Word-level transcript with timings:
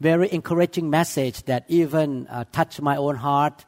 very 0.00 0.32
encouraging 0.32 0.90
message 0.90 1.42
that 1.44 1.64
even 1.68 2.26
uh, 2.28 2.44
touched 2.52 2.80
my 2.80 2.96
own 2.96 3.16
heart. 3.16 3.64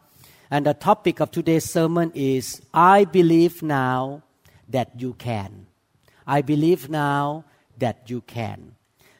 And 0.51 0.67
the 0.67 0.75
topic 0.75 1.21
of 1.21 1.31
today's 1.31 1.65
sermon 1.65 2.13
is 2.15 2.63
I 2.73 3.05
believe 3.05 3.63
now 3.63 4.23
that 4.69 5.01
you 5.01 5.15
can. 5.15 5.67
I 6.27 6.43
believe 6.43 6.89
now 6.89 7.45
that 7.79 8.11
you 8.11 8.21
can. 8.21 8.77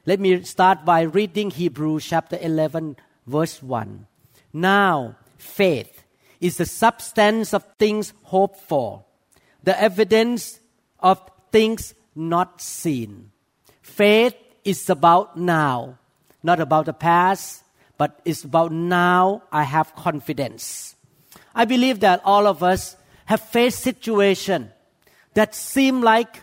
Let 0.07 0.21
me 0.21 0.43
start 0.43 0.85
by 0.85 1.03
reading 1.03 1.51
Hebrews 1.51 2.07
chapter 2.07 2.39
11, 2.41 2.97
verse 3.27 3.63
1. 3.63 4.07
Now, 4.53 5.17
faith 5.39 6.05
is 6.41 6.57
the 6.57 6.67
substance 6.67 7.53
of 7.53 7.65
things 7.79 8.13
hoped 8.25 8.61
for, 8.61 9.05
the 9.63 9.81
evidence 9.81 10.59
of 10.99 11.21
things 11.53 11.95
not 12.15 12.61
seen. 12.61 13.31
Faith 13.83 14.35
is 14.65 14.89
about 14.89 15.37
now, 15.37 15.99
not 16.43 16.61
about 16.61 16.87
the 16.87 16.93
past, 16.93 17.65
but 17.99 18.21
it's 18.25 18.45
about 18.45 18.73
now 18.73 19.43
I 19.53 19.65
have 19.65 19.95
confidence. 19.95 20.97
I 21.55 21.65
believe 21.65 22.01
that 22.01 22.23
all 22.25 22.47
of 22.47 22.63
us 22.63 22.97
have 23.27 23.41
faced 23.41 23.81
situations 23.81 24.71
that 25.35 25.55
seem 25.55 26.01
like 26.01 26.43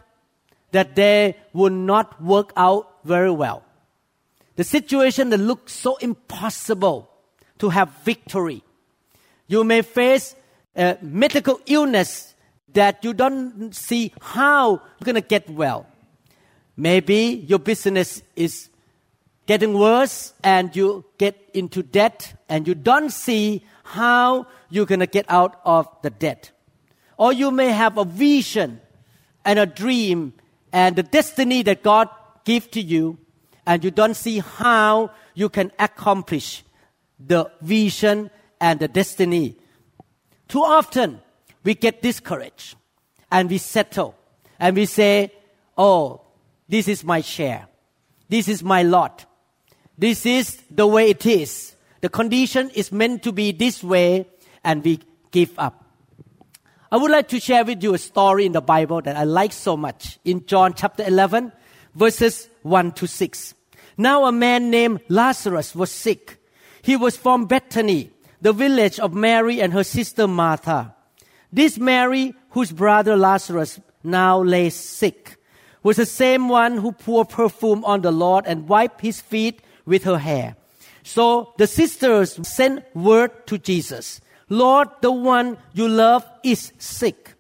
that 0.72 0.96
they 0.96 1.36
will 1.54 1.72
not 1.72 2.22
work 2.22 2.54
out 2.56 3.04
very 3.04 3.32
well. 3.32 3.64
The 4.56 4.64
situation 4.64 5.30
that 5.30 5.38
looks 5.40 5.74
so 5.74 5.98
impossible 5.98 7.10
to 7.60 7.70
have 7.70 7.90
victory. 8.04 8.64
You 9.48 9.64
may 9.64 9.82
face 9.82 10.36
a 10.76 10.98
medical 11.02 11.60
illness 11.66 12.36
that 12.74 13.04
you 13.04 13.14
don't 13.14 13.74
see 13.74 14.14
how 14.22 14.70
you're 14.72 15.06
going 15.06 15.16
to 15.16 15.22
get 15.22 15.50
well. 15.50 15.88
Maybe 16.76 17.46
your 17.48 17.60
business 17.60 18.22
is 18.36 18.70
getting 19.48 19.74
worse 19.74 20.34
and 20.44 20.76
you 20.76 21.06
get 21.18 21.36
into 21.54 21.82
debt 21.82 22.34
and 22.50 22.68
you 22.68 22.76
don't 22.76 23.12
see 23.12 23.66
how 23.84 24.46
you're 24.70 24.86
going 24.86 25.00
to 25.00 25.08
get 25.08 25.26
out 25.30 25.60
of 25.66 25.88
the 26.04 26.10
debt. 26.10 26.52
Or 27.18 27.34
you 27.34 27.50
may 27.50 27.70
have 27.70 27.98
a 27.98 28.06
vision 28.06 28.82
and 29.44 29.58
a 29.58 29.66
dream 29.66 30.34
and 30.72 30.96
the 30.96 31.04
destiny 31.04 31.64
that 31.64 31.82
God 31.82 32.10
gave 32.44 32.70
to 32.72 32.82
you 32.82 33.18
and 33.66 33.84
you 33.84 33.90
don't 33.90 34.16
see 34.16 34.40
how 34.40 35.12
you 35.34 35.50
can 35.50 35.72
accomplish 35.80 36.64
the 37.20 37.50
vision 37.62 38.30
and 38.60 38.80
the 38.80 38.88
destiny. 38.88 39.56
Too 40.48 40.62
often 40.62 41.22
we 41.64 41.74
get 41.74 42.02
discouraged 42.02 42.76
and 43.32 43.50
we 43.50 43.58
settle 43.58 44.16
and 44.60 44.76
we 44.76 44.86
say, 44.86 45.32
Oh, 45.78 46.22
this 46.68 46.88
is 46.88 47.04
my 47.04 47.22
share. 47.22 47.68
This 48.30 48.48
is 48.48 48.62
my 48.64 48.84
lot. 48.84 49.26
This 49.98 50.26
is 50.26 50.62
the 50.70 50.86
way 50.86 51.10
it 51.10 51.26
is. 51.26 51.76
The 52.02 52.10
condition 52.10 52.70
is 52.76 52.92
meant 52.92 53.24
to 53.24 53.32
be 53.32 53.52
this 53.52 53.84
way, 53.84 54.28
and 54.64 54.84
we 54.84 55.00
give 55.32 55.58
up. 55.58 55.84
I 56.92 56.98
would 56.98 57.12
like 57.12 57.28
to 57.30 57.40
share 57.40 57.66
with 57.66 57.82
you 57.84 57.96
a 57.96 57.98
story 57.98 58.46
in 58.46 58.52
the 58.52 58.62
Bible 58.62 59.02
that 59.02 59.18
I 59.18 59.24
like 59.24 59.52
so 59.52 59.76
much 59.76 60.20
in 60.24 60.46
John 60.46 60.74
chapter 60.74 61.04
11, 61.04 61.52
verses 61.96 62.48
1 62.62 62.92
to 62.94 63.08
6. 63.08 63.54
Now 63.98 64.26
a 64.26 64.32
man 64.32 64.70
named 64.70 65.02
Lazarus 65.10 65.76
was 65.76 65.92
sick. 65.92 66.38
He 66.82 66.96
was 66.96 67.18
from 67.18 67.46
Bethany, 67.46 68.12
the 68.40 68.54
village 68.54 69.00
of 69.00 69.14
Mary 69.14 69.60
and 69.60 69.74
her 69.74 69.84
sister 69.84 70.28
Martha. 70.28 70.96
This 71.52 71.78
Mary, 71.78 72.36
whose 72.52 72.72
brother 72.72 73.18
Lazarus 73.18 73.80
now 74.04 74.42
lay 74.42 74.70
sick, 74.70 75.38
was 75.82 75.98
the 75.98 76.06
same 76.06 76.50
one 76.50 76.78
who 76.78 76.92
poured 76.92 77.30
perfume 77.30 77.84
on 77.84 78.02
the 78.02 78.12
Lord 78.12 78.46
and 78.46 78.70
wiped 78.70 79.02
his 79.02 79.20
feet 79.20 79.62
with 79.88 80.04
her 80.04 80.20
hair. 80.20 80.56
So 81.02 81.54
the 81.58 81.66
sisters 81.66 82.48
sent 82.48 82.84
word 82.96 83.48
to 83.48 83.58
Jesus, 83.58 84.22
Lord, 84.50 84.90
the 85.02 85.12
one 85.12 85.58
you 85.74 85.88
love 85.88 86.26
is 86.44 86.72
sick. 86.78 87.34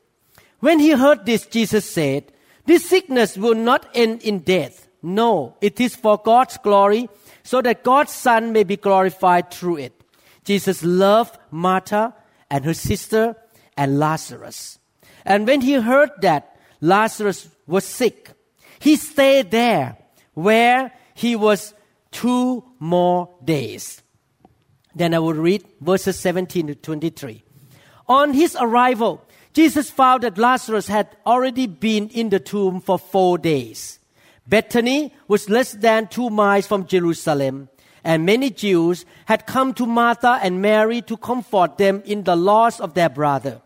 When 0.59 0.79
he 0.79 0.91
heard 0.91 1.25
this, 1.25 1.45
Jesus 1.45 1.89
said, 1.89 2.31
This 2.65 2.85
sickness 2.85 3.37
will 3.37 3.55
not 3.55 3.87
end 3.93 4.23
in 4.23 4.39
death. 4.39 4.87
No, 5.03 5.55
it 5.61 5.79
is 5.79 5.95
for 5.95 6.17
God's 6.17 6.57
glory, 6.57 7.07
so 7.43 7.61
that 7.61 7.83
God's 7.83 8.11
Son 8.11 8.51
may 8.51 8.63
be 8.63 8.75
glorified 8.75 9.51
through 9.51 9.77
it. 9.77 9.93
Jesus 10.43 10.83
loved 10.83 11.37
Martha 11.51 12.13
and 12.49 12.65
her 12.65 12.73
sister 12.73 13.35
and 13.77 13.99
Lazarus. 13.99 14.79
And 15.25 15.45
when 15.45 15.61
he 15.61 15.73
heard 15.73 16.09
that 16.21 16.57
Lazarus 16.81 17.47
was 17.67 17.85
sick, 17.85 18.31
he 18.79 18.95
stayed 18.95 19.51
there 19.51 19.97
where 20.33 20.91
he 21.13 21.35
was 21.35 21.73
two 22.11 22.63
more 22.79 23.29
days. 23.43 24.01
Then 24.95 25.13
I 25.13 25.19
will 25.19 25.33
read 25.33 25.63
verses 25.81 26.17
17 26.19 26.67
to 26.67 26.75
23. 26.75 27.43
On 28.07 28.33
his 28.33 28.57
arrival, 28.59 29.23
Jesus 29.53 29.89
found 29.89 30.23
that 30.23 30.37
Lazarus 30.37 30.87
had 30.87 31.15
already 31.25 31.67
been 31.67 32.09
in 32.09 32.29
the 32.29 32.39
tomb 32.39 32.79
for 32.79 32.97
four 32.97 33.37
days. 33.37 33.99
Bethany 34.47 35.13
was 35.27 35.49
less 35.49 35.73
than 35.73 36.07
two 36.07 36.29
miles 36.29 36.67
from 36.67 36.87
Jerusalem, 36.87 37.69
and 38.03 38.25
many 38.25 38.49
Jews 38.49 39.05
had 39.25 39.45
come 39.45 39.73
to 39.73 39.85
Martha 39.85 40.39
and 40.41 40.61
Mary 40.61 41.01
to 41.01 41.17
comfort 41.17 41.77
them 41.77 42.01
in 42.05 42.23
the 42.23 42.35
loss 42.35 42.79
of 42.79 42.93
their 42.93 43.09
brother. 43.09 43.61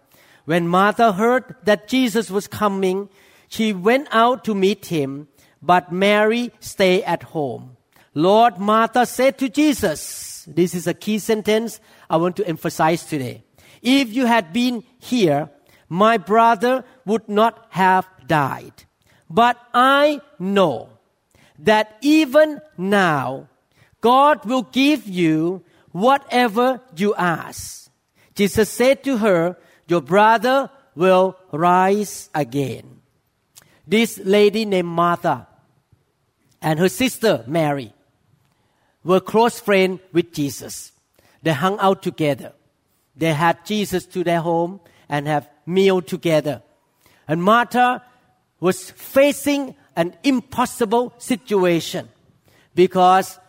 When 0.46 0.68
Martha 0.68 1.12
heard 1.12 1.56
that 1.64 1.88
Jesus 1.88 2.32
was 2.32 2.48
coming, 2.48 3.10
she 3.48 3.74
went 3.74 4.08
out 4.12 4.44
to 4.46 4.56
meet 4.56 4.88
him, 4.88 5.28
but 5.62 5.92
Mary 5.92 6.52
stayed 6.60 7.04
at 7.04 7.24
home. 7.24 7.78
Lord 8.14 8.58
Martha 8.58 9.06
said 9.06 9.38
to 9.40 9.50
Jesus, 9.50 10.44
this 10.48 10.74
is 10.74 10.88
a 10.88 10.94
key 10.94 11.20
sentence 11.20 11.80
I 12.10 12.18
want 12.18 12.36
to 12.38 12.48
emphasize 12.48 13.06
today. 13.06 13.44
If 13.82 14.14
you 14.14 14.26
had 14.26 14.52
been 14.54 14.84
here, 15.00 15.50
my 15.88 16.18
brother 16.18 16.84
would 17.06 17.28
not 17.30 17.68
have 17.70 18.08
died. 18.28 18.74
But 19.30 19.58
I 19.74 20.22
know 20.40 20.90
that 21.60 21.98
even 22.02 22.60
now, 22.78 23.48
God 24.02 24.46
will 24.46 24.64
give 24.64 25.08
you 25.08 25.64
whatever 25.92 26.82
you 26.96 27.16
ask. 27.16 27.90
Jesus 28.36 28.70
said 28.70 29.04
to 29.04 29.18
her, 29.18 29.58
Your 29.88 30.02
brother 30.02 30.70
will 30.96 31.38
rise 31.52 32.30
again. 32.34 33.02
This 33.88 34.20
lady 34.24 34.66
named 34.66 34.88
Martha 34.88 35.48
and 36.62 36.80
her 36.80 36.90
sister 36.90 37.44
Mary 37.48 37.94
were 39.04 39.20
close 39.20 39.60
friends 39.60 40.00
with 40.12 40.34
Jesus. 40.34 40.92
They 41.44 41.54
hung 41.54 41.80
out 41.80 42.04
together. 42.04 42.54
They 43.16 43.34
had 43.34 43.66
Jesus 43.66 44.06
to 44.08 44.24
their 44.24 44.42
home 44.42 44.80
and 45.10 45.28
have 45.28 45.50
meal 45.66 46.02
together. 46.02 46.62
And 47.28 47.44
Martha 47.44 48.04
was 48.60 48.92
facing 48.92 49.76
an 49.96 50.16
impossible 50.24 51.14
situation 51.18 52.10
because 52.76 53.40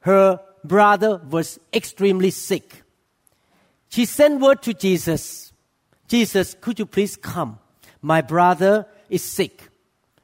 her 0.00 0.40
brother 0.64 1.20
was 1.30 1.58
extremely 1.72 2.30
sick. 2.30 2.82
She 3.88 4.04
sent 4.04 4.40
word 4.40 4.62
to 4.62 4.74
Jesus, 4.74 5.52
Jesus, 6.08 6.56
could 6.60 6.78
you 6.78 6.86
please 6.86 7.16
come? 7.16 7.58
My 8.02 8.20
brother 8.20 8.86
is 9.08 9.22
sick. 9.22 9.68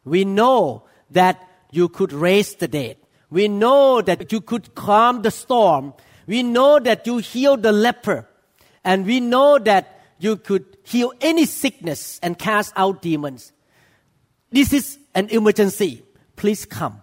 We 0.05 0.25
know 0.25 0.85
that 1.11 1.43
you 1.71 1.88
could 1.88 2.12
raise 2.12 2.55
the 2.55 2.69
dead. 2.69 2.97
We 3.31 3.49
know 3.49 4.00
that 4.02 4.31
you 4.32 4.40
could 4.40 4.75
calm 4.75 5.23
the 5.23 5.31
storm. 5.31 5.94
We 6.26 6.43
know 6.43 6.78
that 6.78 7.06
you 7.06 7.19
heal 7.19 7.56
the 7.56 7.73
leper. 7.73 8.28
And 8.84 9.05
we 9.05 9.20
know 9.20 9.58
that 9.58 10.00
you 10.19 10.37
could 10.37 10.76
heal 10.84 11.12
any 11.20 11.46
sickness 11.46 12.20
and 12.23 12.38
cast 12.38 12.73
out 12.76 13.02
demons. 13.02 13.52
This 14.50 14.73
is 14.73 14.99
an 15.14 15.28
emergency. 15.31 16.02
Please 16.37 16.64
come. 16.64 17.02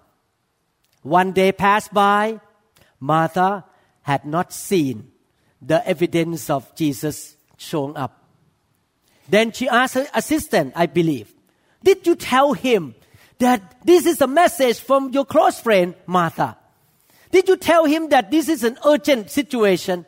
One 1.02 1.34
day 1.34 1.52
passed 1.52 1.94
by. 1.94 2.40
Martha 3.00 3.66
had 4.04 4.26
not 4.26 4.54
seen 4.54 5.12
the 5.62 5.86
evidence 5.88 6.50
of 6.50 6.74
Jesus 6.76 7.36
showing 7.58 7.98
up. 7.98 8.24
Then 9.30 9.52
she 9.52 9.68
asked 9.68 9.96
her 9.96 10.08
assistant, 10.14 10.74
I 10.76 10.86
believe, 10.86 11.34
Did 11.84 12.08
you 12.08 12.16
tell 12.16 12.54
him 12.54 12.96
that 13.44 13.86
this 13.86 14.06
is 14.06 14.22
a 14.22 14.28
message 14.28 14.80
from 14.80 15.12
your 15.12 15.26
close 15.26 15.60
friend, 15.60 15.96
Martha? 16.08 16.58
Did 17.32 17.48
you 17.48 17.58
tell 17.58 17.86
him 17.86 18.10
that 18.10 18.32
this 18.32 18.48
is 18.50 18.64
an 18.64 18.78
urgent 18.86 19.30
situation? 19.30 20.06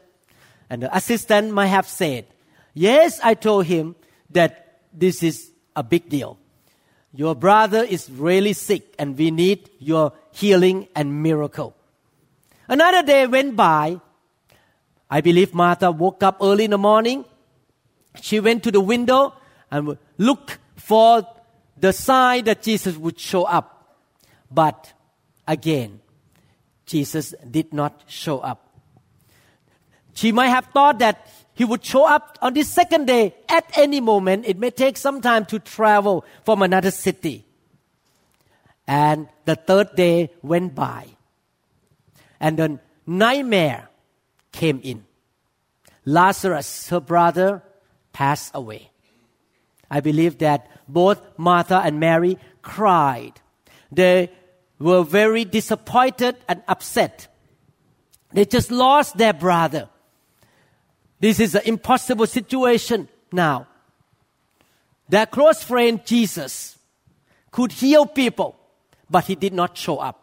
And 0.69 0.83
the 0.83 0.95
assistant 0.95 1.51
might 1.51 1.67
have 1.67 1.87
said, 1.87 2.25
Yes, 2.73 3.19
I 3.23 3.35
told 3.35 3.65
him 3.65 3.95
that 4.31 4.81
this 4.93 5.23
is 5.23 5.51
a 5.75 5.83
big 5.83 6.09
deal. 6.09 6.37
Your 7.13 7.35
brother 7.35 7.83
is 7.83 8.09
really 8.09 8.53
sick 8.53 8.93
and 8.99 9.17
we 9.17 9.31
need 9.31 9.69
your 9.79 10.11
healing 10.31 10.87
and 10.95 11.23
miracle. 11.23 11.75
Another 12.67 13.03
day 13.03 13.27
went 13.27 13.55
by. 13.55 14.01
I 15.09 15.21
believe 15.21 15.53
Martha 15.53 15.91
woke 15.91 16.23
up 16.23 16.37
early 16.41 16.65
in 16.65 16.71
the 16.71 16.77
morning. 16.77 17.25
She 18.21 18.39
went 18.39 18.63
to 18.63 18.71
the 18.71 18.81
window 18.81 19.33
and 19.71 19.97
looked 20.17 20.57
for 20.75 21.25
the 21.77 21.93
sign 21.93 22.45
that 22.45 22.61
Jesus 22.61 22.95
would 22.97 23.19
show 23.19 23.43
up. 23.43 23.97
But 24.49 24.93
again, 25.47 25.99
Jesus 26.85 27.33
did 27.49 27.73
not 27.73 28.03
show 28.07 28.39
up. 28.39 28.61
She 30.13 30.31
might 30.31 30.49
have 30.49 30.65
thought 30.73 30.99
that 30.99 31.27
he 31.53 31.65
would 31.65 31.83
show 31.83 32.05
up 32.05 32.37
on 32.41 32.53
the 32.53 32.63
second 32.63 33.07
day 33.07 33.35
at 33.49 33.65
any 33.77 33.99
moment. 33.99 34.45
It 34.45 34.57
may 34.57 34.71
take 34.71 34.97
some 34.97 35.21
time 35.21 35.45
to 35.45 35.59
travel 35.59 36.25
from 36.43 36.61
another 36.61 36.91
city. 36.91 37.45
And 38.87 39.27
the 39.45 39.55
third 39.55 39.95
day 39.95 40.31
went 40.41 40.75
by. 40.75 41.07
And 42.39 42.57
the 42.57 42.79
nightmare 43.05 43.89
came 44.51 44.79
in. 44.83 45.05
Lazarus, 46.05 46.89
her 46.89 46.99
brother, 46.99 47.63
passed 48.13 48.51
away. 48.53 48.91
I 49.89 49.99
believe 49.99 50.39
that 50.39 50.69
both 50.87 51.21
Martha 51.37 51.81
and 51.83 51.99
Mary 51.99 52.37
cried. 52.61 53.33
They 53.91 54.31
were 54.79 55.03
very 55.03 55.45
disappointed 55.45 56.35
and 56.47 56.63
upset. 56.67 57.27
They 58.33 58.45
just 58.45 58.71
lost 58.71 59.17
their 59.17 59.33
brother. 59.33 59.89
This 61.19 61.39
is 61.39 61.55
an 61.55 61.61
impossible 61.65 62.27
situation 62.27 63.07
now. 63.31 63.67
Their 65.07 65.25
close 65.25 65.63
friend 65.63 66.05
Jesus 66.05 66.77
could 67.51 67.71
heal 67.71 68.05
people, 68.05 68.57
but 69.09 69.25
he 69.25 69.35
did 69.35 69.53
not 69.53 69.77
show 69.77 69.97
up. 69.97 70.21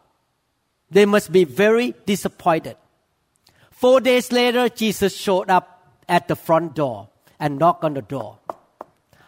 They 0.91 1.05
must 1.05 1.31
be 1.31 1.45
very 1.45 1.95
disappointed. 2.05 2.77
Four 3.71 4.01
days 4.01 4.31
later, 4.31 4.69
Jesus 4.69 5.17
showed 5.17 5.49
up 5.49 5.97
at 6.07 6.27
the 6.27 6.35
front 6.35 6.75
door 6.75 7.09
and 7.39 7.57
knocked 7.57 7.83
on 7.83 7.95
the 7.95 8.01
door. 8.01 8.37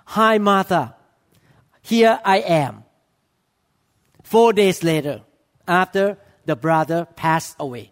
Hi, 0.06 0.38
Martha. 0.38 0.96
Here 1.82 2.20
I 2.24 2.38
am. 2.40 2.84
Four 4.24 4.54
days 4.54 4.84
later, 4.84 5.22
after 5.68 6.18
the 6.46 6.56
brother 6.56 7.06
passed 7.16 7.56
away. 7.60 7.92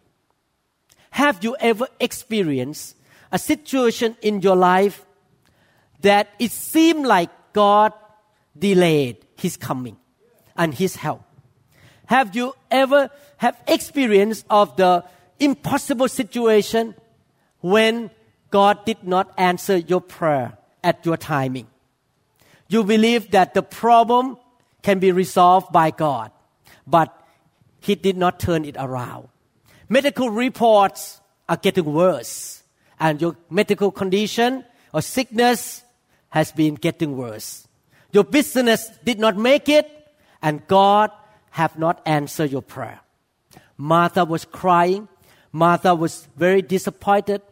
Have 1.11 1.43
you 1.43 1.55
ever 1.59 1.87
experienced 1.99 2.95
a 3.31 3.39
situation 3.39 4.15
in 4.21 4.41
your 4.41 4.55
life 4.55 5.05
that 6.01 6.29
it 6.37 6.51
seemed 6.51 7.05
like 7.05 7.29
God 7.51 7.93
delayed 8.57 9.17
his 9.35 9.57
coming 9.57 9.97
and 10.55 10.73
his 10.73 10.95
help. 10.95 11.23
Have 12.05 12.35
you 12.35 12.53
ever 12.69 13.09
have 13.37 13.57
experience 13.67 14.45
of 14.49 14.75
the 14.75 15.03
impossible 15.39 16.07
situation 16.07 16.93
when 17.61 18.11
God 18.51 18.85
did 18.85 19.03
not 19.03 19.33
answer 19.37 19.77
your 19.77 20.01
prayer 20.01 20.57
at 20.83 21.03
your 21.05 21.17
timing? 21.17 21.67
You 22.73 22.83
believe 22.83 23.29
that 23.37 23.53
the 23.53 23.61
problem 23.61 24.35
can 24.81 24.97
be 24.97 25.11
resolved 25.11 25.71
by 25.71 25.91
God, 25.91 26.31
but 26.87 27.13
He 27.79 27.93
did 27.93 28.17
not 28.17 28.39
turn 28.39 28.65
it 28.65 28.75
around. 28.79 29.27
Medical 29.89 30.31
reports 30.31 31.21
are 31.47 31.57
getting 31.57 31.85
worse 31.85 32.63
and 32.99 33.21
your 33.21 33.37
medical 33.51 33.91
condition 33.91 34.65
or 34.91 35.03
sickness 35.03 35.83
has 36.29 36.51
been 36.51 36.73
getting 36.73 37.15
worse. 37.15 37.67
Your 38.11 38.23
business 38.23 38.89
did 39.03 39.19
not 39.19 39.37
make 39.37 39.69
it, 39.69 39.85
and 40.41 40.65
God 40.65 41.11
have 41.51 41.77
not 41.77 42.01
answered 42.07 42.51
your 42.51 42.63
prayer. 42.63 43.01
Martha 43.77 44.25
was 44.25 44.45
crying. 44.45 45.07
Martha 45.51 45.93
was 45.93 46.27
very 46.35 46.63
disappointed. 46.63 47.43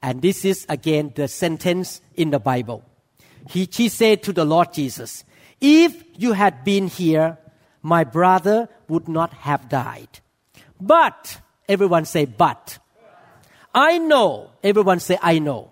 And 0.00 0.22
this 0.22 0.46
is 0.46 0.64
again 0.70 1.12
the 1.14 1.28
sentence 1.28 2.00
in 2.14 2.30
the 2.30 2.38
Bible. 2.38 2.84
He, 3.48 3.68
she 3.70 3.88
said 3.88 4.22
to 4.24 4.32
the 4.32 4.44
Lord 4.44 4.72
Jesus, 4.72 5.24
If 5.60 6.02
you 6.16 6.32
had 6.32 6.64
been 6.64 6.88
here, 6.88 7.38
my 7.82 8.04
brother 8.04 8.68
would 8.88 9.08
not 9.08 9.32
have 9.34 9.68
died. 9.68 10.20
But, 10.80 11.38
everyone 11.68 12.04
say, 12.04 12.24
but. 12.24 12.78
I 13.74 13.98
know. 13.98 14.50
Everyone 14.62 15.00
say, 15.00 15.18
I 15.22 15.38
know. 15.38 15.70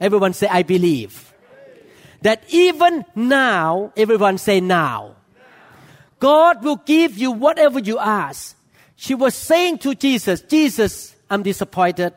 Everyone 0.00 0.32
say, 0.32 0.46
I 0.46 0.62
believe. 0.62 1.34
That 2.22 2.42
even 2.48 3.04
now, 3.14 3.92
everyone 3.96 4.38
say, 4.38 4.60
now. 4.60 5.16
God 6.18 6.64
will 6.64 6.76
give 6.76 7.16
you 7.16 7.30
whatever 7.30 7.78
you 7.78 7.98
ask. 7.98 8.56
She 8.96 9.14
was 9.14 9.34
saying 9.34 9.78
to 9.78 9.94
Jesus, 9.94 10.40
Jesus, 10.42 11.14
I'm 11.30 11.42
disappointed. 11.42 12.14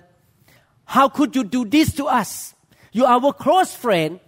How 0.86 1.10
could 1.10 1.36
you 1.36 1.44
do 1.44 1.66
this 1.66 1.94
to 1.96 2.06
us? 2.06 2.56
You 2.92 3.06
are 3.06 3.22
our 3.22 3.34
close 3.34 3.76
friend. 3.76 4.20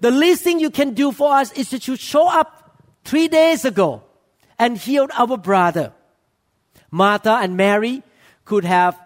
The 0.00 0.10
least 0.10 0.42
thing 0.42 0.60
you 0.60 0.70
can 0.70 0.94
do 0.94 1.12
for 1.12 1.34
us 1.34 1.52
is 1.52 1.70
that 1.70 1.88
you 1.88 1.96
show 1.96 2.28
up 2.28 2.82
three 3.04 3.28
days 3.28 3.64
ago 3.64 4.02
and 4.58 4.76
healed 4.76 5.10
our 5.16 5.36
brother. 5.36 5.92
Martha 6.90 7.38
and 7.40 7.56
Mary 7.56 8.02
could 8.44 8.64
have 8.64 8.98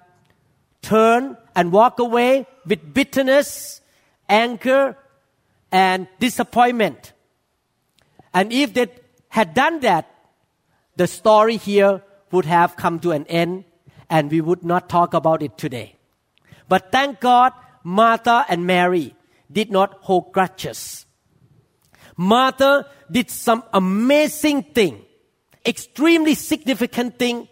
turned 0.82 1.36
and 1.54 1.72
walk 1.72 1.98
away 1.98 2.46
with 2.66 2.94
bitterness, 2.94 3.80
anger, 4.28 4.96
and 5.70 6.08
disappointment. 6.18 7.12
And 8.32 8.52
if 8.52 8.74
they 8.74 8.88
had 9.28 9.54
done 9.54 9.80
that, 9.80 10.12
the 10.96 11.06
story 11.06 11.56
here 11.56 12.02
would 12.32 12.44
have 12.44 12.76
come 12.76 13.00
to 13.00 13.12
an 13.12 13.26
end 13.26 13.64
and 14.08 14.30
we 14.30 14.40
would 14.40 14.64
not 14.64 14.88
talk 14.88 15.14
about 15.14 15.42
it 15.42 15.56
today. 15.56 15.96
But 16.68 16.92
thank 16.92 17.20
God, 17.20 17.52
Martha 17.82 18.44
and 18.48 18.66
Mary 18.66 19.14
did 19.50 19.70
not 19.70 19.94
hold 20.00 20.32
grudges. 20.32 21.06
Martha 22.16 22.86
did 23.10 23.30
some 23.30 23.62
amazing 23.72 24.62
thing, 24.62 25.04
extremely 25.64 26.34
significant 26.34 27.18
thing 27.18 27.48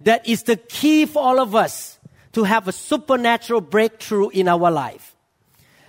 that 0.00 0.26
is 0.26 0.44
the 0.44 0.56
key 0.56 1.06
for 1.06 1.22
all 1.22 1.38
of 1.38 1.54
us 1.54 1.98
to 2.32 2.44
have 2.44 2.68
a 2.68 2.72
supernatural 2.72 3.60
breakthrough 3.60 4.28
in 4.30 4.48
our 4.48 4.70
life. 4.70 5.14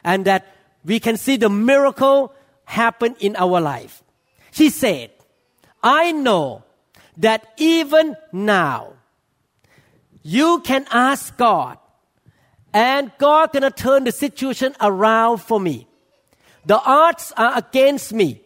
And 0.03 0.25
that 0.25 0.48
we 0.83 1.00
can 1.00 1.17
see 1.17 1.38
the 1.38 1.50
miracle 1.50 2.33
happen 2.65 3.15
in 3.19 3.36
our 3.36 3.62
life. 3.62 4.03
She 4.51 4.69
said, 4.69 5.12
I 5.83 6.12
know 6.12 6.63
that 7.17 7.53
even 7.57 8.15
now, 8.31 8.93
you 10.24 10.60
can 10.62 10.86
ask 10.91 11.36
God, 11.38 11.77
and 12.73 13.11
God 13.17 13.53
gonna 13.53 13.71
turn 13.71 14.03
the 14.05 14.11
situation 14.11 14.75
around 14.79 15.39
for 15.39 15.59
me. 15.59 15.87
The 16.65 16.79
odds 16.79 17.33
are 17.35 17.57
against 17.57 18.13
me. 18.13 18.41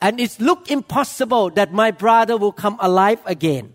And 0.00 0.20
it 0.20 0.40
look 0.40 0.70
impossible 0.70 1.50
that 1.50 1.72
my 1.72 1.90
brother 1.90 2.36
will 2.36 2.52
come 2.52 2.76
alive 2.80 3.20
again. 3.24 3.74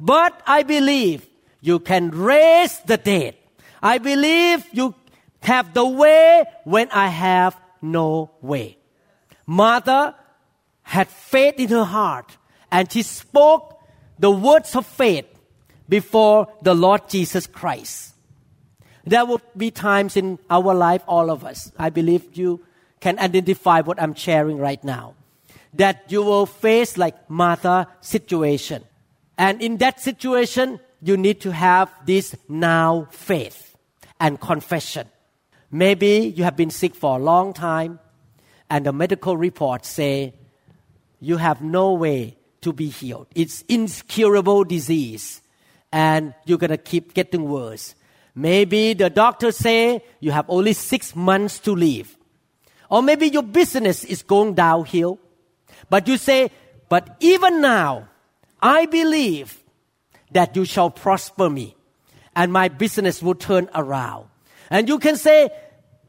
But 0.00 0.40
I 0.46 0.62
believe 0.62 1.26
you 1.60 1.78
can 1.78 2.10
raise 2.10 2.78
the 2.80 2.96
dead. 2.96 3.36
I 3.82 3.98
believe 3.98 4.66
you 4.72 4.94
have 5.40 5.74
the 5.74 5.86
way 5.86 6.44
when 6.64 6.90
I 6.90 7.08
have 7.08 7.58
no 7.80 8.30
way. 8.40 8.78
Martha 9.46 10.16
had 10.82 11.08
faith 11.08 11.58
in 11.58 11.68
her 11.68 11.84
heart 11.84 12.36
and 12.70 12.90
she 12.90 13.02
spoke 13.02 13.80
the 14.18 14.30
words 14.30 14.74
of 14.74 14.86
faith 14.86 15.26
before 15.88 16.48
the 16.62 16.74
Lord 16.74 17.08
Jesus 17.08 17.46
Christ. 17.46 18.14
There 19.04 19.24
will 19.24 19.40
be 19.56 19.70
times 19.70 20.16
in 20.16 20.38
our 20.50 20.74
life, 20.74 21.02
all 21.06 21.30
of 21.30 21.44
us, 21.44 21.72
I 21.78 21.90
believe 21.90 22.36
you 22.36 22.60
can 23.00 23.18
identify 23.18 23.80
what 23.80 24.02
I'm 24.02 24.14
sharing 24.14 24.58
right 24.58 24.82
now, 24.82 25.14
that 25.74 26.04
you 26.08 26.22
will 26.22 26.46
face 26.46 26.96
like 26.96 27.30
Martha 27.30 27.86
situation. 28.00 28.82
And 29.38 29.62
in 29.62 29.76
that 29.78 30.00
situation, 30.00 30.80
you 31.02 31.16
need 31.16 31.40
to 31.42 31.52
have 31.52 31.92
this 32.04 32.34
now 32.48 33.06
faith 33.10 33.76
and 34.18 34.40
confession. 34.40 35.06
Maybe 35.70 36.32
you 36.34 36.44
have 36.44 36.56
been 36.56 36.70
sick 36.70 36.94
for 36.94 37.16
a 37.16 37.22
long 37.22 37.52
time 37.52 38.00
and 38.70 38.84
the 38.84 38.92
medical 38.92 39.36
reports 39.36 39.88
say 39.88 40.34
you 41.20 41.36
have 41.36 41.62
no 41.62 41.92
way 41.92 42.36
to 42.62 42.72
be 42.72 42.88
healed. 42.88 43.26
It's 43.34 43.62
incurable 43.68 44.64
disease 44.64 45.42
and 45.92 46.34
you're 46.44 46.58
going 46.58 46.70
to 46.70 46.76
keep 46.76 47.14
getting 47.14 47.48
worse. 47.48 47.94
Maybe 48.34 48.92
the 48.92 49.08
doctor 49.08 49.50
say 49.50 50.04
you 50.20 50.30
have 50.30 50.44
only 50.48 50.72
6 50.74 51.16
months 51.16 51.58
to 51.60 51.74
live. 51.74 52.16
Or 52.90 53.02
maybe 53.02 53.28
your 53.28 53.42
business 53.42 54.04
is 54.04 54.22
going 54.22 54.54
downhill. 54.54 55.18
But 55.90 56.06
you 56.06 56.16
say, 56.16 56.50
but 56.88 57.16
even 57.20 57.60
now, 57.60 58.08
I 58.62 58.86
believe 58.86 59.62
that 60.32 60.54
you 60.54 60.64
shall 60.64 60.90
prosper 60.90 61.50
me 61.50 61.74
and 62.34 62.52
my 62.52 62.68
business 62.68 63.22
will 63.22 63.34
turn 63.34 63.68
around. 63.74 64.26
And 64.70 64.88
you 64.88 64.98
can 64.98 65.16
say, 65.16 65.48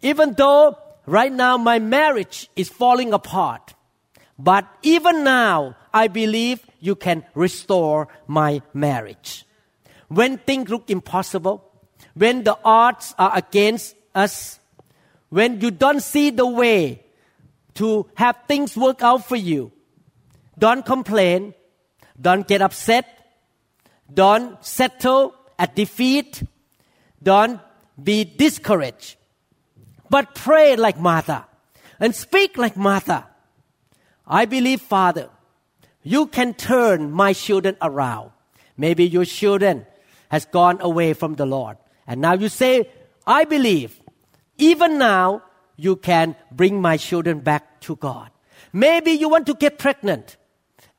even 0.02 0.34
though 0.34 0.78
right 1.06 1.32
now 1.32 1.58
my 1.58 1.80
marriage 1.80 2.50
is 2.56 2.70
falling 2.70 3.14
apart, 3.14 3.74
but 4.38 4.68
even 4.84 5.24
now 5.24 5.76
I 5.94 6.10
believe 6.10 6.64
you 6.80 6.96
can 6.96 7.26
restore 7.34 8.08
my 8.28 8.62
marriage. 8.74 9.46
When 10.08 10.38
things 10.38 10.70
look 10.70 10.90
impossible, 10.90 11.64
when 12.14 12.44
the 12.44 12.58
odds 12.64 13.14
are 13.18 13.36
against 13.36 13.96
us, 14.16 14.60
when 15.30 15.62
you 15.62 15.72
don't 15.72 16.02
see 16.02 16.30
the 16.30 16.48
way 16.48 17.04
to 17.76 18.08
have 18.16 18.38
things 18.48 18.78
work 18.78 19.04
out 19.04 19.26
for 19.26 19.36
you, 19.36 19.72
don't 20.58 20.86
complain, 20.86 21.54
don't 22.20 22.48
get 22.48 22.62
upset, 22.62 23.06
don't 24.12 24.64
settle 24.66 25.36
at 25.60 25.76
defeat, 25.76 26.44
don't 27.22 27.60
be 28.02 28.24
discouraged, 28.24 29.18
but 30.10 30.34
pray 30.34 30.76
like 30.76 31.00
Martha 31.00 31.46
and 32.00 32.16
speak 32.16 32.58
like 32.58 32.78
Martha. 32.78 33.28
I 34.26 34.46
believe, 34.46 34.82
Father, 34.82 35.30
you 36.04 36.28
can 36.28 36.54
turn 36.54 37.12
my 37.12 37.34
children 37.34 37.76
around. 37.82 38.32
Maybe 38.78 39.06
your 39.06 39.26
children 39.26 39.86
has 40.30 40.46
gone 40.46 40.78
away 40.82 41.14
from 41.14 41.36
the 41.36 41.46
Lord. 41.46 41.78
And 42.06 42.22
now 42.22 42.34
you 42.34 42.50
say, 42.50 42.90
I 43.26 43.46
believe, 43.46 44.00
even 44.58 44.98
now, 44.98 45.44
you 45.76 45.96
can 45.96 46.36
bring 46.52 46.82
my 46.82 46.98
children 46.98 47.40
back 47.40 47.82
to 47.82 47.96
God. 47.96 48.32
Maybe 48.74 49.12
you 49.12 49.30
want 49.30 49.46
to 49.48 49.54
get 49.54 49.78
pregnant. 49.78 50.38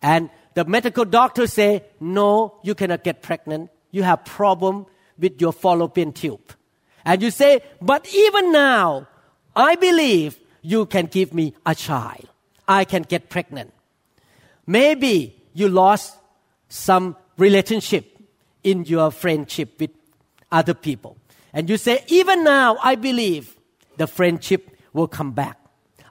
And 0.01 0.31
the 0.55 0.65
medical 0.65 1.05
doctor 1.05 1.47
say, 1.47 1.85
no, 2.01 2.61
you 2.63 2.75
cannot 2.75 3.05
get 3.05 3.23
pregnant. 3.23 3.71
You 3.91 4.03
have 4.03 4.25
problem 4.25 4.87
with 5.19 5.41
your 5.41 5.53
fallopian 5.53 6.13
tube. 6.13 6.53
And 7.05 7.23
you 7.23 7.31
say, 7.31 7.63
but 7.81 8.07
even 8.15 8.53
now, 8.53 9.09
I 9.57 9.75
believe 9.77 10.39
you 10.63 10.87
can 10.87 11.07
give 11.07 11.35
me 11.35 11.55
a 11.67 11.75
child. 11.75 12.29
I 12.67 12.85
can 12.85 13.03
get 13.03 13.31
pregnant. 13.31 13.73
Maybe 14.67 15.43
you 15.55 15.69
lost 15.69 16.17
some 16.69 17.17
relationship 17.39 18.18
in 18.69 18.85
your 18.85 19.11
friendship 19.11 19.81
with 19.81 19.91
other 20.53 20.75
people. 20.75 21.17
And 21.55 21.71
you 21.71 21.79
say, 21.79 22.05
even 22.09 22.45
now, 22.45 22.77
I 22.83 22.97
believe 22.97 23.57
the 23.97 24.07
friendship 24.07 24.77
will 24.93 25.09
come 25.09 25.33
back. 25.33 25.59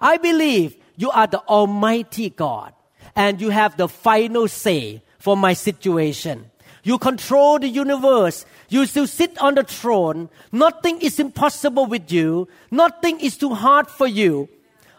I 0.02 0.18
believe 0.18 0.76
you 0.96 1.12
are 1.12 1.28
the 1.28 1.40
Almighty 1.42 2.32
God 2.32 2.74
and 3.16 3.40
you 3.40 3.52
have 3.52 3.78
the 3.78 3.88
final 3.88 4.48
say 4.48 5.04
for 5.20 5.38
my 5.38 5.54
situation. 5.54 6.50
You 6.84 6.98
control 6.98 7.60
the 7.60 7.68
universe. 7.68 8.46
You 8.70 8.88
still 8.88 9.06
sit 9.06 9.38
on 9.38 9.54
the 9.56 9.64
throne. 9.64 10.30
Nothing 10.52 11.00
is 11.02 11.20
impossible 11.20 11.86
with 11.86 12.12
you. 12.12 12.48
Nothing 12.72 13.20
is 13.20 13.38
too 13.38 13.54
hard 13.54 13.88
for 13.88 14.08
you. 14.08 14.50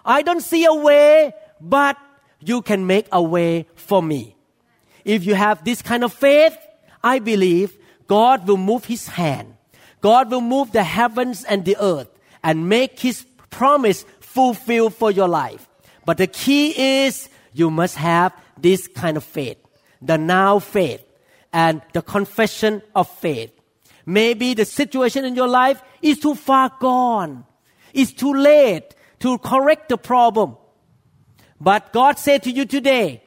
I 0.05 0.23
don't 0.23 0.43
see 0.43 0.65
a 0.65 0.75
way, 0.75 1.33
but 1.61 1.97
you 2.41 2.63
can 2.63 2.87
make 2.87 3.09
a 3.11 3.23
way 3.23 3.67
for 3.75 4.01
me. 4.03 4.37
If 5.05 5.25
you 5.25 5.35
have 5.35 5.65
this 5.65 5.83
kind 5.83 6.05
of 6.05 6.13
faith, 6.13 6.57
I 7.03 7.19
believe 7.19 7.77
God 8.07 8.47
will 8.47 8.57
move 8.57 8.87
his 8.87 9.07
hand. 9.07 9.55
God 10.01 10.31
will 10.31 10.41
move 10.41 10.73
the 10.73 10.85
heavens 10.85 11.45
and 11.45 11.65
the 11.65 11.77
earth 11.81 12.09
and 12.43 12.69
make 12.69 12.99
his 13.01 13.27
promise 13.51 14.05
fulfilled 14.21 14.95
for 14.95 15.11
your 15.11 15.29
life. 15.29 15.69
But 16.05 16.19
the 16.19 16.27
key 16.27 17.07
is 17.07 17.29
you 17.53 17.71
must 17.71 17.97
have 17.97 18.33
this 18.57 18.89
kind 18.89 19.17
of 19.17 19.25
faith. 19.25 19.59
The 20.01 20.17
now 20.17 20.59
faith 20.59 21.03
and 21.53 21.83
the 21.93 22.03
confession 22.03 22.83
of 22.95 23.09
faith. 23.09 23.53
Maybe 24.07 24.55
the 24.55 24.65
situation 24.65 25.25
in 25.25 25.35
your 25.35 25.49
life 25.49 25.83
is 26.01 26.19
too 26.19 26.35
far 26.35 26.73
gone. 26.81 27.45
It's 27.93 28.13
too 28.13 28.33
late 28.33 28.95
to 29.21 29.39
correct 29.39 29.89
the 29.89 29.99
problem. 29.99 30.57
But 31.61 31.93
God 31.93 32.19
said 32.19 32.45
to 32.45 32.51
you 32.51 32.65
today, 32.65 33.23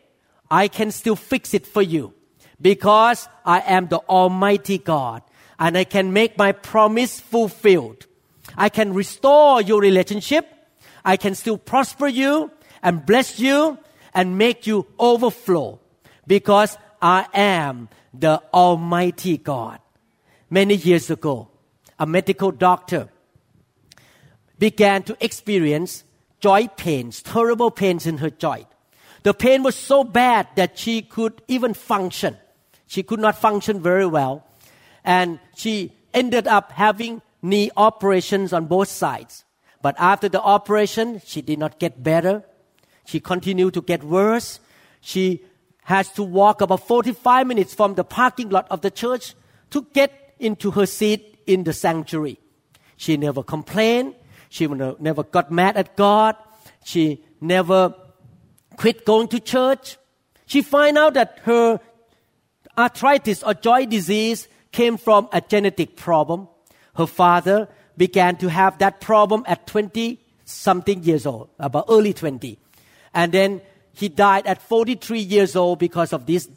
I 0.49 0.67
can 0.67 0.91
still 0.91 1.15
fix 1.15 1.53
it 1.53 1.67
for 1.67 1.81
you 1.81 2.13
because 2.61 3.27
I 3.45 3.61
am 3.61 3.87
the 3.87 3.99
Almighty 3.99 4.77
God 4.77 5.23
and 5.59 5.77
I 5.77 5.83
can 5.83 6.13
make 6.13 6.37
my 6.37 6.51
promise 6.51 7.19
fulfilled. 7.19 8.05
I 8.57 8.69
can 8.69 8.93
restore 8.93 9.61
your 9.61 9.81
relationship. 9.81 10.47
I 11.03 11.17
can 11.17 11.35
still 11.35 11.57
prosper 11.57 12.07
you 12.07 12.51
and 12.83 13.05
bless 13.05 13.39
you 13.39 13.77
and 14.13 14.37
make 14.37 14.67
you 14.67 14.87
overflow 14.99 15.79
because 16.27 16.77
I 17.01 17.27
am 17.33 17.89
the 18.13 18.41
Almighty 18.53 19.37
God. 19.37 19.79
Many 20.49 20.75
years 20.75 21.09
ago, 21.09 21.47
a 21.97 22.05
medical 22.05 22.51
doctor 22.51 23.09
began 24.59 25.03
to 25.03 25.17
experience 25.19 26.03
joint 26.39 26.75
pains, 26.75 27.21
terrible 27.21 27.71
pains 27.71 28.05
in 28.05 28.17
her 28.17 28.29
joint. 28.29 28.67
The 29.23 29.33
pain 29.33 29.63
was 29.63 29.75
so 29.75 30.03
bad 30.03 30.47
that 30.55 30.77
she 30.77 31.01
could 31.01 31.41
even 31.47 31.73
function. 31.73 32.37
She 32.91 33.03
could 33.03 33.21
not 33.21 33.37
function 33.37 33.79
very 33.79 34.05
well. 34.05 34.43
And 35.05 35.39
she 35.55 35.93
ended 36.13 36.45
up 36.45 36.73
having 36.73 37.21
knee 37.41 37.71
operations 37.77 38.51
on 38.51 38.65
both 38.65 38.89
sides. 38.89 39.45
But 39.81 39.95
after 39.97 40.27
the 40.27 40.41
operation, 40.41 41.21
she 41.25 41.41
did 41.41 41.57
not 41.57 41.79
get 41.79 42.03
better. 42.03 42.43
She 43.05 43.21
continued 43.21 43.75
to 43.75 43.81
get 43.81 44.03
worse. 44.03 44.59
She 44.99 45.39
has 45.83 46.11
to 46.19 46.23
walk 46.23 46.59
about 46.59 46.85
45 46.85 47.47
minutes 47.47 47.73
from 47.73 47.95
the 47.95 48.03
parking 48.03 48.49
lot 48.49 48.67
of 48.69 48.81
the 48.81 48.91
church 48.91 49.35
to 49.69 49.87
get 49.93 50.35
into 50.37 50.71
her 50.71 50.85
seat 50.85 51.39
in 51.47 51.63
the 51.63 51.71
sanctuary. 51.71 52.39
She 52.97 53.15
never 53.15 53.41
complained. 53.41 54.15
She 54.49 54.67
never 54.67 55.23
got 55.23 55.49
mad 55.49 55.77
at 55.77 55.95
God. 55.95 56.35
She 56.83 57.23
never 57.39 57.95
quit 58.75 59.05
going 59.05 59.29
to 59.29 59.39
church. 59.39 59.95
She 60.45 60.61
find 60.61 60.97
out 60.97 61.13
that 61.13 61.39
her 61.43 61.79
arthritis 62.81 63.43
or 63.43 63.53
joint 63.53 63.89
disease 63.89 64.47
came 64.71 64.97
from 64.97 65.29
a 65.31 65.41
genetic 65.41 65.95
problem. 65.95 66.47
Her 66.95 67.07
father 67.07 67.69
began 67.97 68.37
to 68.37 68.49
have 68.49 68.77
that 68.79 69.01
problem 69.01 69.43
at 69.47 69.67
20 69.67 70.19
something 70.45 71.03
years 71.03 71.25
old, 71.25 71.49
about 71.59 71.85
early 71.89 72.13
20. 72.13 72.57
And 73.13 73.31
then 73.31 73.61
he 73.93 74.09
died 74.09 74.47
at 74.47 74.61
43 74.61 75.19
years 75.19 75.55
old 75.55 75.79
because 75.79 76.13
of 76.13 76.25
this 76.25 76.49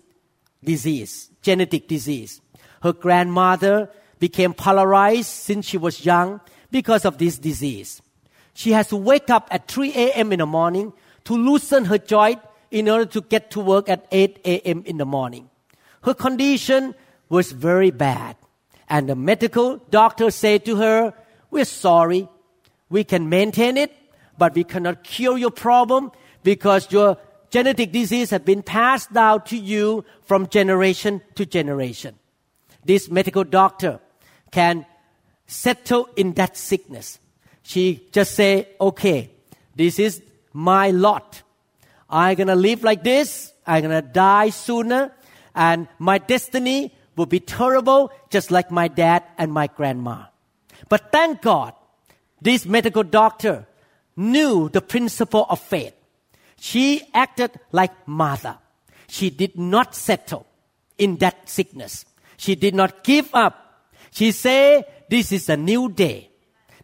disease, 0.62 1.30
genetic 1.42 1.88
disease. 1.88 2.40
Her 2.82 2.92
grandmother 2.92 3.90
became 4.18 4.54
paralyzed 4.54 5.28
since 5.28 5.66
she 5.66 5.78
was 5.78 6.04
young 6.04 6.40
because 6.70 7.04
of 7.04 7.18
this 7.18 7.38
disease. 7.38 8.02
She 8.54 8.72
has 8.72 8.88
to 8.88 8.96
wake 8.96 9.30
up 9.30 9.48
at 9.50 9.68
3 9.68 9.92
a.m. 9.94 10.32
in 10.32 10.38
the 10.38 10.46
morning 10.46 10.92
to 11.24 11.34
loosen 11.34 11.86
her 11.86 11.98
joint 11.98 12.40
in 12.70 12.88
order 12.88 13.06
to 13.06 13.20
get 13.20 13.50
to 13.52 13.60
work 13.60 13.88
at 13.88 14.06
8 14.10 14.40
a.m. 14.44 14.82
in 14.86 14.98
the 14.98 15.06
morning. 15.06 15.50
Her 16.04 16.14
condition 16.14 16.94
was 17.28 17.52
very 17.52 17.90
bad. 17.90 18.36
And 18.88 19.08
the 19.08 19.16
medical 19.16 19.78
doctor 19.90 20.30
said 20.30 20.64
to 20.66 20.76
her, 20.76 21.14
We're 21.50 21.64
sorry. 21.64 22.28
We 22.90 23.04
can 23.04 23.28
maintain 23.28 23.76
it, 23.76 23.92
but 24.36 24.54
we 24.54 24.64
cannot 24.64 25.02
cure 25.02 25.38
your 25.38 25.50
problem 25.50 26.12
because 26.42 26.92
your 26.92 27.16
genetic 27.50 27.92
disease 27.92 28.30
has 28.30 28.42
been 28.42 28.62
passed 28.62 29.12
down 29.12 29.44
to 29.44 29.56
you 29.56 30.04
from 30.22 30.48
generation 30.48 31.22
to 31.36 31.46
generation. 31.46 32.14
This 32.84 33.10
medical 33.10 33.44
doctor 33.44 34.00
can 34.50 34.84
settle 35.46 36.08
in 36.16 36.34
that 36.34 36.56
sickness. 36.56 37.18
She 37.62 38.06
just 38.12 38.34
say, 38.34 38.68
okay, 38.78 39.30
this 39.74 39.98
is 39.98 40.22
my 40.52 40.90
lot. 40.90 41.42
I'm 42.10 42.36
gonna 42.36 42.54
live 42.54 42.84
like 42.84 43.02
this. 43.02 43.52
I'm 43.66 43.82
gonna 43.82 44.02
die 44.02 44.50
sooner 44.50 45.10
and 45.54 45.88
my 45.98 46.18
destiny 46.18 46.94
will 47.16 47.26
be 47.26 47.40
terrible 47.40 48.10
just 48.30 48.50
like 48.50 48.70
my 48.70 48.88
dad 48.88 49.22
and 49.38 49.52
my 49.52 49.66
grandma. 49.66 50.24
But 50.88 51.12
thank 51.12 51.42
God, 51.42 51.74
this 52.40 52.66
medical 52.66 53.02
doctor 53.02 53.66
knew 54.16 54.68
the 54.68 54.82
principle 54.82 55.46
of 55.48 55.60
faith. 55.60 55.94
She 56.56 57.02
acted 57.14 57.52
like 57.72 57.92
Martha. 58.06 58.58
She 59.06 59.30
did 59.30 59.58
not 59.58 59.94
settle 59.94 60.46
in 60.98 61.16
that 61.16 61.48
sickness. 61.48 62.04
She 62.36 62.54
did 62.54 62.74
not 62.74 63.04
give 63.04 63.28
up. 63.34 63.86
She 64.10 64.32
said, 64.32 64.84
this 65.08 65.32
is 65.32 65.48
a 65.48 65.56
new 65.56 65.88
day. 65.90 66.30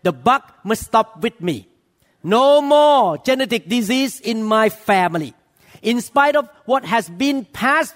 The 0.02 0.12
buck 0.12 0.58
must 0.64 0.84
stop 0.84 1.22
with 1.22 1.40
me. 1.40 1.68
No 2.22 2.60
more 2.60 3.18
genetic 3.18 3.68
disease 3.68 4.20
in 4.20 4.42
my 4.42 4.68
family. 4.68 5.34
In 5.82 6.00
spite 6.00 6.36
of 6.36 6.48
what 6.66 6.84
has 6.84 7.08
been 7.08 7.44
passed 7.44 7.94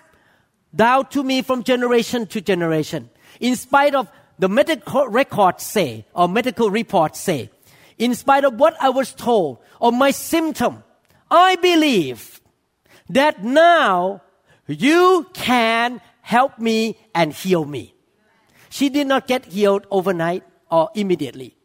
down 0.75 1.07
to 1.11 1.23
me 1.23 1.43
from 1.43 1.63
generation 1.63 2.27
to 2.29 2.41
generation. 2.41 3.11
In 3.41 3.57
spite 3.57 3.95
of 3.95 4.11
the 4.39 4.49
medical 4.49 5.09
records 5.09 5.65
say, 5.65 6.07
or 6.15 6.29
medical 6.29 6.71
reports 6.71 7.21
say, 7.21 7.51
in 7.99 8.15
spite 8.15 8.45
of 8.45 8.55
what 8.55 8.77
I 8.81 8.91
was 8.91 9.15
told, 9.15 9.59
or 9.81 9.93
my 9.93 10.11
symptom, 10.11 10.83
I 11.31 11.57
believe 11.57 12.41
that 13.09 13.45
now 13.45 14.23
you 14.67 15.29
can 15.33 16.01
help 16.23 16.59
me 16.59 16.99
and 17.15 17.33
heal 17.33 17.65
me. 17.65 17.95
She 18.71 18.89
did 18.89 19.07
not 19.07 19.27
get 19.29 19.45
healed 19.47 19.87
overnight 19.91 20.43
or 20.71 20.91
immediately. 20.95 21.57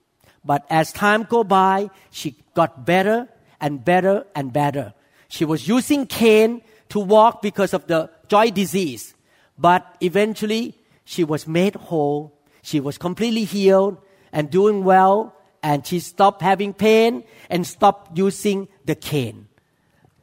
But 0.46 0.66
as 0.70 0.92
time 0.94 1.24
go 1.24 1.44
by, 1.44 1.90
she 2.12 2.36
got 2.54 2.86
better 2.86 3.28
and 3.60 3.84
better 3.84 4.26
and 4.36 4.54
better. 4.54 4.94
She 5.28 5.46
was 5.46 5.68
using 5.68 6.06
cane 6.06 6.62
to 6.90 7.00
walk 7.00 7.42
because 7.42 7.74
of 7.74 7.88
the 7.88 8.10
joint 8.28 8.56
disease. 8.56 9.14
But 9.58 9.86
eventually, 10.02 10.78
she 11.06 11.24
was 11.24 11.48
made 11.48 11.76
whole. 11.76 12.38
She 12.62 12.80
was 12.80 12.98
completely 12.98 13.44
healed 13.44 13.98
and 14.32 14.50
doing 14.50 14.84
well. 14.84 15.36
And 15.62 15.86
she 15.86 16.00
stopped 16.00 16.42
having 16.42 16.74
pain 16.74 17.24
and 17.50 17.68
stopped 17.68 18.18
using 18.18 18.68
the 18.86 18.96
cane. 18.96 19.48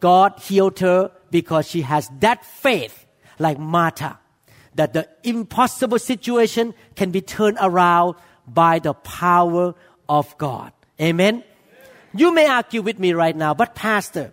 God 0.00 0.40
healed 0.40 0.78
her 0.80 1.10
because 1.30 1.68
she 1.68 1.82
has 1.82 2.08
that 2.20 2.44
faith, 2.44 3.06
like 3.38 3.58
Martha, 3.58 4.18
that 4.74 4.92
the 4.92 5.08
impossible 5.24 5.98
situation 5.98 6.74
can 6.94 7.10
be 7.10 7.20
turned 7.20 7.58
around 7.60 8.14
by 8.46 8.78
the 8.78 8.94
power 8.94 9.74
of 10.08 10.38
God. 10.38 10.72
Amen. 11.00 11.44
You 12.14 12.32
may 12.32 12.46
argue 12.46 12.80
with 12.80 12.98
me 12.98 13.12
right 13.12 13.36
now, 13.36 13.52
but 13.52 13.74
Pastor, 13.74 14.32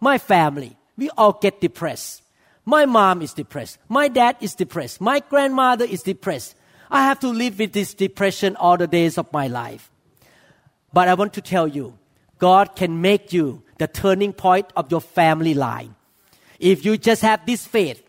my 0.00 0.16
family, 0.16 0.76
we 0.96 1.10
all 1.10 1.32
get 1.32 1.60
depressed. 1.60 2.22
My 2.64 2.86
mom 2.86 3.20
is 3.20 3.34
depressed. 3.34 3.78
My 3.88 4.08
dad 4.08 4.36
is 4.40 4.54
depressed. 4.54 5.00
My 5.00 5.20
grandmother 5.20 5.84
is 5.84 6.02
depressed. 6.02 6.54
I 6.90 7.04
have 7.04 7.20
to 7.20 7.28
live 7.28 7.58
with 7.58 7.72
this 7.72 7.94
depression 7.94 8.56
all 8.56 8.76
the 8.76 8.86
days 8.86 9.18
of 9.18 9.32
my 9.32 9.48
life. 9.48 9.90
But 10.92 11.08
I 11.08 11.14
want 11.14 11.34
to 11.34 11.40
tell 11.40 11.66
you, 11.66 11.98
God 12.38 12.76
can 12.76 13.00
make 13.00 13.32
you 13.32 13.62
the 13.78 13.88
turning 13.88 14.32
point 14.32 14.72
of 14.76 14.90
your 14.90 15.00
family 15.00 15.54
line. 15.54 15.94
If 16.58 16.84
you 16.84 16.96
just 16.96 17.22
have 17.22 17.44
this 17.46 17.66
faith. 17.66 18.02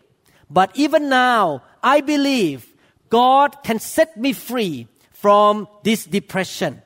But 0.48 0.70
even 0.74 1.08
now, 1.08 1.62
I 1.82 2.00
believe 2.00 2.72
God 3.10 3.62
can 3.64 3.78
set 3.78 4.16
me 4.16 4.32
free 4.32 4.86
from 5.12 5.68
this 5.82 6.04
depression. 6.04 6.82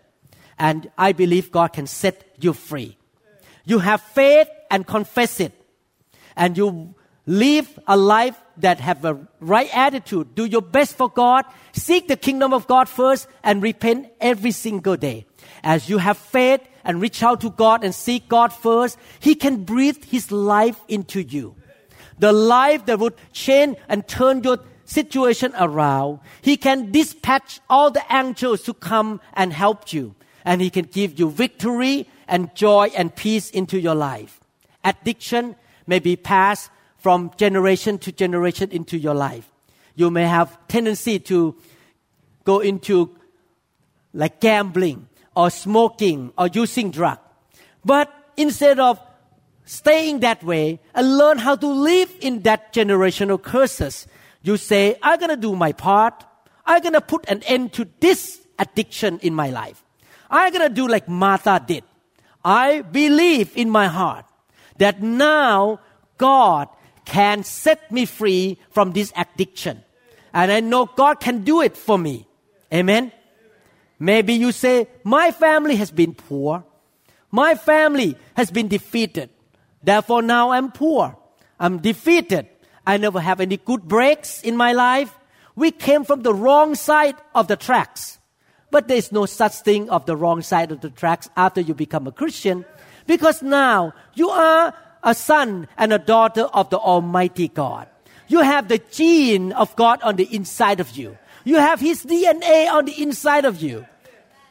And 0.59 0.91
I 0.97 1.13
believe 1.13 1.53
God 1.53 1.73
can 1.75 1.87
set 1.87 2.25
you 2.41 2.53
free. 2.53 2.97
You 3.65 3.79
have 3.79 4.01
faith 4.01 4.49
and 4.71 4.87
confess 4.87 5.41
it. 5.41 5.53
And 6.41 6.57
you 6.57 6.95
live 7.27 7.79
a 7.87 7.99
life 7.99 8.41
that 8.57 8.81
have 8.81 9.05
a 9.05 9.21
right 9.41 9.69
attitude. 9.77 10.35
Do 10.35 10.47
your 10.47 10.63
best 10.63 10.97
for 10.97 11.11
God. 11.11 11.45
Seek 11.73 12.09
the 12.09 12.17
kingdom 12.17 12.55
of 12.55 12.67
God 12.67 12.89
first 12.89 13.29
and 13.45 13.63
repent 13.63 14.09
every 14.23 14.51
single 14.51 14.97
day. 14.97 15.27
As 15.63 15.91
you 15.91 15.99
have 15.99 16.17
faith 16.17 16.63
and 16.83 16.99
reach 16.99 17.23
out 17.23 17.43
to 17.43 17.51
God 17.51 17.85
and 17.85 17.95
seek 17.95 18.27
God 18.27 18.55
first, 18.55 18.97
He 19.21 19.35
can 19.35 19.65
breathe 19.65 20.03
His 20.05 20.33
life 20.33 20.81
into 20.89 21.21
you. 21.23 21.55
The 22.19 22.33
life 22.33 22.87
that 22.87 22.99
would 22.99 23.15
change 23.33 23.77
and 23.87 24.09
turn 24.09 24.43
your 24.43 24.61
situation 24.87 25.53
around. 25.59 26.21
He 26.41 26.57
can 26.57 26.91
dispatch 26.91 27.61
all 27.69 27.91
the 27.91 28.03
angels 28.11 28.63
to 28.63 28.73
come 28.73 29.21
and 29.35 29.53
help 29.53 29.93
you. 29.93 30.15
And 30.47 30.63
He 30.63 30.71
can 30.71 30.87
give 30.87 31.19
you 31.19 31.31
victory 31.31 32.09
and 32.27 32.55
joy 32.55 32.91
and 32.97 33.15
peace 33.15 33.51
into 33.51 33.79
your 33.79 33.95
life. 33.95 34.41
Addiction 34.83 35.57
may 35.91 35.99
be 35.99 36.15
passed 36.15 36.71
from 36.99 37.33
generation 37.37 37.99
to 37.99 38.13
generation 38.13 38.71
into 38.71 38.97
your 38.97 39.15
life. 39.15 39.51
You 39.97 40.09
may 40.11 40.27
have 40.27 40.57
tendency 40.69 41.19
to 41.31 41.57
go 42.45 42.61
into 42.61 43.19
like 44.15 44.41
gambling 44.41 45.09
or 45.35 45.51
smoking 45.51 46.33
or 46.39 46.47
using 46.47 46.93
drug. 46.93 47.19
But 47.85 48.09
instead 48.37 48.79
of 48.79 49.01
staying 49.65 50.21
that 50.21 50.45
way 50.45 50.79
and 50.95 51.19
learn 51.19 51.39
how 51.39 51.57
to 51.57 51.67
live 51.67 52.15
in 52.21 52.43
that 52.43 52.73
generational 52.73 53.43
curses, 53.43 54.07
you 54.43 54.57
say, 54.57 54.97
I'm 55.03 55.19
gonna 55.19 55.37
do 55.37 55.57
my 55.57 55.73
part. 55.73 56.25
I'm 56.65 56.83
gonna 56.83 57.01
put 57.01 57.29
an 57.29 57.43
end 57.43 57.73
to 57.75 57.89
this 57.99 58.41
addiction 58.61 59.19
in 59.23 59.35
my 59.35 59.51
life. 59.51 59.83
I'm 60.31 60.53
gonna 60.53 60.69
do 60.69 60.87
like 60.87 61.09
Martha 61.09 61.61
did. 61.67 61.83
I 62.45 62.83
believe 62.83 63.57
in 63.57 63.69
my 63.69 63.89
heart 63.89 64.30
that 64.81 65.03
now 65.03 65.79
God 66.17 66.69
can 67.05 67.45
set 67.45 67.93
me 67.93 68.07
free 68.07 68.59
from 68.71 68.93
this 68.93 69.13
addiction. 69.15 69.83
And 70.33 70.51
I 70.51 70.61
know 70.61 70.87
God 70.87 71.21
can 71.21 71.45
do 71.45 71.61
it 71.61 71.77
for 71.77 71.99
me. 71.99 72.27
Amen. 72.73 73.13
Maybe 73.99 74.35
you 74.35 74.53
say, 74.53 74.89
My 75.05 75.33
family 75.33 75.77
has 75.77 75.91
been 75.91 76.15
poor. 76.15 76.65
My 77.31 77.55
family 77.55 78.17
has 78.35 78.51
been 78.51 78.69
defeated. 78.69 79.29
Therefore, 79.83 80.23
now 80.23 80.51
I'm 80.51 80.73
poor. 80.73 81.17
I'm 81.59 81.79
defeated. 81.79 82.49
I 82.87 82.97
never 82.97 83.21
have 83.21 83.41
any 83.41 83.59
good 83.59 83.83
breaks 83.87 84.43
in 84.43 84.57
my 84.57 84.73
life. 84.73 85.17
We 85.57 85.71
came 85.71 86.05
from 86.05 86.23
the 86.23 86.33
wrong 86.33 86.75
side 86.75 87.17
of 87.35 87.49
the 87.49 87.57
tracks. 87.57 88.19
But 88.71 88.89
there 88.89 88.97
is 88.97 89.13
no 89.13 89.27
such 89.27 89.57
thing 89.61 89.91
of 89.91 90.07
the 90.07 90.17
wrong 90.17 90.41
side 90.43 90.73
of 90.73 90.81
the 90.81 90.91
tracks 90.91 91.29
after 91.37 91.61
you 91.61 91.75
become 91.75 92.07
a 92.07 92.13
Christian. 92.13 92.65
Because 93.11 93.43
now 93.43 93.93
you 94.15 94.31
are 94.31 94.73
a 95.03 95.17
son 95.17 95.67
and 95.77 95.93
a 95.93 95.99
daughter 95.99 96.43
of 96.43 96.71
the 96.71 96.79
Almighty 96.79 97.49
God. 97.49 97.89
You 98.29 98.39
have 98.39 98.69
the 98.69 98.79
gene 98.79 99.51
of 99.51 99.75
God 99.75 100.01
on 100.03 100.15
the 100.15 100.33
inside 100.33 100.79
of 100.79 100.97
you. 100.97 101.19
You 101.43 101.57
have 101.57 101.81
His 101.81 102.07
DNA 102.07 102.71
on 102.71 102.85
the 102.85 103.03
inside 103.03 103.45
of 103.45 103.61
you. 103.61 103.85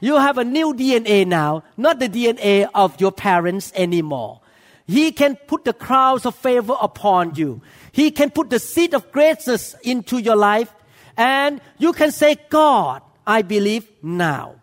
You 0.01 0.17
have 0.17 0.37
a 0.37 0.43
new 0.43 0.73
DNA 0.73 1.25
now, 1.25 1.63
not 1.77 1.99
the 1.99 2.09
DNA 2.09 2.67
of 2.75 2.99
your 2.99 3.13
parents 3.13 3.71
anymore. 3.75 4.41
He 4.85 5.13
can 5.13 5.37
put 5.37 5.63
the 5.63 5.71
crowns 5.71 6.25
of 6.25 6.35
favor 6.35 6.75
upon 6.81 7.35
you. 7.35 7.61
He 7.93 8.11
can 8.11 8.29
put 8.29 8.49
the 8.49 8.59
seed 8.59 8.93
of 8.93 9.09
greatness 9.13 9.73
into 9.83 10.17
your 10.17 10.35
life. 10.35 10.75
And 11.15 11.61
you 11.77 11.93
can 11.93 12.11
say, 12.11 12.35
God, 12.49 13.03
I 13.25 13.41
believe 13.41 13.87
now. 14.03 14.55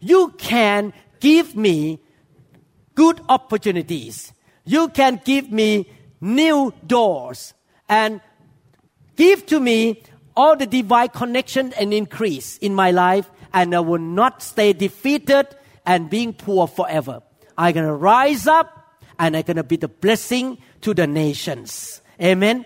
You 0.00 0.30
can 0.38 0.94
give 1.20 1.54
me 1.54 2.00
good 2.94 3.20
opportunities. 3.28 4.32
You 4.64 4.88
can 4.88 5.20
give 5.24 5.50
me 5.50 5.90
new 6.20 6.72
doors 6.86 7.54
and 7.88 8.20
give 9.16 9.46
to 9.46 9.60
me 9.60 10.02
all 10.36 10.56
the 10.56 10.66
divine 10.66 11.08
connection 11.08 11.72
and 11.74 11.92
increase 11.92 12.58
in 12.58 12.74
my 12.74 12.90
life 12.90 13.30
and 13.52 13.74
I 13.74 13.80
will 13.80 14.00
not 14.00 14.42
stay 14.42 14.72
defeated 14.72 15.46
and 15.86 16.10
being 16.10 16.32
poor 16.32 16.66
forever. 16.66 17.22
I'm 17.56 17.74
to 17.74 17.92
rise 17.92 18.46
up 18.46 18.98
and 19.18 19.36
I'm 19.36 19.44
to 19.44 19.62
be 19.62 19.76
the 19.76 19.88
blessing 19.88 20.58
to 20.80 20.94
the 20.94 21.06
nations. 21.06 22.00
Amen. 22.20 22.64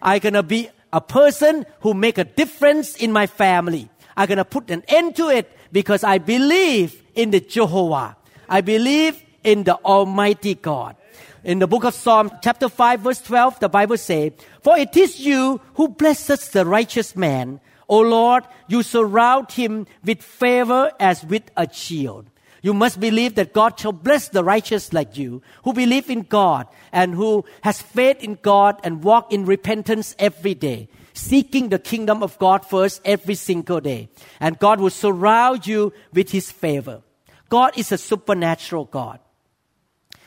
I'm 0.00 0.20
to 0.20 0.42
be 0.42 0.68
a 0.92 1.00
person 1.00 1.66
who 1.80 1.94
make 1.94 2.18
a 2.18 2.24
difference 2.24 2.96
in 2.96 3.10
my 3.10 3.26
family. 3.26 3.88
I'm 4.16 4.28
to 4.28 4.44
put 4.44 4.70
an 4.70 4.84
end 4.86 5.16
to 5.16 5.28
it 5.28 5.50
because 5.72 6.04
I 6.04 6.18
believe 6.18 7.02
in 7.14 7.30
the 7.30 7.40
Jehovah. 7.40 8.16
I 8.48 8.60
believe 8.60 9.22
in 9.44 9.64
the 9.64 9.76
Almighty 9.76 10.54
God. 10.54 10.96
In 11.44 11.58
the 11.58 11.66
book 11.66 11.84
of 11.84 11.94
Psalm, 11.94 12.30
chapter 12.42 12.68
5, 12.68 13.00
verse 13.00 13.20
12, 13.20 13.60
the 13.60 13.68
Bible 13.68 13.96
says, 13.96 14.32
For 14.62 14.78
it 14.78 14.96
is 14.96 15.20
you 15.20 15.60
who 15.74 15.88
blesses 15.88 16.48
the 16.50 16.64
righteous 16.64 17.16
man. 17.16 17.60
O 17.88 17.98
Lord, 18.00 18.44
you 18.68 18.82
surround 18.82 19.50
him 19.50 19.86
with 20.04 20.22
favor 20.22 20.92
as 21.00 21.24
with 21.24 21.42
a 21.56 21.68
shield. 21.72 22.30
You 22.62 22.72
must 22.72 23.00
believe 23.00 23.34
that 23.34 23.52
God 23.52 23.78
shall 23.78 23.92
bless 23.92 24.28
the 24.28 24.44
righteous 24.44 24.92
like 24.92 25.18
you, 25.18 25.42
who 25.64 25.72
believe 25.72 26.08
in 26.08 26.22
God 26.22 26.68
and 26.92 27.12
who 27.12 27.44
has 27.62 27.82
faith 27.82 28.22
in 28.22 28.38
God 28.40 28.78
and 28.84 29.02
walk 29.02 29.32
in 29.32 29.44
repentance 29.44 30.14
every 30.20 30.54
day, 30.54 30.88
seeking 31.12 31.68
the 31.68 31.80
kingdom 31.80 32.22
of 32.22 32.38
God 32.38 32.64
first 32.64 33.00
every 33.04 33.34
single 33.34 33.80
day. 33.80 34.08
And 34.38 34.60
God 34.60 34.80
will 34.80 34.90
surround 34.90 35.66
you 35.66 35.92
with 36.12 36.30
his 36.30 36.52
favor. 36.52 37.02
God 37.48 37.76
is 37.76 37.90
a 37.90 37.98
supernatural 37.98 38.84
God. 38.84 39.18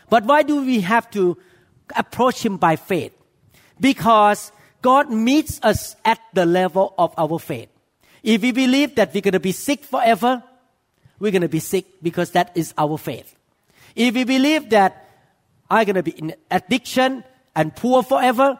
But 0.10 0.26
why 0.26 0.44
do 0.44 0.62
we 0.62 0.82
have 0.82 1.10
to 1.12 1.38
approach 1.96 2.46
Him 2.46 2.58
by 2.58 2.76
faith? 2.76 3.14
Because 3.80 4.52
God 4.82 5.10
meets 5.10 5.60
us 5.64 5.96
at 6.06 6.20
the 6.34 6.46
level 6.46 6.94
of 6.98 7.14
our 7.18 7.40
faith. 7.40 7.70
If 8.24 8.42
we 8.42 8.52
believe 8.52 8.96
that 8.96 9.14
we're 9.14 9.22
going 9.22 9.34
to 9.34 9.40
be 9.40 9.52
sick 9.52 9.84
forever, 9.84 10.44
we're 11.20 11.32
going 11.32 11.42
to 11.42 11.50
be 11.50 11.60
sick 11.60 11.86
because 12.02 12.32
that 12.32 12.52
is 12.56 12.74
our 12.78 12.98
faith. 12.98 13.36
If 13.96 14.14
we 14.16 14.24
believe 14.24 14.70
that 14.72 15.10
I'm 15.70 15.86
going 15.86 15.96
to 15.96 16.04
be 16.04 16.12
in 16.12 16.36
addiction 16.52 17.24
and 17.56 17.76
poor 17.76 18.04
forever, 18.04 18.60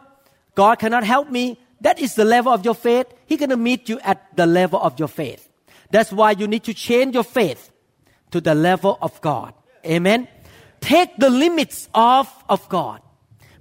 God 0.54 0.78
cannot 0.78 1.04
help 1.04 1.30
me, 1.30 1.58
that 1.80 1.98
is 1.98 2.14
the 2.14 2.24
level 2.24 2.52
of 2.52 2.64
your 2.64 2.74
faith. 2.74 3.06
He's 3.26 3.38
going 3.38 3.50
to 3.50 3.56
meet 3.56 3.88
you 3.88 4.00
at 4.00 4.34
the 4.36 4.46
level 4.46 4.80
of 4.80 4.98
your 4.98 5.08
faith. 5.08 5.48
That's 5.90 6.10
why 6.10 6.32
you 6.32 6.48
need 6.48 6.64
to 6.64 6.74
change 6.74 7.14
your 7.14 7.24
faith 7.24 7.70
to 8.30 8.40
the 8.40 8.54
level 8.54 8.98
of 9.02 9.20
God. 9.20 9.52
Amen 9.84 10.26
take 10.86 11.16
the 11.16 11.28
limits 11.28 11.88
off 11.92 12.44
of 12.48 12.68
God. 12.68 13.02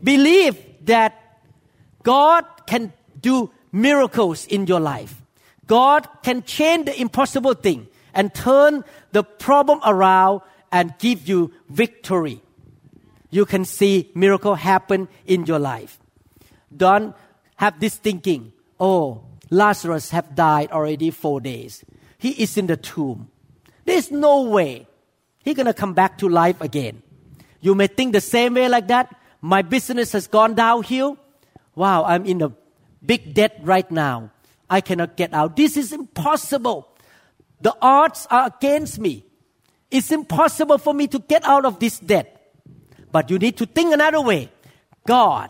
Believe 0.04 0.62
that 0.86 1.42
God 2.04 2.46
can 2.68 2.94
do 3.20 3.50
miracles 3.72 4.46
in 4.46 4.68
your 4.68 4.80
life. 4.80 5.24
God 5.66 6.08
can 6.22 6.44
change 6.44 6.86
the 6.86 7.02
impossible 7.02 7.56
thing 7.56 7.88
and 8.14 8.32
turn 8.32 8.86
the 9.12 9.24
problem 9.24 9.82
around 9.84 10.42
and 10.72 10.94
give 11.00 11.28
you 11.28 11.52
victory. 11.68 12.42
You 13.32 13.48
can 13.48 13.66
see 13.66 14.12
miracle 14.14 14.54
happen 14.54 15.10
in 15.26 15.48
your 15.48 15.58
life. 15.58 15.98
Don't 16.70 17.16
have 17.56 17.80
this 17.80 17.96
thinking. 17.96 18.54
oh, 18.80 19.24
Lazarus 19.50 20.12
have 20.12 20.36
died 20.36 20.72
already 20.72 21.10
four 21.10 21.42
days. 21.42 21.84
He 22.18 22.32
is 22.32 22.58
in 22.58 22.68
the 22.68 22.78
tomb. 22.78 23.30
There's 23.86 24.12
no 24.12 24.44
way 24.44 24.88
he's 25.44 25.56
going 25.56 25.66
to 25.66 25.74
come 25.74 25.94
back 25.94 26.18
to 26.20 26.30
life 26.30 26.62
again. 26.62 27.02
You 27.66 27.74
may 27.74 27.88
think 27.88 28.14
the 28.14 28.22
same 28.22 28.54
way 28.54 28.70
like 28.70 28.88
that. 28.90 29.10
My 29.42 29.64
business 29.64 30.12
has 30.12 30.28
gone 30.28 30.54
downhill. 30.54 31.18
Wow, 31.74 32.06
I'm 32.06 32.24
in 32.28 32.44
a 32.44 32.54
big 33.04 33.34
debt 33.34 33.58
right 33.64 33.90
now. 33.90 34.30
I 34.70 34.82
cannot 34.82 35.18
get 35.18 35.34
out. 35.34 35.56
This 35.56 35.76
is 35.76 35.92
impossible. 35.92 36.88
The 37.62 37.76
odds 37.82 38.28
are 38.30 38.54
against 38.54 39.00
me. 39.00 39.26
It's 39.90 40.12
impossible 40.12 40.78
for 40.78 40.94
me 40.94 41.08
to 41.08 41.18
get 41.18 41.44
out 41.44 41.66
of 41.66 41.80
this 41.80 41.98
debt. 41.98 42.54
But 43.12 43.32
you 43.32 43.40
need 43.40 43.58
to 43.58 43.66
think 43.66 43.96
another 43.96 44.22
way. 44.22 44.52
God, 45.08 45.50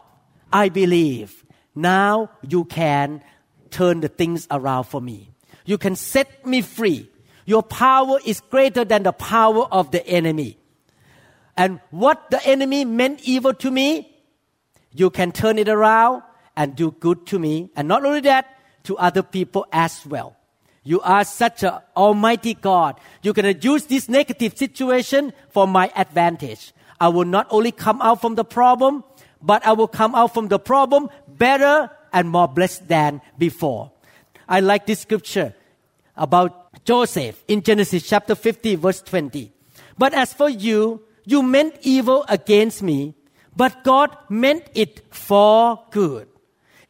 I 0.54 0.70
believe. 0.70 1.44
Now 1.76 2.32
you 2.48 2.64
can 2.64 3.22
turn 3.72 4.00
the 4.00 4.08
things 4.08 4.48
around 4.50 4.86
for 4.86 5.02
me. 5.02 5.32
You 5.66 5.78
can 5.78 5.98
set 5.98 6.46
me 6.46 6.62
free. 6.62 7.10
Your 7.46 7.62
power 7.62 8.20
is 8.26 8.40
greater 8.40 8.86
than 8.86 9.04
the 9.04 9.12
power 9.12 9.66
of 9.66 9.92
the 9.92 10.06
enemy. 10.08 10.60
And 11.58 11.80
what 11.92 12.30
the 12.30 12.46
enemy 12.46 12.86
meant 12.86 13.22
evil 13.24 13.54
to 13.56 13.72
me, 13.72 14.12
you 14.92 15.10
can 15.10 15.32
turn 15.32 15.58
it 15.58 15.70
around 15.70 16.24
and 16.56 16.76
do 16.76 16.92
good 16.92 17.26
to 17.28 17.40
me. 17.40 17.70
And 17.76 17.88
not 17.88 18.06
only 18.06 18.22
that, 18.22 18.48
to 18.84 18.98
other 18.98 19.24
people 19.24 19.66
as 19.72 20.06
well. 20.06 20.36
You 20.84 21.02
are 21.02 21.24
such 21.26 21.64
an 21.64 21.80
almighty 21.98 22.54
God. 22.54 23.00
Going 23.24 23.36
to 23.36 23.54
use 23.54 23.86
this 23.86 24.08
negative 24.08 24.58
situation 24.58 25.34
for 25.50 25.68
my 25.68 25.92
advantage. 25.96 26.74
I 27.02 27.10
will 27.10 27.26
not 27.26 27.48
only 27.50 27.72
come 27.72 28.02
out 28.02 28.22
from 28.22 28.36
the 28.36 28.46
problem, 28.46 29.04
but 29.42 29.66
I 29.66 29.74
will 29.74 29.88
come 29.88 30.14
out 30.14 30.34
from 30.34 30.48
the 30.48 30.60
problem 30.60 31.10
better 31.28 31.90
and 32.14 32.30
more 32.30 32.48
blessed 32.48 32.88
than 32.88 33.22
before. 33.38 33.92
I 34.48 34.60
like 34.60 34.86
this 34.86 35.00
scripture 35.00 35.54
about 36.16 36.86
Joseph 36.86 37.44
in 37.48 37.62
Genesis 37.62 38.08
chapter 38.08 38.36
50 38.36 38.76
verse 38.76 39.02
20. 39.02 39.52
But 39.98 40.14
as 40.14 40.34
for 40.34 40.50
you, 40.50 41.02
you 41.26 41.42
meant 41.42 41.76
evil 41.82 42.26
against 42.30 42.84
me, 42.84 43.14
but 43.56 43.84
God 43.84 44.16
meant 44.30 44.64
it 44.74 45.02
for 45.14 45.84
good, 45.92 46.28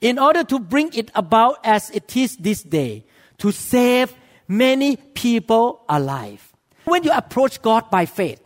in 0.01 0.19
order 0.19 0.43
to 0.43 0.59
bring 0.59 0.93
it 0.93 1.11
about 1.15 1.59
as 1.63 1.89
it 1.91 2.15
is 2.15 2.37
this 2.37 2.63
day, 2.63 3.05
to 3.37 3.51
save 3.51 4.13
many 4.47 4.97
people 4.97 5.81
alive. 5.89 6.53
When 6.85 7.03
you 7.03 7.11
approach 7.11 7.61
God 7.61 7.89
by 7.89 8.05
faith, 8.05 8.41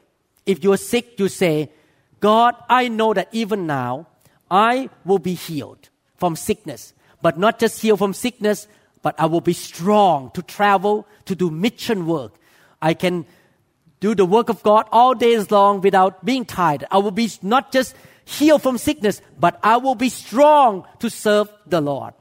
if 0.46 0.64
you're 0.64 0.78
sick, 0.78 1.20
you 1.20 1.28
say, 1.28 1.72
God, 2.20 2.56
I 2.70 2.88
know 2.88 3.14
that 3.14 3.30
even 3.32 3.68
now 3.68 4.08
I 4.50 4.90
will 5.06 5.20
be 5.20 5.34
healed 5.34 5.90
from 6.16 6.36
sickness, 6.36 6.94
but 7.22 7.38
not 7.38 7.60
just 7.60 7.82
healed 7.82 8.00
from 8.00 8.14
sickness, 8.14 8.68
but 9.02 9.16
I 9.20 9.26
will 9.28 9.42
be 9.42 9.54
strong 9.54 10.32
to 10.32 10.42
travel, 10.42 11.08
to 11.26 11.36
do 11.36 11.50
mission 11.50 12.06
work. 12.06 12.34
I 12.82 12.94
can 12.94 13.26
do 14.00 14.16
the 14.16 14.26
work 14.26 14.50
of 14.50 14.64
God 14.64 14.88
all 14.92 15.14
days 15.14 15.52
long 15.52 15.82
without 15.82 16.24
being 16.24 16.46
tired. 16.46 16.86
I 16.90 17.00
will 17.00 17.12
be 17.12 17.30
not 17.42 17.72
just 17.72 17.96
healed 18.26 18.62
from 18.62 18.78
sickness, 18.78 19.22
but 19.40 19.60
I 19.64 19.78
will 19.78 19.96
be 19.96 20.10
strong 20.10 20.86
to 21.00 21.10
serve 21.10 21.52
the 21.68 21.82
Lord. 21.82 22.14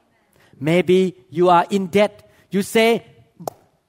Maybe 0.59 1.15
you 1.29 1.49
are 1.49 1.65
in 1.69 1.87
debt. 1.87 2.29
You 2.51 2.63
say, 2.63 3.05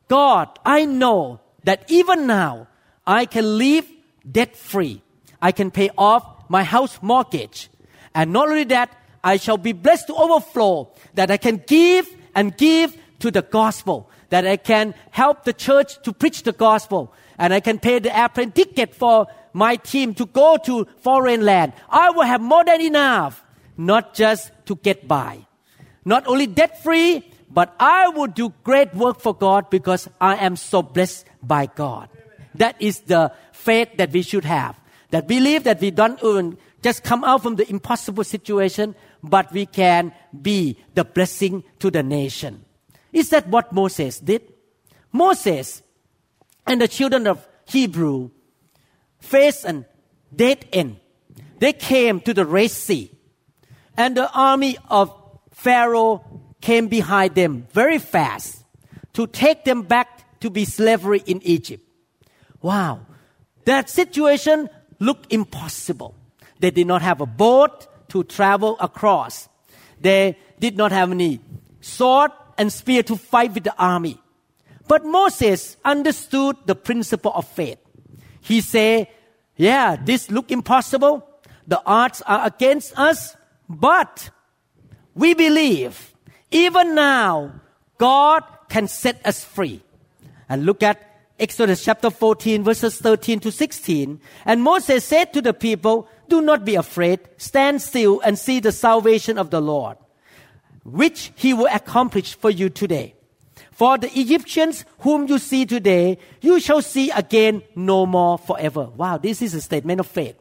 God, 0.08 0.48
I 0.64 0.84
know 0.84 1.40
that 1.64 1.84
even 1.90 2.26
now 2.26 2.68
I 3.06 3.26
can 3.26 3.58
live 3.58 3.86
debt 4.30 4.56
free. 4.56 5.02
I 5.42 5.52
can 5.52 5.70
pay 5.70 5.90
off 5.96 6.24
my 6.48 6.62
house 6.62 6.98
mortgage. 7.02 7.70
And 8.14 8.32
not 8.32 8.48
only 8.48 8.64
that, 8.64 8.94
I 9.22 9.36
shall 9.36 9.58
be 9.58 9.72
blessed 9.72 10.06
to 10.08 10.14
overflow, 10.14 10.92
that 11.14 11.30
I 11.30 11.36
can 11.36 11.62
give 11.66 12.08
and 12.34 12.56
give 12.56 12.96
to 13.20 13.30
the 13.30 13.42
gospel, 13.42 14.10
that 14.30 14.46
I 14.46 14.56
can 14.56 14.94
help 15.10 15.44
the 15.44 15.52
church 15.52 16.00
to 16.02 16.12
preach 16.12 16.42
the 16.42 16.52
gospel, 16.52 17.12
and 17.40 17.54
I 17.54 17.60
can 17.60 17.78
pay 17.78 17.98
the 17.98 18.16
airplane 18.16 18.52
ticket 18.52 18.94
for 18.94 19.26
my 19.54 19.76
team 19.76 20.14
to 20.14 20.26
go 20.26 20.58
to 20.66 20.86
foreign 21.00 21.42
land. 21.42 21.72
I 21.88 22.10
will 22.10 22.28
have 22.28 22.40
more 22.40 22.62
than 22.62 22.82
enough, 22.82 23.42
not 23.78 24.14
just 24.14 24.52
to 24.66 24.76
get 24.76 25.08
by. 25.08 25.46
Not 26.04 26.26
only 26.26 26.46
debt 26.46 26.82
free, 26.82 27.24
but 27.50 27.74
I 27.80 28.08
will 28.10 28.26
do 28.26 28.52
great 28.62 28.94
work 28.94 29.20
for 29.20 29.34
God 29.34 29.70
because 29.70 30.06
I 30.20 30.36
am 30.36 30.54
so 30.54 30.82
blessed 30.82 31.26
by 31.42 31.66
God. 31.66 32.10
That 32.54 32.76
is 32.78 33.00
the 33.00 33.32
faith 33.52 33.96
that 33.96 34.12
we 34.12 34.20
should 34.20 34.44
have. 34.44 34.78
That 35.08 35.26
believe 35.26 35.64
that 35.64 35.80
we 35.80 35.90
don't 35.90 36.22
even 36.22 36.58
just 36.82 37.02
come 37.02 37.24
out 37.24 37.42
from 37.42 37.56
the 37.56 37.68
impossible 37.68 38.22
situation, 38.22 38.94
but 39.22 39.50
we 39.50 39.64
can 39.64 40.12
be 40.40 40.76
the 40.94 41.04
blessing 41.04 41.64
to 41.78 41.90
the 41.90 42.02
nation. 42.02 42.64
Is 43.12 43.30
that 43.30 43.48
what 43.48 43.72
Moses 43.72 44.20
did? 44.20 44.42
Moses 45.10 45.82
and 46.66 46.80
the 46.80 46.88
children 46.88 47.26
of 47.26 47.46
Hebrew 47.66 48.30
faced 49.18 49.64
a 49.64 49.84
dead 50.34 50.66
end. 50.72 50.96
They 51.58 51.72
came 51.72 52.20
to 52.20 52.32
the 52.32 52.46
Red 52.46 52.70
Sea, 52.70 53.10
and 53.96 54.16
the 54.16 54.30
army 54.32 54.78
of 54.88 55.14
Pharaoh 55.52 56.24
came 56.60 56.88
behind 56.88 57.34
them 57.34 57.66
very 57.72 57.98
fast 57.98 58.64
to 59.12 59.26
take 59.26 59.64
them 59.64 59.82
back 59.82 60.40
to 60.40 60.50
be 60.50 60.64
slavery 60.64 61.22
in 61.26 61.42
Egypt. 61.42 61.84
Wow, 62.62 63.00
that 63.64 63.90
situation 63.90 64.68
looked 64.98 65.32
impossible. 65.32 66.14
They 66.60 66.70
did 66.70 66.86
not 66.86 67.02
have 67.02 67.20
a 67.20 67.26
boat 67.26 67.88
to 68.10 68.24
travel 68.24 68.76
across. 68.80 69.48
They 70.00 70.38
did 70.58 70.76
not 70.76 70.92
have 70.92 71.10
any 71.10 71.40
sword 71.80 72.30
and 72.58 72.72
spear 72.72 73.02
to 73.04 73.16
fight 73.16 73.54
with 73.54 73.64
the 73.64 73.74
army. 73.78 74.18
But 74.90 75.04
Moses 75.04 75.76
understood 75.84 76.56
the 76.66 76.74
principle 76.74 77.30
of 77.32 77.46
faith. 77.46 77.78
He 78.40 78.60
said, 78.60 79.06
yeah, 79.54 79.94
this 79.94 80.32
look 80.32 80.50
impossible. 80.50 81.24
The 81.68 81.80
odds 81.86 82.22
are 82.22 82.44
against 82.44 82.98
us, 82.98 83.36
but 83.68 84.30
we 85.14 85.34
believe 85.34 86.12
even 86.50 86.96
now 86.96 87.60
God 87.98 88.42
can 88.68 88.88
set 88.88 89.24
us 89.24 89.44
free. 89.44 89.80
And 90.48 90.66
look 90.66 90.82
at 90.82 90.98
Exodus 91.38 91.84
chapter 91.84 92.10
14 92.10 92.64
verses 92.64 92.98
13 92.98 93.38
to 93.46 93.52
16. 93.52 94.20
And 94.44 94.60
Moses 94.60 95.04
said 95.04 95.32
to 95.34 95.40
the 95.40 95.54
people, 95.54 96.08
do 96.28 96.40
not 96.42 96.64
be 96.64 96.74
afraid. 96.74 97.20
Stand 97.36 97.80
still 97.80 98.20
and 98.22 98.36
see 98.36 98.58
the 98.58 98.72
salvation 98.72 99.38
of 99.38 99.50
the 99.50 99.62
Lord, 99.62 99.98
which 100.82 101.30
he 101.36 101.54
will 101.54 101.68
accomplish 101.70 102.34
for 102.34 102.50
you 102.50 102.68
today. 102.68 103.14
For 103.80 103.96
the 103.96 104.12
Egyptians 104.12 104.84
whom 104.98 105.26
you 105.26 105.38
see 105.38 105.64
today, 105.64 106.18
you 106.42 106.60
shall 106.60 106.82
see 106.82 107.10
again 107.12 107.62
no 107.74 108.04
more 108.04 108.36
forever. 108.36 108.84
Wow, 108.84 109.16
this 109.16 109.40
is 109.40 109.54
a 109.54 109.62
statement 109.62 110.00
of 110.00 110.06
faith. 110.06 110.36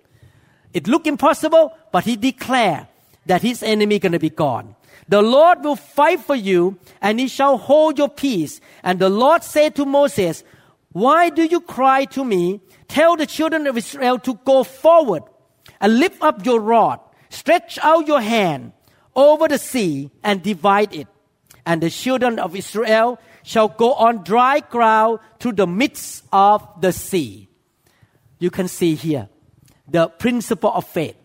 It 0.73 0.89
looked 0.89 1.07
impossible, 1.07 1.71
but 1.93 2.03
he 2.03 2.17
declared 2.17 2.87
that 3.27 3.41
his 3.41 3.63
enemy 3.63 3.97
going 3.97 4.11
to 4.11 4.19
be 4.19 4.29
gone. 4.29 4.75
The 5.07 5.21
Lord 5.21 5.63
will 5.63 5.77
fight 5.77 6.19
for 6.19 6.35
you, 6.35 6.79
and 7.01 7.17
he 7.17 7.29
shall 7.29 7.57
hold 7.57 7.97
your 7.97 8.09
peace. 8.09 8.59
And 8.83 8.99
the 8.99 9.07
Lord 9.09 9.45
said 9.45 9.73
to 9.75 9.85
Moses, 9.85 10.43
Why 10.91 11.29
do 11.29 11.45
you 11.45 11.61
cry 11.61 12.03
to 12.19 12.25
me? 12.25 12.59
Tell 12.89 13.15
the 13.15 13.25
children 13.25 13.67
of 13.67 13.77
Israel 13.77 14.19
to 14.19 14.33
go 14.43 14.65
forward 14.65 15.23
and 15.79 15.97
lift 15.97 16.21
up 16.21 16.45
your 16.45 16.59
rod, 16.59 16.99
stretch 17.29 17.79
out 17.83 18.05
your 18.05 18.19
hand 18.19 18.73
over 19.15 19.47
the 19.47 19.59
sea 19.59 20.11
and 20.25 20.43
divide 20.43 20.93
it. 20.93 21.07
And 21.65 21.81
the 21.81 21.89
children 21.89 22.39
of 22.39 22.53
Israel 22.55 23.19
shall 23.43 23.67
go 23.67 23.93
on 23.93 24.23
dry 24.23 24.59
ground 24.59 25.19
to 25.39 25.51
the 25.51 25.67
midst 25.67 26.23
of 26.31 26.67
the 26.81 26.91
sea. 26.91 27.47
You 28.39 28.49
can 28.51 28.67
see 28.67 28.95
here 28.95 29.29
the 29.87 30.07
principle 30.07 30.71
of 30.71 30.85
faith. 30.85 31.15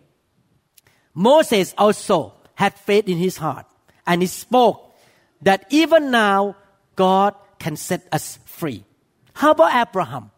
Moses 1.14 1.74
also 1.78 2.32
had 2.54 2.74
faith 2.74 3.08
in 3.08 3.18
his 3.18 3.36
heart 3.36 3.66
and 4.06 4.22
he 4.22 4.26
spoke 4.26 4.96
that 5.42 5.66
even 5.70 6.10
now 6.10 6.56
God 6.96 7.34
can 7.58 7.76
set 7.76 8.06
us 8.10 8.38
free. 8.44 8.84
How 9.34 9.50
about 9.50 9.88
Abraham? 9.88 10.30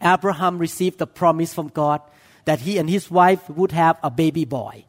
Abraham 0.00 0.58
received 0.58 0.98
the 0.98 1.06
promise 1.06 1.52
from 1.52 1.68
God 1.68 2.00
that 2.44 2.60
he 2.60 2.78
and 2.78 2.88
his 2.88 3.10
wife 3.10 3.48
would 3.50 3.72
have 3.72 3.98
a 4.02 4.10
baby 4.10 4.44
boy. 4.44 4.84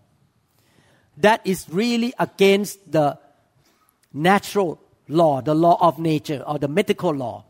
That 1.17 1.41
is 1.45 1.67
really 1.69 2.13
against 2.17 2.91
the 2.91 3.19
natural 4.13 4.80
law, 5.11 5.41
the 5.41 5.53
law 5.53 5.77
of 5.79 5.99
nature, 5.99 6.43
or 6.47 6.57
the 6.57 6.67
medical 6.67 7.13
law. 7.13 7.45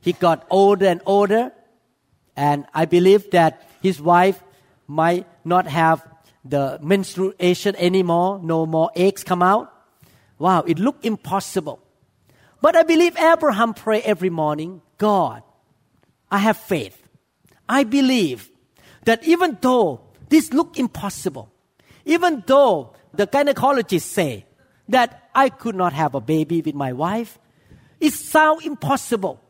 He 0.00 0.12
got 0.12 0.46
older 0.50 0.86
and 0.86 1.00
older, 1.06 1.52
and 2.36 2.66
I 2.74 2.86
believe 2.86 3.30
that 3.30 3.68
his 3.82 4.00
wife 4.00 4.42
might 4.86 5.26
not 5.44 5.66
have 5.66 6.06
the 6.44 6.78
menstruation 6.82 7.76
anymore, 7.76 8.40
no 8.42 8.66
more 8.66 8.90
eggs 8.96 9.22
come 9.22 9.42
out. 9.42 9.72
Wow, 10.38 10.62
it 10.62 10.78
looked 10.78 11.04
impossible. 11.06 11.78
But 12.60 12.76
I 12.76 12.82
believe 12.82 13.16
Abraham 13.16 13.74
prayed 13.74 14.02
every 14.04 14.30
morning, 14.30 14.82
God, 14.98 15.42
I 16.30 16.38
have 16.38 16.56
faith. 16.56 17.00
I 17.68 17.84
believe 17.84 18.50
that 19.04 19.24
even 19.24 19.58
though 19.60 20.00
this 20.28 20.52
looked 20.52 20.78
impossible, 20.78 21.52
even 22.04 22.42
though 22.46 22.94
the 23.14 23.26
gynecologists 23.26 24.02
say 24.02 24.46
that 24.88 25.30
I 25.34 25.48
could 25.48 25.74
not 25.74 25.92
have 25.92 26.14
a 26.14 26.20
baby 26.20 26.60
with 26.62 26.74
my 26.74 26.92
wife. 26.92 27.38
It 28.00 28.12
sounds 28.12 28.66
impossible. 28.66 29.40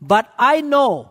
But 0.00 0.32
I 0.38 0.60
know, 0.60 1.10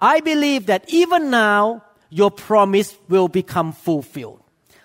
I 0.00 0.20
believe 0.20 0.66
that 0.66 0.84
even 0.88 1.30
now, 1.30 1.84
your 2.08 2.30
promise 2.30 2.96
will 3.08 3.28
become 3.28 3.72
fulfilled. 3.72 4.42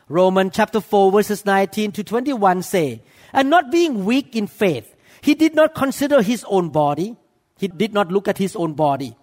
Romans 0.09 0.53
chapter 0.55 0.79
4 0.79 1.11
verses 1.11 1.45
19 1.45 1.91
to 1.91 2.03
21 2.03 2.63
say, 2.63 3.03
and 3.33 3.49
not 3.49 3.71
being 3.71 4.05
weak 4.05 4.35
in 4.35 4.47
faith, 4.47 4.95
he 5.21 5.35
did 5.35 5.53
not 5.53 5.75
consider 5.75 6.21
his 6.21 6.45
own 6.47 6.69
body. 6.69 7.17
He 7.57 7.67
did 7.67 7.93
not 7.93 8.11
look 8.11 8.27
at 8.27 8.37
his 8.37 8.55
own 8.55 8.73
body. 8.73 9.15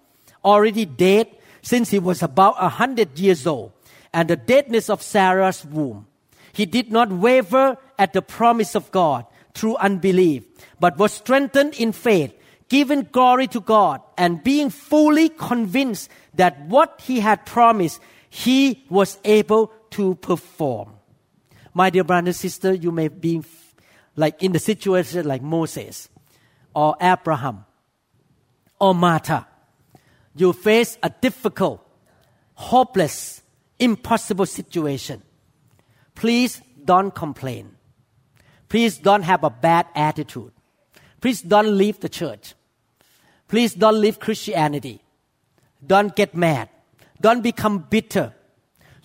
Already 0.45 0.85
dead 0.85 1.29
since 1.63 1.91
he 1.91 1.99
was 1.99 2.23
about 2.23 2.57
a 2.59 2.69
hundred 2.69 3.19
years 3.19 3.47
old 3.47 3.73
and 4.13 4.29
the 4.29 4.37
deadness 4.37 4.91
of 4.91 5.03
Sarah's 5.03 5.65
womb. 5.65 6.07
He 6.55 6.67
did 6.67 6.91
not 6.91 7.11
waver 7.11 7.77
at 7.99 8.13
the 8.13 8.23
promise 8.23 8.77
of 8.77 8.91
God 8.93 9.27
through 9.55 9.77
unbelief, 9.77 10.45
but 10.79 10.97
was 10.99 11.13
strengthened 11.13 11.75
in 11.75 11.93
faith, 11.93 12.33
giving 12.69 13.03
glory 13.11 13.49
to 13.49 13.61
God, 13.61 14.01
and 14.17 14.43
being 14.43 14.71
fully 14.71 15.29
convinced 15.29 16.09
that 16.35 16.61
what 16.67 17.01
he 17.03 17.19
had 17.21 17.45
promised, 17.45 18.01
he 18.31 18.85
was 18.89 19.19
able 19.25 19.73
to 19.91 20.15
perform. 20.17 20.95
My 21.75 21.91
dear 21.91 22.05
brother 22.05 22.29
and 22.29 22.37
sister, 22.37 22.73
you 22.73 22.93
may 22.93 23.09
be 23.09 23.43
like 24.15 24.41
in 24.41 24.53
the 24.53 24.61
situation 24.61 25.27
like 25.27 25.43
Moses 25.43 26.09
or 26.73 26.97
Abraham 27.01 27.65
or 28.79 28.95
Martha. 28.95 29.47
You 30.37 30.53
face 30.53 30.99
a 31.03 31.11
difficult, 31.11 31.85
hopeless, 32.55 33.43
impossible 33.81 34.47
situation. 34.47 35.23
Please 36.15 36.61
don't 36.85 37.15
complain. 37.15 37.77
Please 38.69 38.99
don't 38.99 39.23
have 39.23 39.45
a 39.45 39.51
bad 39.51 39.87
attitude. 39.95 40.53
Please 41.21 41.43
don't 41.43 41.77
leave 41.77 42.01
the 42.01 42.09
church. 42.09 42.55
Please 43.49 43.75
don't 43.75 44.01
leave 44.01 44.19
Christianity. 44.19 45.03
Don't 45.87 46.15
get 46.17 46.35
mad. 46.35 46.69
Don't 47.21 47.43
become 47.43 47.79
bitter. 47.79 48.35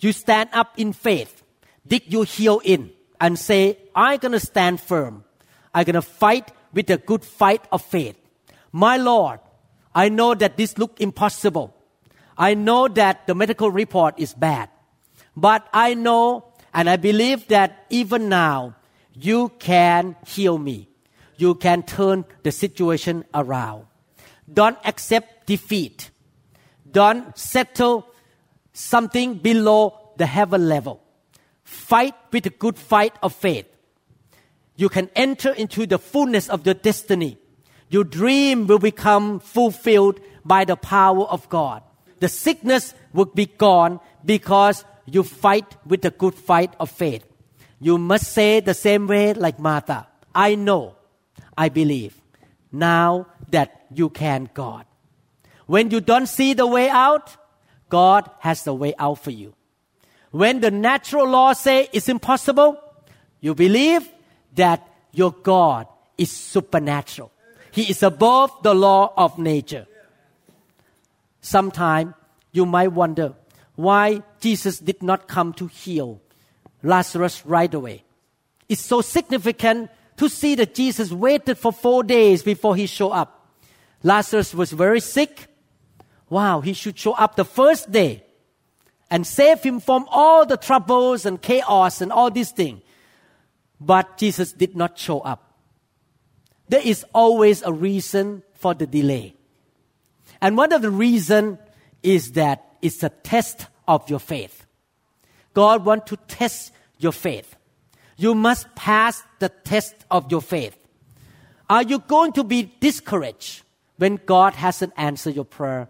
You 0.00 0.12
stand 0.12 0.50
up 0.52 0.78
in 0.78 0.92
faith. 0.92 1.42
Dig 1.86 2.12
your 2.12 2.24
heel 2.24 2.60
in 2.64 2.90
and 3.20 3.38
say, 3.38 3.78
I'm 3.94 4.18
going 4.18 4.32
to 4.32 4.40
stand 4.40 4.80
firm. 4.80 5.24
I'm 5.74 5.84
going 5.84 5.94
to 5.94 6.02
fight 6.02 6.52
with 6.72 6.90
a 6.90 6.96
good 6.96 7.24
fight 7.24 7.64
of 7.70 7.82
faith. 7.82 8.16
My 8.72 8.96
Lord, 8.96 9.40
I 9.94 10.08
know 10.08 10.34
that 10.34 10.56
this 10.56 10.78
looks 10.78 11.00
impossible. 11.00 11.74
I 12.36 12.54
know 12.54 12.88
that 12.88 13.26
the 13.26 13.34
medical 13.34 13.70
report 13.70 14.18
is 14.18 14.34
bad. 14.34 14.68
But 15.36 15.68
I 15.72 15.94
know 15.94 16.49
and 16.72 16.88
I 16.88 16.96
believe 16.96 17.48
that 17.48 17.86
even 17.90 18.28
now, 18.28 18.76
you 19.14 19.50
can 19.58 20.16
heal 20.26 20.58
me. 20.58 20.88
You 21.36 21.54
can 21.54 21.82
turn 21.82 22.24
the 22.42 22.52
situation 22.52 23.24
around. 23.34 23.86
Don't 24.52 24.78
accept 24.84 25.46
defeat. 25.46 26.10
Don't 26.90 27.36
settle 27.36 28.06
something 28.72 29.34
below 29.34 30.12
the 30.16 30.26
heaven 30.26 30.68
level. 30.68 31.02
Fight 31.64 32.14
with 32.32 32.46
a 32.46 32.50
good 32.50 32.78
fight 32.78 33.14
of 33.22 33.34
faith. 33.34 33.66
You 34.76 34.88
can 34.88 35.10
enter 35.14 35.50
into 35.52 35.86
the 35.86 35.98
fullness 35.98 36.48
of 36.48 36.64
your 36.64 36.74
destiny. 36.74 37.38
Your 37.88 38.04
dream 38.04 38.66
will 38.66 38.78
become 38.78 39.40
fulfilled 39.40 40.20
by 40.44 40.64
the 40.64 40.76
power 40.76 41.24
of 41.24 41.48
God. 41.48 41.82
The 42.20 42.28
sickness 42.28 42.94
will 43.12 43.26
be 43.26 43.46
gone 43.46 44.00
because 44.24 44.84
you 45.10 45.22
fight 45.22 45.76
with 45.86 46.02
the 46.02 46.10
good 46.10 46.34
fight 46.34 46.74
of 46.78 46.90
faith. 46.90 47.24
You 47.80 47.98
must 47.98 48.32
say 48.32 48.60
the 48.60 48.74
same 48.74 49.06
way 49.06 49.32
like 49.34 49.58
Martha. 49.58 50.06
I 50.34 50.54
know, 50.54 50.96
I 51.56 51.68
believe, 51.68 52.20
now 52.70 53.26
that 53.50 53.86
you 53.92 54.10
can, 54.10 54.50
God. 54.54 54.84
When 55.66 55.90
you 55.90 56.00
don't 56.00 56.26
see 56.26 56.52
the 56.52 56.66
way 56.66 56.88
out, 56.88 57.36
God 57.88 58.30
has 58.40 58.64
the 58.64 58.74
way 58.74 58.94
out 58.98 59.18
for 59.18 59.30
you. 59.30 59.54
When 60.30 60.60
the 60.60 60.70
natural 60.70 61.28
law 61.28 61.52
say 61.54 61.88
it's 61.92 62.08
impossible, 62.08 62.80
you 63.40 63.54
believe 63.54 64.08
that 64.54 64.86
your 65.12 65.32
God 65.32 65.86
is 66.16 66.30
supernatural. 66.30 67.32
He 67.72 67.90
is 67.90 68.02
above 68.02 68.52
the 68.62 68.74
law 68.74 69.12
of 69.16 69.38
nature. 69.38 69.86
Sometime 71.40 72.14
you 72.52 72.66
might 72.66 72.92
wonder, 72.92 73.34
why 73.82 74.22
Jesus 74.40 74.78
did 74.78 75.02
not 75.02 75.28
come 75.28 75.52
to 75.54 75.66
heal 75.66 76.20
Lazarus 76.82 77.44
right 77.44 77.72
away. 77.72 78.04
It's 78.68 78.82
so 78.82 79.00
significant 79.00 79.90
to 80.16 80.28
see 80.28 80.54
that 80.54 80.74
Jesus 80.74 81.10
waited 81.10 81.58
for 81.58 81.72
four 81.72 82.02
days 82.02 82.42
before 82.42 82.76
he 82.76 82.86
showed 82.86 83.10
up. 83.10 83.48
Lazarus 84.02 84.54
was 84.54 84.72
very 84.72 85.00
sick. 85.00 85.46
Wow, 86.28 86.60
he 86.60 86.72
should 86.72 86.98
show 86.98 87.12
up 87.12 87.36
the 87.36 87.44
first 87.44 87.90
day 87.90 88.22
and 89.10 89.26
save 89.26 89.62
him 89.62 89.80
from 89.80 90.06
all 90.08 90.46
the 90.46 90.56
troubles 90.56 91.26
and 91.26 91.42
chaos 91.42 92.00
and 92.00 92.12
all 92.12 92.30
these 92.30 92.52
things. 92.52 92.82
But 93.80 94.18
Jesus 94.18 94.52
did 94.52 94.76
not 94.76 94.98
show 94.98 95.20
up. 95.20 95.54
There 96.68 96.82
is 96.82 97.04
always 97.12 97.62
a 97.62 97.72
reason 97.72 98.42
for 98.54 98.74
the 98.74 98.86
delay. 98.86 99.34
And 100.40 100.56
one 100.56 100.72
of 100.72 100.82
the 100.82 100.90
reasons 100.90 101.58
is 102.02 102.32
that 102.32 102.69
it's 102.82 103.02
a 103.02 103.08
test 103.08 103.66
of 103.86 104.08
your 104.08 104.20
faith. 104.20 104.66
God 105.54 105.84
wants 105.84 106.10
to 106.10 106.16
test 106.28 106.72
your 106.98 107.12
faith. 107.12 107.56
You 108.16 108.34
must 108.34 108.74
pass 108.74 109.22
the 109.38 109.48
test 109.48 109.94
of 110.10 110.30
your 110.30 110.42
faith. 110.42 110.76
Are 111.68 111.82
you 111.82 112.00
going 112.00 112.32
to 112.32 112.44
be 112.44 112.72
discouraged 112.80 113.62
when 113.96 114.20
God 114.26 114.54
hasn't 114.54 114.92
answered 114.96 115.34
your 115.34 115.44
prayer 115.44 115.88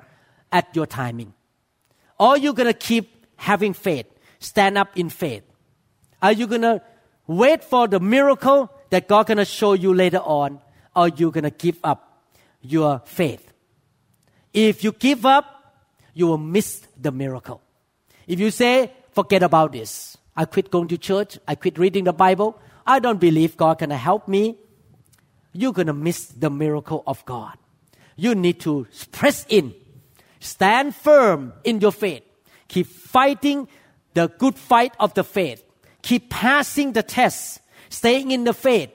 at 0.53 0.75
your 0.75 0.87
timing? 0.87 1.33
Or 2.19 2.29
are 2.29 2.39
you 2.39 2.53
going 2.53 2.67
to 2.67 2.75
keep 2.75 3.27
having 3.37 3.73
faith, 3.73 4.07
stand 4.39 4.77
up 4.77 4.97
in 4.97 5.09
faith? 5.09 5.43
Are 6.23 6.33
you 6.33 6.47
going 6.47 6.63
to 6.63 6.83
wait 7.27 7.65
for 7.65 7.89
the 7.89 7.99
miracle 7.99 8.71
that 8.91 9.09
God 9.09 9.27
going 9.27 9.39
to 9.39 9.45
show 9.45 9.73
you 9.73 9.95
later 9.95 10.19
on? 10.19 10.61
Or 10.95 11.05
are 11.05 11.09
you 11.09 11.31
going 11.31 11.45
to 11.45 11.51
give 11.51 11.79
up 11.83 12.25
your 12.61 13.01
faith? 13.05 13.53
If 14.53 14.85
you 14.85 14.93
give 14.93 15.25
up, 15.25 15.60
you 16.15 16.27
will 16.27 16.39
miss 16.39 16.87
the 17.01 17.13
miracle. 17.13 17.61
If 18.27 18.41
you 18.41 18.51
say, 18.51 18.93
forget 19.13 19.43
about 19.43 19.73
this, 19.73 20.17
I 20.37 20.45
quit 20.45 20.71
going 20.71 20.89
to 20.89 20.99
church, 20.99 21.39
I 21.47 21.55
quit 21.55 21.79
reading 21.79 22.05
the 22.05 22.13
Bible, 22.13 22.61
I 22.87 22.99
don't 22.99 23.21
believe 23.21 23.57
God 23.57 23.79
can 23.79 23.91
help 23.91 24.29
me, 24.29 24.57
you're 25.53 25.73
going 25.73 25.89
to 25.89 25.93
miss 25.93 26.27
the 26.27 26.51
miracle 26.51 27.03
of 27.07 27.25
God. 27.25 27.57
You 28.17 28.35
need 28.35 28.61
to 28.61 28.87
press 29.13 29.47
in, 29.49 29.75
stand 30.39 30.95
firm 30.95 31.53
in 31.65 31.81
your 31.81 31.93
faith, 31.93 32.23
keep 32.69 32.87
fighting 32.87 33.69
the 34.15 34.29
good 34.29 34.57
fight 34.57 34.95
of 35.01 35.15
the 35.15 35.25
faith, 35.25 35.63
keep 36.03 36.31
passing 36.31 36.93
the 36.93 37.03
tests, 37.03 37.61
staying 37.89 38.31
in 38.31 38.45
the 38.45 38.55
faith. 38.55 38.91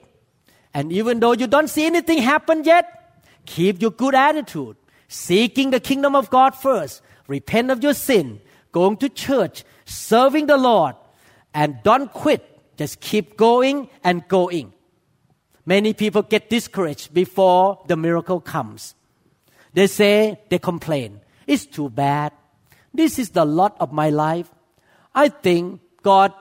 And 0.73 0.91
even 0.91 1.19
though 1.19 1.33
you 1.33 1.47
don't 1.47 1.69
see 1.69 1.85
anything 1.85 2.19
happen 2.19 2.63
yet, 2.63 3.23
keep 3.45 3.81
your 3.81 3.91
good 3.91 4.15
attitude. 4.15 4.75
Seeking 5.07 5.69
the 5.69 5.79
kingdom 5.79 6.15
of 6.15 6.29
God 6.29 6.55
first, 6.55 7.01
repent 7.27 7.71
of 7.71 7.83
your 7.83 7.93
sin, 7.93 8.41
going 8.71 8.97
to 8.97 9.09
church, 9.09 9.63
serving 9.85 10.47
the 10.47 10.57
Lord, 10.57 10.95
and 11.53 11.79
don't 11.83 12.11
quit. 12.11 12.43
Just 12.77 12.99
keep 12.99 13.37
going 13.37 13.89
and 14.03 14.27
going. 14.27 14.73
Many 15.65 15.93
people 15.93 16.21
get 16.21 16.49
discouraged 16.49 17.13
before 17.13 17.79
the 17.87 17.95
miracle 17.95 18.39
comes. 18.39 18.95
They 19.73 19.87
say, 19.87 20.39
they 20.49 20.59
complain, 20.59 21.21
it's 21.47 21.65
too 21.65 21.89
bad. 21.89 22.31
This 22.93 23.19
is 23.19 23.31
the 23.31 23.45
lot 23.45 23.75
of 23.79 23.91
my 23.91 24.09
life. 24.09 24.49
I 25.13 25.29
think 25.29 25.81
God 26.01 26.33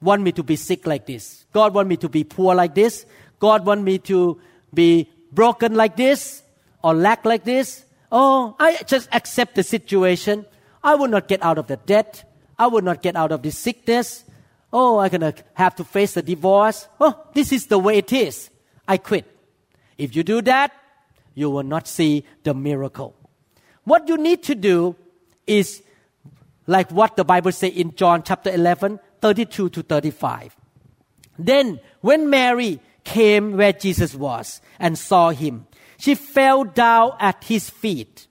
want 0.00 0.22
me 0.22 0.32
to 0.32 0.42
be 0.42 0.56
sick 0.56 0.86
like 0.86 1.06
this. 1.06 1.46
God 1.52 1.74
want 1.74 1.88
me 1.88 1.96
to 1.98 2.08
be 2.08 2.24
poor 2.24 2.54
like 2.54 2.74
this. 2.74 3.06
God 3.38 3.64
want 3.64 3.82
me 3.82 3.98
to 3.98 4.40
be 4.72 5.10
broken 5.32 5.74
like 5.74 5.96
this 5.96 6.42
or 6.82 6.94
lack 6.94 7.24
like 7.24 7.44
this, 7.44 7.84
oh, 8.10 8.56
I 8.58 8.76
just 8.86 9.08
accept 9.12 9.54
the 9.54 9.62
situation. 9.62 10.46
I 10.82 10.94
will 10.94 11.08
not 11.08 11.28
get 11.28 11.42
out 11.42 11.58
of 11.58 11.66
the 11.66 11.76
debt. 11.76 12.24
I 12.58 12.66
will 12.66 12.82
not 12.82 13.02
get 13.02 13.16
out 13.16 13.32
of 13.32 13.42
this 13.42 13.58
sickness. 13.58 14.24
Oh, 14.72 14.98
I'm 14.98 15.10
going 15.10 15.20
to 15.32 15.34
have 15.54 15.74
to 15.76 15.84
face 15.84 16.14
the 16.14 16.22
divorce. 16.22 16.88
Oh, 17.00 17.26
this 17.34 17.52
is 17.52 17.66
the 17.66 17.78
way 17.78 17.98
it 17.98 18.12
is. 18.12 18.50
I 18.86 18.98
quit. 18.98 19.26
If 19.98 20.14
you 20.14 20.22
do 20.22 20.42
that, 20.42 20.72
you 21.34 21.50
will 21.50 21.62
not 21.62 21.86
see 21.86 22.24
the 22.42 22.54
miracle. 22.54 23.14
What 23.84 24.08
you 24.08 24.16
need 24.16 24.42
to 24.44 24.54
do 24.54 24.96
is 25.46 25.82
like 26.66 26.90
what 26.90 27.16
the 27.16 27.24
Bible 27.24 27.52
says 27.52 27.72
in 27.72 27.94
John 27.94 28.22
chapter 28.22 28.50
11, 28.50 29.00
32 29.20 29.68
to 29.70 29.82
35. 29.82 30.56
Then, 31.38 31.80
when 32.00 32.30
Mary 32.30 32.80
came 33.02 33.56
where 33.56 33.72
Jesus 33.72 34.14
was 34.14 34.60
and 34.78 34.98
saw 34.98 35.30
him, 35.30 35.66
she 36.00 36.14
fell 36.14 36.64
down 36.64 37.12
at 37.20 37.44
his 37.44 37.68
feet. 37.68 38.26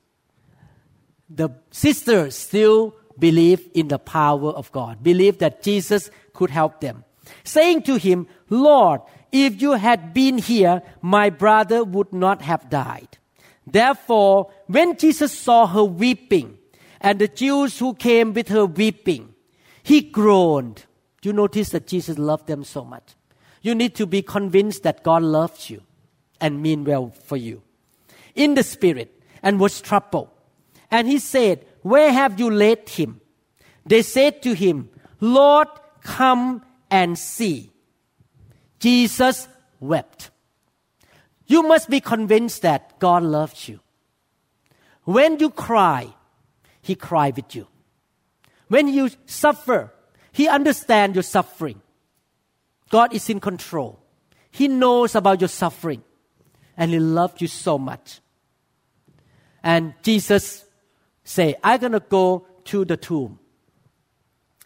The 1.30 1.50
sisters 1.70 2.36
still 2.36 2.96
believe 3.18 3.70
in 3.76 3.90
the 3.90 4.00
power 4.00 4.50
of 4.50 4.72
God, 4.72 5.04
believe 5.04 5.38
that 5.38 5.62
Jesus 5.62 6.10
could 6.34 6.50
help 6.50 6.82
them. 6.82 7.04
saying 7.44 7.84
to 7.84 7.96
him, 7.96 8.26
Lord, 8.50 9.02
if 9.32 9.62
you 9.62 9.74
had 9.74 10.16
been 10.16 10.40
here, 10.40 10.82
my 11.00 11.30
brother 11.30 11.84
would 11.84 12.12
not 12.12 12.42
have 12.42 12.72
died. 12.72 13.20
Therefore, 13.68 14.50
when 14.66 14.98
Jesus 14.98 15.38
saw 15.38 15.68
her 15.68 15.84
weeping, 15.84 16.58
and 17.02 17.20
the 17.20 17.28
Jews 17.28 17.78
who 17.80 17.94
came 17.94 18.34
with 18.34 18.48
her 18.50 18.66
weeping, 18.66 19.36
he 19.84 20.02
groaned. 20.02 20.86
You 21.22 21.34
notice 21.34 21.70
that 21.70 21.88
Jesus 21.88 22.18
loved 22.18 22.48
them 22.48 22.64
so 22.64 22.84
much. 22.84 23.16
You 23.62 23.76
need 23.76 23.94
to 23.96 24.06
be 24.06 24.22
convinced 24.22 24.84
that 24.84 25.04
God 25.04 25.22
loves 25.22 25.70
you 25.70 25.84
and 26.40 26.62
mean 26.62 26.84
well 26.84 27.12
for 27.26 27.38
you. 27.38 27.62
In 28.36 28.56
the 28.56 28.64
spirit, 28.64 29.20
and 29.42 29.60
was 29.60 29.82
troubled. 29.82 30.30
And 30.92 31.08
he 31.08 31.20
said, 31.20 31.66
Where 31.82 32.12
have 32.12 32.40
you 32.40 32.50
laid 32.50 32.90
him? 32.90 33.22
They 33.86 34.02
said 34.02 34.42
to 34.44 34.54
him, 34.54 34.90
Lord, 35.20 35.68
come 36.02 36.64
and 36.90 37.18
see. 37.18 37.72
Jesus 38.80 39.48
wept. 39.80 40.30
You 41.48 41.64
must 41.64 41.90
be 41.90 42.00
convinced 42.00 42.62
that 42.62 43.00
God 43.00 43.24
loves 43.24 43.68
you. 43.68 43.80
When 45.04 45.40
you 45.40 45.50
cry, 45.50 46.14
He 46.82 46.96
cries 46.96 47.34
with 47.36 47.56
you. 47.56 47.68
When 48.68 48.88
you 48.88 49.10
suffer, 49.26 49.92
He 50.32 50.48
understands 50.48 51.16
your 51.16 51.24
suffering. 51.24 51.82
God 52.90 53.14
is 53.14 53.30
in 53.30 53.40
control. 53.40 54.00
He 54.52 54.68
knows 54.68 55.16
about 55.16 55.42
your 55.42 55.48
suffering 55.48 56.04
and 56.80 56.92
He 56.92 57.00
loved 57.00 57.42
you 57.42 57.48
so 57.48 57.78
much. 57.78 58.22
And 59.62 59.94
Jesus 60.02 60.66
say, 61.24 61.56
I'm 61.64 61.80
going 61.80 61.92
to 61.92 62.00
go 62.00 62.48
to 62.66 62.86
the 62.86 62.98
tomb. 62.98 63.38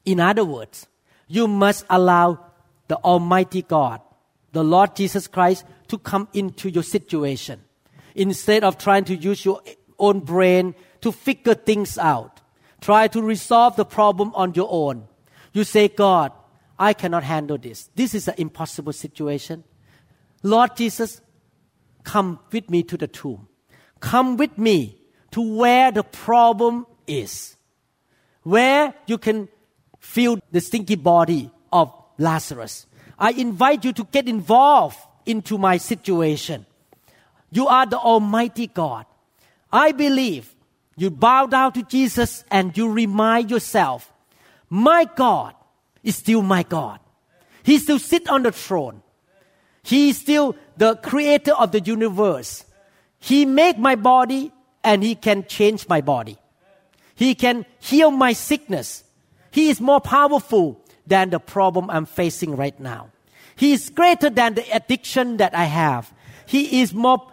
In 0.06 0.20
other 0.20 0.46
words, 0.46 0.88
you 1.28 1.48
must 1.48 1.86
allow 1.90 2.40
the 2.88 2.98
Almighty 2.98 3.64
God, 3.64 4.00
the 4.52 4.64
Lord 4.64 4.96
Jesus 4.96 5.28
Christ, 5.28 5.66
to 5.88 5.98
come 5.98 6.28
into 6.34 6.70
your 6.70 6.84
situation. 6.84 7.62
Instead 8.14 8.64
of 8.64 8.78
trying 8.78 9.06
to 9.06 9.16
use 9.16 9.44
your 9.44 9.62
own 9.98 10.20
brain 10.20 10.76
to 11.02 11.12
figure 11.12 11.56
things 11.56 11.98
out, 11.98 12.42
try 12.80 13.08
to 13.08 13.22
resolve 13.22 13.76
the 13.76 13.86
problem 13.86 14.32
on 14.36 14.54
your 14.54 14.68
own. 14.70 15.08
You 15.52 15.64
say, 15.64 15.88
God, 15.88 16.32
I 16.78 16.94
cannot 16.94 17.24
handle 17.24 17.58
this. 17.58 17.90
This 17.96 18.14
is 18.14 18.28
an 18.28 18.36
impossible 18.38 18.94
situation. 18.94 19.64
Lord 20.44 20.76
Jesus, 20.76 21.22
come 22.04 22.40
with 22.52 22.70
me 22.70 22.84
to 22.84 22.98
the 22.98 23.08
tomb. 23.08 23.48
Come 24.00 24.38
with 24.38 24.58
me 24.58 25.02
to 25.32 25.42
where 25.42 25.92
the 25.92 26.04
problem 26.04 26.86
is. 27.08 27.56
Where 28.44 28.94
you 29.08 29.18
can 29.18 29.48
feel 30.00 30.40
the 30.52 30.62
stinky 30.62 30.96
body 30.96 31.50
of 31.72 31.94
Lazarus. 32.18 32.86
I 33.18 33.32
invite 33.32 33.86
you 33.86 33.94
to 33.94 34.04
get 34.06 34.28
involved 34.28 34.98
into 35.26 35.58
my 35.58 35.78
situation. 35.78 36.66
You 37.52 37.68
are 37.68 37.86
the 37.86 37.98
Almighty 37.98 38.68
God. 38.68 39.06
I 39.72 39.92
believe 39.92 40.54
you 40.98 41.10
bow 41.10 41.48
down 41.48 41.74
to 41.74 41.84
Jesus 41.84 42.44
and 42.52 42.78
you 42.78 42.92
remind 42.92 43.50
yourself, 43.50 44.12
my 44.70 45.08
God 45.16 45.56
is 46.04 46.18
still 46.18 46.42
my 46.42 46.64
God. 46.64 47.00
He 47.64 47.78
still 47.78 48.00
sit 48.00 48.28
on 48.28 48.44
the 48.44 48.52
throne. 48.52 49.02
He 49.84 50.10
is 50.10 50.18
still 50.18 50.56
the 50.78 50.96
creator 50.96 51.54
of 51.54 51.72
the 51.72 51.80
universe. 51.80 52.66
He 53.20 53.46
made 53.46 53.78
my 53.78 53.96
body 53.96 54.52
and 54.84 55.04
he 55.04 55.16
can 55.16 55.46
change 55.46 55.88
my 55.88 56.02
body. 56.02 56.38
He 57.16 57.36
can 57.36 57.66
heal 57.80 58.12
my 58.12 58.34
sickness. 58.34 59.04
He 59.52 59.70
is 59.70 59.80
more 59.80 60.02
powerful 60.02 60.82
than 61.06 61.30
the 61.30 61.40
problem 61.40 61.90
I'm 61.90 62.06
facing 62.06 62.56
right 62.56 62.78
now. 62.80 63.12
He 63.56 63.74
is 63.74 63.90
greater 63.90 64.30
than 64.30 64.56
the 64.56 64.66
addiction 64.76 65.38
that 65.38 65.54
I 65.54 65.66
have. 65.66 66.12
He 66.46 66.82
is 66.82 66.94
more 66.94 67.30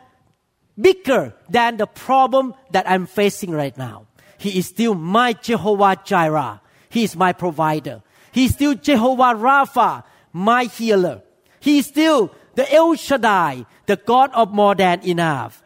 bigger 0.79 1.35
than 1.49 1.77
the 1.79 1.87
problem 1.87 2.55
that 2.73 2.89
I'm 2.89 3.07
facing 3.07 3.53
right 3.53 3.77
now. 3.77 4.07
He 4.39 4.59
is 4.59 4.67
still 4.67 4.95
my 4.95 5.33
Jehovah 5.33 5.97
Jireh. 6.05 6.61
He 6.89 7.05
is 7.05 7.17
my 7.17 7.33
provider. 7.33 8.03
He 8.33 8.47
is 8.47 8.53
still 8.53 8.75
Jehovah 8.75 9.35
Rapha, 9.35 10.05
my 10.33 10.65
healer. 10.65 11.23
He 11.61 11.79
is 11.79 11.87
still 11.87 12.33
the 12.55 12.73
El 12.73 12.95
Shaddai, 12.95 13.67
the 13.87 13.97
God 13.97 14.31
of 14.33 14.53
more 14.53 14.75
than 14.75 15.01
enough. 15.07 15.63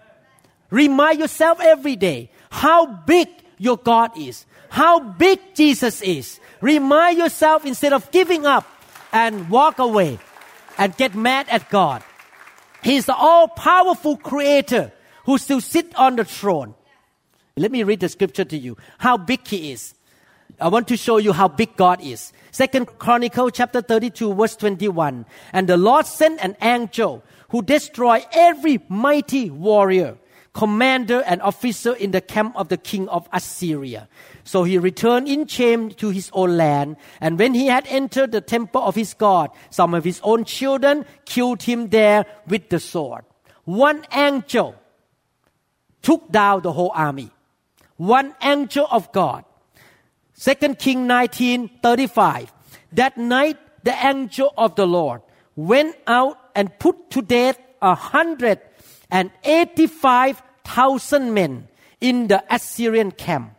Remind 0.70 1.18
yourself 1.20 1.60
every 1.60 1.96
day 1.96 2.30
how 2.50 2.86
big 2.86 3.28
your 3.58 3.76
God 3.76 4.18
is, 4.18 4.46
how 4.68 5.00
big 5.00 5.38
Jesus 5.54 6.02
is. 6.02 6.40
Remind 6.60 7.18
yourself 7.18 7.64
instead 7.64 7.92
of 7.92 8.10
giving 8.10 8.46
up 8.46 8.66
and 9.12 9.48
walk 9.48 9.78
away 9.78 10.18
and 10.78 10.96
get 10.96 11.14
mad 11.14 11.46
at 11.48 11.70
God. 11.70 12.02
He's 12.82 13.06
the 13.06 13.14
all 13.14 13.48
powerful 13.48 14.16
creator 14.16 14.92
who 15.24 15.38
still 15.38 15.60
sit 15.60 15.94
on 15.94 16.16
the 16.16 16.24
throne. 16.24 16.74
Let 17.56 17.70
me 17.70 17.82
read 17.82 18.00
the 18.00 18.08
scripture 18.08 18.44
to 18.44 18.58
you. 18.58 18.76
How 18.98 19.16
big 19.16 19.46
he 19.46 19.72
is. 19.72 19.93
I 20.60 20.68
want 20.68 20.88
to 20.88 20.96
show 20.96 21.18
you 21.18 21.32
how 21.32 21.48
big 21.48 21.76
God 21.76 22.00
is. 22.00 22.32
Second 22.50 22.86
Chronicle 22.98 23.50
chapter 23.50 23.80
32 23.80 24.34
verse 24.34 24.56
21. 24.56 25.26
And 25.52 25.68
the 25.68 25.76
Lord 25.76 26.06
sent 26.06 26.40
an 26.40 26.56
angel 26.62 27.22
who 27.48 27.62
destroyed 27.62 28.24
every 28.32 28.78
mighty 28.88 29.50
warrior 29.50 30.16
commander 30.54 31.20
and 31.26 31.42
officer 31.42 31.92
in 31.94 32.12
the 32.12 32.20
camp 32.20 32.56
of 32.56 32.68
the 32.68 32.76
king 32.76 33.08
of 33.08 33.28
Assyria. 33.32 34.08
So 34.44 34.62
he 34.62 34.78
returned 34.78 35.28
in 35.28 35.46
shame 35.46 35.90
to 35.98 36.10
his 36.10 36.30
own 36.32 36.56
land. 36.56 36.96
And 37.20 37.38
when 37.38 37.54
he 37.54 37.66
had 37.66 37.86
entered 37.88 38.30
the 38.30 38.40
temple 38.40 38.82
of 38.82 38.94
his 38.94 39.14
God, 39.14 39.50
some 39.70 39.94
of 39.94 40.04
his 40.04 40.20
own 40.22 40.44
children 40.44 41.04
killed 41.24 41.62
him 41.62 41.88
there 41.88 42.24
with 42.46 42.68
the 42.68 42.78
sword. 42.78 43.24
One 43.64 44.06
angel 44.12 44.76
took 46.02 46.30
down 46.30 46.62
the 46.62 46.72
whole 46.72 46.92
army. 46.94 47.30
One 47.96 48.34
angel 48.42 48.86
of 48.90 49.10
God. 49.12 49.44
Second 50.34 50.78
King 50.78 51.08
1935. 51.08 52.52
That 52.92 53.16
night, 53.16 53.56
the 53.84 54.06
angel 54.06 54.52
of 54.58 54.74
the 54.74 54.86
Lord 54.86 55.22
went 55.56 55.96
out 56.06 56.38
and 56.54 56.78
put 56.78 57.10
to 57.10 57.22
death 57.22 57.58
a 57.80 57.94
hundred 57.94 58.60
and 59.10 59.30
85,000 59.44 61.32
men 61.32 61.68
in 62.00 62.28
the 62.28 62.44
Assyrian 62.52 63.12
camp. 63.12 63.54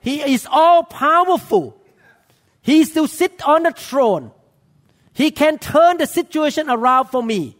He 0.00 0.20
is 0.20 0.46
all 0.50 0.84
powerful. 0.84 1.76
He 2.62 2.84
still 2.84 3.08
sit 3.08 3.46
on 3.46 3.64
the 3.64 3.72
throne. 3.72 4.30
He 5.12 5.30
can 5.30 5.58
turn 5.58 5.98
the 5.98 6.06
situation 6.06 6.70
around 6.70 7.06
for 7.06 7.22
me. 7.22 7.56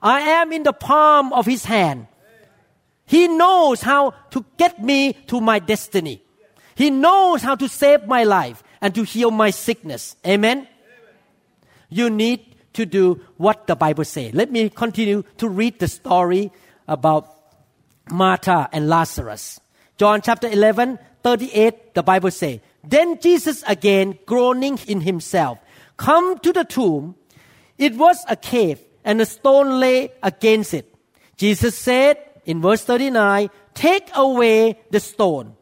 I 0.00 0.20
am 0.20 0.52
in 0.52 0.62
the 0.62 0.72
palm 0.72 1.32
of 1.32 1.46
his 1.46 1.64
hand. 1.64 2.06
He 3.04 3.28
knows 3.28 3.80
how 3.80 4.14
to 4.30 4.44
get 4.56 4.82
me 4.82 5.14
to 5.28 5.40
my 5.40 5.58
destiny. 5.58 6.22
He 6.74 6.90
knows 6.90 7.42
how 7.42 7.54
to 7.56 7.68
save 7.68 8.06
my 8.06 8.24
life 8.24 8.62
and 8.80 8.94
to 8.94 9.02
heal 9.02 9.30
my 9.30 9.50
sickness. 9.50 10.16
Amen. 10.26 10.68
You 11.88 12.10
need 12.10 12.47
to 12.78 12.86
do 12.86 13.20
what 13.36 13.66
the 13.66 13.74
Bible 13.74 14.04
says. 14.04 14.32
Let 14.34 14.50
me 14.50 14.70
continue 14.70 15.24
to 15.38 15.48
read 15.48 15.78
the 15.78 15.88
story 15.88 16.50
about 16.86 17.26
Martha 18.10 18.68
and 18.72 18.88
Lazarus. 18.88 19.60
John 19.98 20.22
chapter 20.22 20.46
11, 20.46 20.98
38, 21.22 21.94
the 21.94 22.02
Bible 22.02 22.30
says, 22.30 22.60
then 22.84 23.18
Jesus 23.20 23.64
again, 23.66 24.18
groaning 24.26 24.78
in 24.86 25.02
himself, 25.02 25.58
come 25.96 26.38
to 26.38 26.52
the 26.52 26.64
tomb. 26.64 27.16
It 27.76 27.96
was 27.96 28.24
a 28.28 28.36
cave, 28.36 28.80
and 29.04 29.20
a 29.20 29.26
stone 29.26 29.80
lay 29.80 30.12
against 30.22 30.74
it. 30.74 30.94
Jesus 31.36 31.76
said 31.76 32.16
in 32.46 32.62
verse 32.62 32.84
39, 32.84 33.50
Take 33.74 34.10
away 34.14 34.80
the 34.90 35.00
stone. 35.00 35.54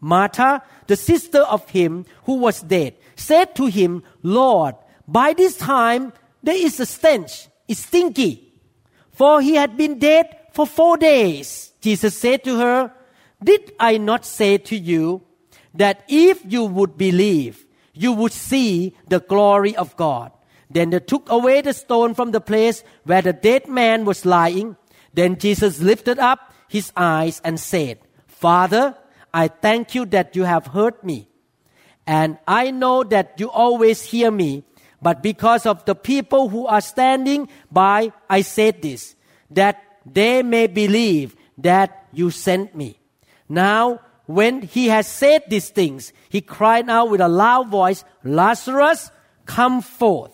Martha, 0.00 0.62
the 0.86 0.96
sister 0.96 1.40
of 1.40 1.68
him 1.70 2.04
who 2.24 2.34
was 2.34 2.60
dead, 2.60 2.94
said 3.16 3.54
to 3.56 3.66
him, 3.66 4.02
Lord, 4.22 4.74
by 5.08 5.32
this 5.32 5.56
time 5.56 6.12
there 6.44 6.56
is 6.56 6.78
a 6.80 6.86
stench, 6.86 7.48
it's 7.66 7.80
stinky. 7.80 8.52
For 9.10 9.40
he 9.40 9.54
had 9.54 9.76
been 9.76 9.98
dead 9.98 10.36
for 10.52 10.66
four 10.66 10.96
days. 10.96 11.72
Jesus 11.80 12.18
said 12.18 12.44
to 12.44 12.58
her, 12.58 12.92
Did 13.42 13.72
I 13.78 13.98
not 13.98 14.24
say 14.26 14.58
to 14.58 14.76
you 14.76 15.22
that 15.74 16.04
if 16.08 16.40
you 16.46 16.64
would 16.64 16.96
believe, 16.96 17.64
you 17.92 18.12
would 18.12 18.32
see 18.32 18.96
the 19.08 19.20
glory 19.20 19.76
of 19.76 19.96
God. 19.96 20.32
Then 20.70 20.90
they 20.90 21.00
took 21.00 21.30
away 21.30 21.60
the 21.60 21.72
stone 21.72 22.14
from 22.14 22.32
the 22.32 22.40
place 22.40 22.82
where 23.04 23.22
the 23.22 23.32
dead 23.32 23.68
man 23.68 24.04
was 24.04 24.26
lying. 24.26 24.76
Then 25.12 25.38
Jesus 25.38 25.80
lifted 25.80 26.18
up 26.18 26.52
his 26.68 26.92
eyes 26.96 27.40
and 27.44 27.58
said, 27.58 27.98
Father, 28.26 28.96
I 29.32 29.48
thank 29.48 29.94
you 29.94 30.06
that 30.06 30.34
you 30.34 30.42
have 30.42 30.68
heard 30.68 31.02
me. 31.04 31.28
And 32.06 32.38
I 32.46 32.70
know 32.70 33.04
that 33.04 33.38
you 33.38 33.50
always 33.50 34.02
hear 34.02 34.30
me. 34.30 34.64
But 35.04 35.22
because 35.22 35.66
of 35.66 35.84
the 35.84 35.94
people 35.94 36.48
who 36.48 36.66
are 36.66 36.80
standing 36.80 37.48
by, 37.70 38.10
I 38.30 38.40
said 38.40 38.80
this, 38.80 39.14
that 39.50 39.76
they 40.06 40.42
may 40.42 40.66
believe 40.66 41.36
that 41.58 42.08
you 42.10 42.30
sent 42.30 42.74
me. 42.74 42.96
Now, 43.46 44.00
when 44.24 44.62
he 44.62 44.88
has 44.88 45.06
said 45.06 45.42
these 45.46 45.68
things, 45.68 46.14
he 46.30 46.40
cried 46.40 46.88
out 46.88 47.10
with 47.10 47.20
a 47.20 47.28
loud 47.28 47.68
voice, 47.68 48.02
Lazarus, 48.24 49.10
come 49.44 49.82
forth. 49.82 50.32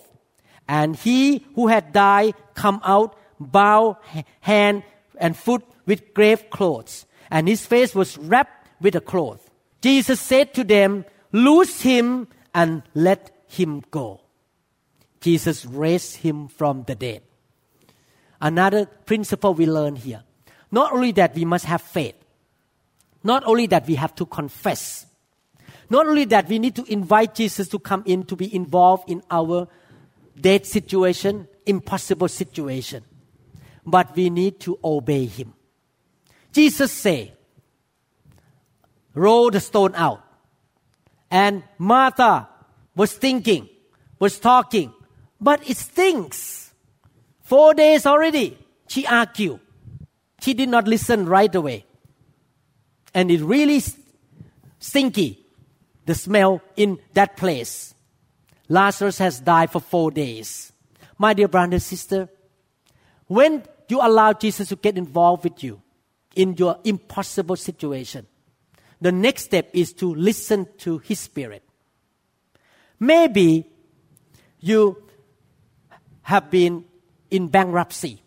And 0.69 0.95
he 0.95 1.45
who 1.55 1.67
had 1.67 1.91
died 1.91 2.35
come 2.53 2.79
out, 2.85 3.19
bow, 3.41 3.97
hand 4.39 4.83
and 5.17 5.35
foot 5.35 5.63
with 5.85 6.13
grave 6.13 6.49
clothes. 6.49 7.05
And 7.29 7.49
his 7.49 7.65
face 7.65 7.93
was 7.93 8.17
wrapped 8.17 8.69
with 8.79 8.95
a 8.95 9.01
cloth. 9.01 9.49
Jesus 9.81 10.21
said 10.21 10.53
to 10.53 10.63
them, 10.63 11.03
Loose 11.33 11.81
him 11.81 12.29
and 12.55 12.83
let 12.95 13.35
him 13.49 13.83
go. 13.91 14.21
Jesus 15.21 15.65
raised 15.65 16.17
him 16.17 16.47
from 16.47 16.83
the 16.83 16.95
dead. 16.95 17.21
Another 18.41 18.85
principle 18.85 19.53
we 19.53 19.67
learn 19.67 19.95
here. 19.95 20.23
Not 20.71 20.91
only 20.93 21.11
that 21.13 21.35
we 21.35 21.45
must 21.45 21.65
have 21.65 21.81
faith, 21.81 22.15
not 23.23 23.43
only 23.45 23.67
that 23.67 23.87
we 23.87 23.95
have 23.95 24.15
to 24.15 24.25
confess, 24.25 25.05
not 25.89 26.07
only 26.07 26.25
that 26.25 26.47
we 26.47 26.57
need 26.57 26.75
to 26.75 26.85
invite 26.91 27.35
Jesus 27.35 27.67
to 27.69 27.77
come 27.77 28.01
in 28.05 28.23
to 28.23 28.35
be 28.35 28.53
involved 28.53 29.09
in 29.09 29.21
our 29.29 29.67
dead 30.39 30.65
situation, 30.65 31.47
impossible 31.65 32.27
situation, 32.27 33.03
but 33.85 34.15
we 34.15 34.29
need 34.29 34.59
to 34.61 34.79
obey 34.83 35.25
him. 35.25 35.53
Jesus 36.51 36.91
said, 36.91 37.33
roll 39.13 39.51
the 39.51 39.59
stone 39.59 39.93
out. 39.95 40.25
And 41.29 41.63
Martha 41.77 42.47
was 42.95 43.13
thinking, 43.13 43.69
was 44.19 44.39
talking, 44.39 44.93
but 45.41 45.67
it 45.67 45.75
stinks. 45.75 46.71
Four 47.41 47.73
days 47.73 48.05
already. 48.05 48.57
She 48.87 49.05
argued. 49.07 49.59
She 50.39 50.53
did 50.53 50.69
not 50.69 50.87
listen 50.87 51.25
right 51.25 51.53
away. 51.53 51.85
And 53.13 53.31
it 53.31 53.41
really 53.41 53.81
stinky, 54.79 55.45
the 56.05 56.15
smell 56.15 56.61
in 56.77 56.99
that 57.13 57.35
place. 57.35 57.93
Lazarus 58.69 59.17
has 59.17 59.39
died 59.39 59.71
for 59.71 59.81
four 59.81 60.11
days. 60.11 60.71
My 61.17 61.33
dear 61.33 61.47
brother 61.47 61.73
and 61.73 61.81
sister, 61.81 62.29
when 63.27 63.63
you 63.89 63.99
allow 64.01 64.33
Jesus 64.33 64.69
to 64.69 64.75
get 64.75 64.97
involved 64.97 65.43
with 65.43 65.63
you 65.63 65.81
in 66.35 66.55
your 66.55 66.79
impossible 66.83 67.57
situation, 67.57 68.25
the 69.01 69.11
next 69.11 69.45
step 69.45 69.69
is 69.73 69.93
to 69.93 70.13
listen 70.13 70.67
to 70.77 70.99
His 70.99 71.19
Spirit. 71.19 71.63
Maybe 72.99 73.67
you 74.59 75.03
have 76.23 76.51
been 76.51 76.85
in 77.29 77.47
bankruptcy. 77.47 78.21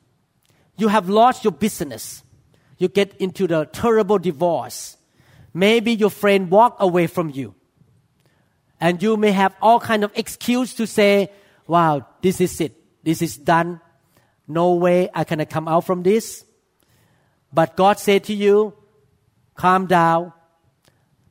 You 0.77 0.89
have 0.89 1.09
lost 1.09 1.45
your 1.45 1.53
business. 1.53 2.23
You 2.79 2.89
get 2.89 3.15
into 3.19 3.47
the 3.47 3.67
terrible 3.67 4.19
divorce. 4.19 4.97
Maybe 5.53 5.93
your 5.93 6.11
friend 6.11 6.51
walk 6.51 6.77
away 6.81 7.07
from 7.07 7.31
you. 7.31 7.55
And 8.81 9.03
you 9.03 9.17
may 9.17 9.31
have 9.31 9.55
all 9.63 9.79
kind 9.79 10.05
of 10.05 10.11
excuse 10.15 10.75
to 10.75 10.87
say, 10.87 11.31
wow, 11.67 12.07
this 12.23 12.41
is 12.41 12.61
it. 12.61 12.75
This 13.05 13.23
is 13.23 13.37
done. 13.37 13.81
No 14.49 14.75
way 14.75 15.09
I 15.15 15.25
can 15.25 15.45
come 15.47 15.69
out 15.69 15.85
from 15.85 16.03
this. 16.03 16.45
But 17.53 17.77
God 17.77 17.99
said 17.99 18.25
to 18.25 18.35
you, 18.35 18.75
calm 19.55 19.87
down. 19.87 20.33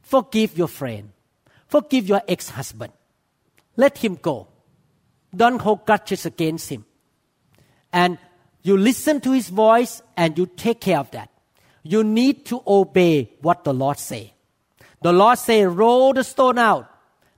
Forgive 0.01 0.57
your 0.57 0.67
friend. 0.69 1.11
Forgive 1.67 2.07
your 2.07 2.21
ex-husband. 2.27 2.93
Let 3.75 3.97
him 3.97 4.15
go. 4.15 4.47
Don't 5.35 5.59
hold 5.59 5.85
grudges 5.85 6.25
against 6.25 6.69
him. 6.69 6.85
And 7.91 8.17
you 8.61 8.77
listen 8.77 9.21
to 9.21 9.31
his 9.31 9.49
voice 9.49 10.01
and 10.15 10.37
you 10.37 10.45
take 10.45 10.81
care 10.81 10.99
of 10.99 11.11
that. 11.11 11.29
You 11.83 12.03
need 12.03 12.45
to 12.45 12.61
obey 12.65 13.31
what 13.41 13.63
the 13.63 13.73
Lord 13.73 13.99
say. 13.99 14.33
The 15.01 15.11
Lord 15.11 15.37
say, 15.37 15.65
roll 15.65 16.13
the 16.13 16.23
stone 16.23 16.57
out. 16.57 16.89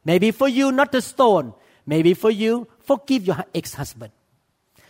Maybe 0.03 0.31
for 0.31 0.47
you, 0.47 0.71
not 0.71 0.91
the 0.91 1.01
stone. 1.01 1.53
Maybe 1.85 2.13
for 2.13 2.29
you, 2.29 2.67
forgive 2.79 3.25
your 3.25 3.43
ex-husband. 3.53 4.11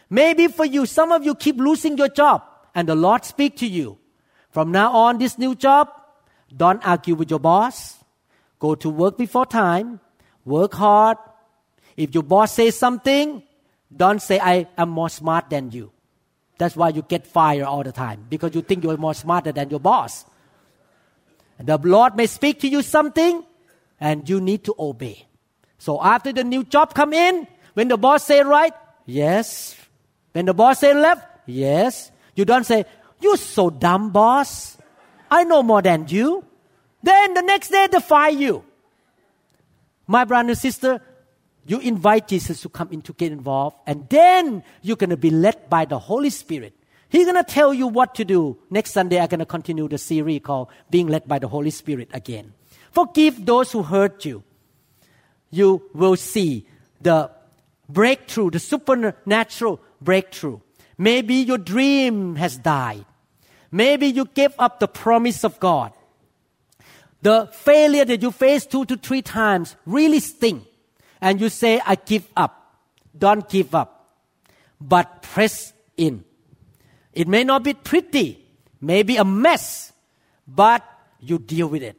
Maybe 0.09 0.47
for 0.47 0.65
you, 0.65 0.85
some 0.85 1.11
of 1.11 1.23
you 1.23 1.35
keep 1.35 1.57
losing 1.57 1.97
your 1.97 2.09
job 2.09 2.43
and 2.73 2.87
the 2.87 2.95
Lord 2.95 3.23
speak 3.23 3.55
to 3.57 3.67
you. 3.67 3.97
From 4.51 4.71
now 4.71 4.91
on, 4.91 5.17
this 5.17 5.37
new 5.37 5.55
job, 5.55 5.89
don't 6.55 6.85
argue 6.85 7.15
with 7.15 7.29
your 7.29 7.39
boss. 7.39 7.97
Go 8.59 8.75
to 8.75 8.89
work 8.89 9.17
before 9.17 9.45
time. 9.45 9.99
Work 10.43 10.73
hard. 10.73 11.17
If 11.97 12.13
your 12.13 12.23
boss 12.23 12.53
says 12.53 12.77
something, 12.77 13.43
don't 13.95 14.21
say, 14.21 14.39
I 14.39 14.67
am 14.77 14.89
more 14.89 15.09
smart 15.09 15.49
than 15.49 15.71
you. 15.71 15.91
That's 16.57 16.75
why 16.75 16.89
you 16.89 17.01
get 17.01 17.27
fired 17.27 17.63
all 17.63 17.83
the 17.83 17.91
time 17.91 18.25
because 18.29 18.55
you 18.55 18.61
think 18.61 18.83
you're 18.83 18.97
more 18.97 19.13
smarter 19.13 19.51
than 19.51 19.69
your 19.69 19.79
boss. 19.79 20.25
The 21.59 21.77
Lord 21.77 22.15
may 22.15 22.27
speak 22.27 22.59
to 22.61 22.67
you 22.67 22.81
something 22.81 23.43
and 23.99 24.27
you 24.27 24.41
need 24.41 24.63
to 24.65 24.75
obey. 24.77 25.25
So 25.77 26.01
after 26.01 26.33
the 26.33 26.43
new 26.43 26.63
job 26.63 26.93
come 26.93 27.13
in, 27.13 27.47
when 27.73 27.87
the 27.87 27.97
boss 27.97 28.23
say 28.23 28.41
right, 28.41 28.73
yes. 29.05 29.75
When 30.31 30.45
the 30.45 30.53
boss 30.53 30.79
say 30.79 30.93
left, 30.93 31.25
yes. 31.45 32.11
You 32.35 32.45
don't 32.45 32.65
say, 32.65 32.85
you 33.21 33.37
so 33.37 33.69
dumb 33.69 34.11
boss. 34.11 34.77
I 35.29 35.43
know 35.43 35.63
more 35.63 35.81
than 35.81 36.07
you. 36.07 36.43
Then 37.03 37.33
the 37.33 37.41
next 37.41 37.69
day 37.69 37.87
they 37.91 37.99
fire 37.99 38.31
you. 38.31 38.63
My 40.07 40.23
brother 40.23 40.49
and 40.49 40.57
sister, 40.57 41.01
you 41.65 41.79
invite 41.79 42.27
Jesus 42.27 42.61
to 42.61 42.69
come 42.69 42.89
in 42.91 43.01
to 43.03 43.13
get 43.13 43.31
involved, 43.31 43.77
and 43.87 44.07
then 44.09 44.63
you're 44.81 44.97
going 44.97 45.09
to 45.09 45.17
be 45.17 45.31
led 45.31 45.69
by 45.69 45.85
the 45.85 45.97
Holy 45.97 46.29
Spirit. 46.29 46.73
He's 47.09 47.25
going 47.25 47.43
to 47.43 47.49
tell 47.49 47.73
you 47.73 47.87
what 47.87 48.13
to 48.15 48.25
do. 48.25 48.57
Next 48.69 48.91
Sunday, 48.91 49.19
I'm 49.19 49.27
going 49.27 49.39
to 49.39 49.45
continue 49.45 49.87
the 49.87 49.97
series 49.97 50.41
called 50.41 50.67
Being 50.89 51.07
Led 51.07 51.27
by 51.27 51.39
the 51.39 51.47
Holy 51.47 51.71
Spirit 51.71 52.09
again. 52.13 52.53
Forgive 52.91 53.45
those 53.45 53.71
who 53.71 53.83
hurt 53.83 54.25
you. 54.25 54.43
You 55.49 55.89
will 55.93 56.15
see 56.17 56.67
the 57.01 57.31
breakthrough, 57.89 58.51
the 58.51 58.59
supernatural 58.59 59.79
breakthrough. 60.01 60.59
Maybe 60.97 61.35
your 61.35 61.57
dream 61.57 62.35
has 62.35 62.57
died. 62.57 63.05
Maybe 63.71 64.07
you 64.07 64.25
gave 64.25 64.53
up 64.59 64.79
the 64.79 64.87
promise 64.87 65.43
of 65.43 65.59
God. 65.59 65.93
The 67.21 67.49
failure 67.51 68.05
that 68.05 68.21
you 68.21 68.31
faced 68.31 68.71
two 68.71 68.85
to 68.85 68.97
three 68.97 69.21
times 69.21 69.75
really 69.85 70.19
sting. 70.19 70.65
And 71.21 71.39
you 71.39 71.49
say, 71.49 71.81
I 71.85 71.95
give 71.95 72.27
up. 72.35 72.75
Don't 73.17 73.47
give 73.49 73.73
up. 73.73 74.15
But 74.79 75.21
press 75.21 75.73
in. 75.97 76.23
It 77.13 77.27
may 77.27 77.43
not 77.43 77.63
be 77.63 77.73
pretty, 77.73 78.43
maybe 78.81 79.15
a 79.17 79.23
mess, 79.23 79.93
but 80.47 80.83
you 81.19 81.39
deal 81.39 81.67
with 81.67 81.81
it. 81.81 81.95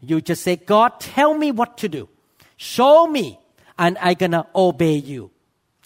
You 0.00 0.20
just 0.20 0.42
say, 0.42 0.56
God, 0.56 1.00
tell 1.00 1.34
me 1.34 1.50
what 1.50 1.78
to 1.78 1.88
do. 1.88 2.08
Show 2.56 3.06
me, 3.06 3.38
and 3.78 3.96
I'm 3.98 4.14
gonna 4.14 4.46
obey 4.54 4.96
you. 4.96 5.30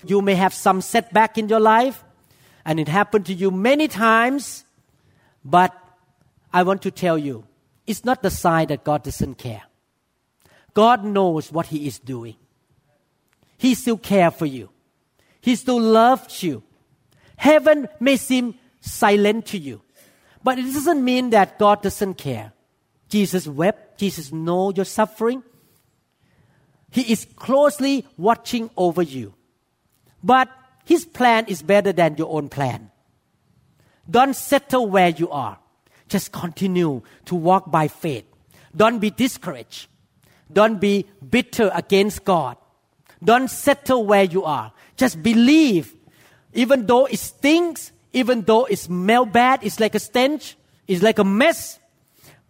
You 0.05 0.21
may 0.21 0.35
have 0.35 0.53
some 0.53 0.81
setback 0.81 1.39
in 1.39 1.49
your 1.49 1.61
life, 1.61 2.03
and 2.65 2.81
it 2.81 2.89
happened 2.89 3.27
to 3.27 3.35
you 3.35 3.51
many 3.51 3.89
times, 3.89 4.65
but 5.45 5.75
I 6.53 6.63
want 6.65 6.83
to 6.83 6.91
tell 6.91 7.17
you, 7.17 7.45
it's 7.87 8.05
not 8.05 8.23
the 8.23 8.31
sign 8.31 8.69
that 8.69 8.85
God 8.85 9.05
doesn't 9.05 9.37
care. 9.37 9.63
God 10.75 11.05
knows 11.05 11.53
what 11.53 11.67
He 11.67 11.87
is 11.87 11.99
doing. 11.99 12.37
He 13.63 13.77
still 13.77 13.97
cares 13.97 14.35
for 14.35 14.45
you. 14.45 14.71
He 15.41 15.55
still 15.55 15.81
loves 15.81 16.43
you. 16.43 16.65
Heaven 17.37 17.87
may 18.01 18.17
seem 18.17 18.57
silent 18.81 19.47
to 19.47 19.57
you, 19.57 19.83
but 20.43 20.59
it 20.59 20.65
doesn't 20.65 21.05
mean 21.05 21.31
that 21.31 21.61
God 21.61 21.81
doesn't 21.81 22.15
care. 22.15 22.53
Jesus 23.09 23.47
wept. 23.47 24.01
Jesus 24.01 24.33
knows 24.33 24.75
your 24.75 24.85
suffering. 24.85 25.45
He 26.91 27.03
is 27.13 27.25
closely 27.37 28.05
watching 28.17 28.69
over 28.77 29.01
you. 29.01 29.33
But 30.25 30.49
his 30.85 31.05
plan 31.05 31.47
is 31.47 31.63
better 31.63 31.93
than 31.93 32.17
your 32.17 32.35
own 32.35 32.49
plan. 32.49 32.91
Don't 34.11 34.35
settle 34.35 34.89
where 34.89 35.11
you 35.11 35.31
are. 35.31 35.57
Just 36.09 36.33
continue 36.33 37.03
to 37.27 37.37
walk 37.37 37.71
by 37.71 37.87
faith. 37.87 38.25
Don't 38.75 38.99
be 38.99 39.11
discouraged. 39.11 39.87
Don't 40.53 40.81
be 40.81 41.07
bitter 41.31 41.71
against 41.73 42.25
God. 42.25 42.57
Don't 43.23 43.49
settle 43.49 44.05
where 44.05 44.25
you 44.25 44.45
are. 44.45 44.73
Just 44.97 45.23
believe. 45.23 45.95
Even 46.55 46.87
though 46.87 47.07
it 47.07 47.19
stinks, 47.19 47.93
even 48.13 48.43
though 48.43 48.65
it 48.65 48.79
smells 48.79 49.29
bad, 49.29 49.61
it's 49.63 49.81
like 49.81 49.95
a 49.95 50.01
stench, 50.01 50.57
it's 50.87 51.03
like 51.03 51.19
a 51.19 51.25
mess. 51.25 51.79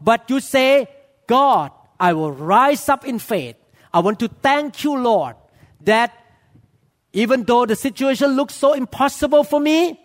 But 0.01 0.29
you 0.29 0.41
say, 0.41 0.89
God, 1.27 1.71
I 2.01 2.15
will 2.15 2.33
rise 2.33 2.89
up 2.89 3.07
in 3.07 3.19
faith. 3.19 3.57
I 3.95 4.01
want 4.01 4.19
to 4.21 4.29
thank 4.29 4.83
you, 4.83 4.97
Lord, 4.97 5.37
that 5.83 6.13
even 7.13 7.45
though 7.45 7.67
the 7.67 7.77
situation 7.77 8.33
looks 8.33 8.55
so 8.55 8.73
impossible 8.73 9.45
for 9.45 9.61
me, 9.61 10.01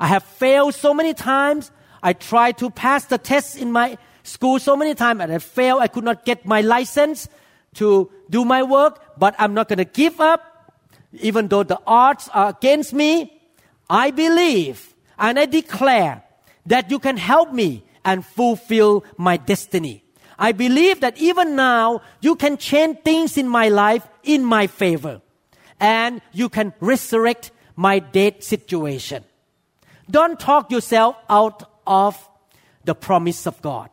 I 0.00 0.06
have 0.06 0.22
failed 0.22 0.74
so 0.74 0.94
many 0.94 1.12
times. 1.12 1.70
I 2.02 2.12
tried 2.12 2.58
to 2.58 2.70
pass 2.70 3.06
the 3.06 3.18
test 3.18 3.56
in 3.56 3.72
my 3.72 3.98
school 4.22 4.58
so 4.58 4.76
many 4.76 4.94
times 4.94 5.20
and 5.20 5.32
I 5.32 5.38
failed. 5.38 5.82
I 5.82 5.88
could 5.88 6.04
not 6.04 6.24
get 6.24 6.46
my 6.46 6.60
license 6.60 7.28
to 7.74 8.10
do 8.30 8.44
my 8.44 8.62
work, 8.62 9.18
but 9.18 9.34
I'm 9.38 9.54
not 9.54 9.68
going 9.68 9.78
to 9.78 9.84
give 9.84 10.20
up. 10.20 10.72
Even 11.20 11.48
though 11.48 11.62
the 11.62 11.80
odds 11.86 12.28
are 12.34 12.48
against 12.50 12.92
me, 12.92 13.40
I 13.88 14.10
believe 14.10 14.94
and 15.18 15.38
I 15.38 15.46
declare 15.46 16.24
that 16.66 16.90
you 16.90 16.98
can 16.98 17.16
help 17.16 17.52
me 17.52 17.84
and 18.04 18.24
fulfill 18.24 19.04
my 19.16 19.36
destiny. 19.36 20.02
I 20.38 20.52
believe 20.52 21.00
that 21.00 21.16
even 21.18 21.54
now 21.54 22.02
you 22.20 22.34
can 22.34 22.56
change 22.56 22.98
things 23.04 23.38
in 23.38 23.48
my 23.48 23.68
life 23.68 24.06
in 24.22 24.44
my 24.44 24.66
favor 24.66 25.20
and 25.78 26.20
you 26.32 26.48
can 26.48 26.72
resurrect 26.80 27.50
my 27.76 27.98
dead 27.98 28.42
situation. 28.42 29.24
Don't 30.10 30.38
talk 30.38 30.70
yourself 30.70 31.16
out 31.28 31.70
of 31.86 32.28
the 32.84 32.94
promise 32.94 33.46
of 33.46 33.60
God. 33.62 33.90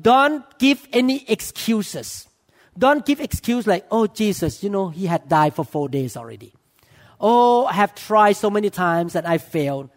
Don't 0.00 0.44
give 0.58 0.86
any 0.92 1.28
excuses. 1.28 2.27
Don't 2.78 3.04
give 3.04 3.20
excuse 3.20 3.66
like, 3.66 3.86
oh, 3.90 4.06
Jesus, 4.06 4.62
you 4.62 4.70
know, 4.70 4.88
he 4.88 5.06
had 5.06 5.28
died 5.28 5.54
for 5.54 5.64
four 5.64 5.88
days 5.88 6.16
already. 6.16 6.54
Oh, 7.20 7.66
I 7.66 7.72
have 7.72 7.94
tried 7.94 8.34
so 8.34 8.48
many 8.48 8.70
times 8.70 9.16
and 9.16 9.26
I 9.26 9.38
failed. 9.38 9.90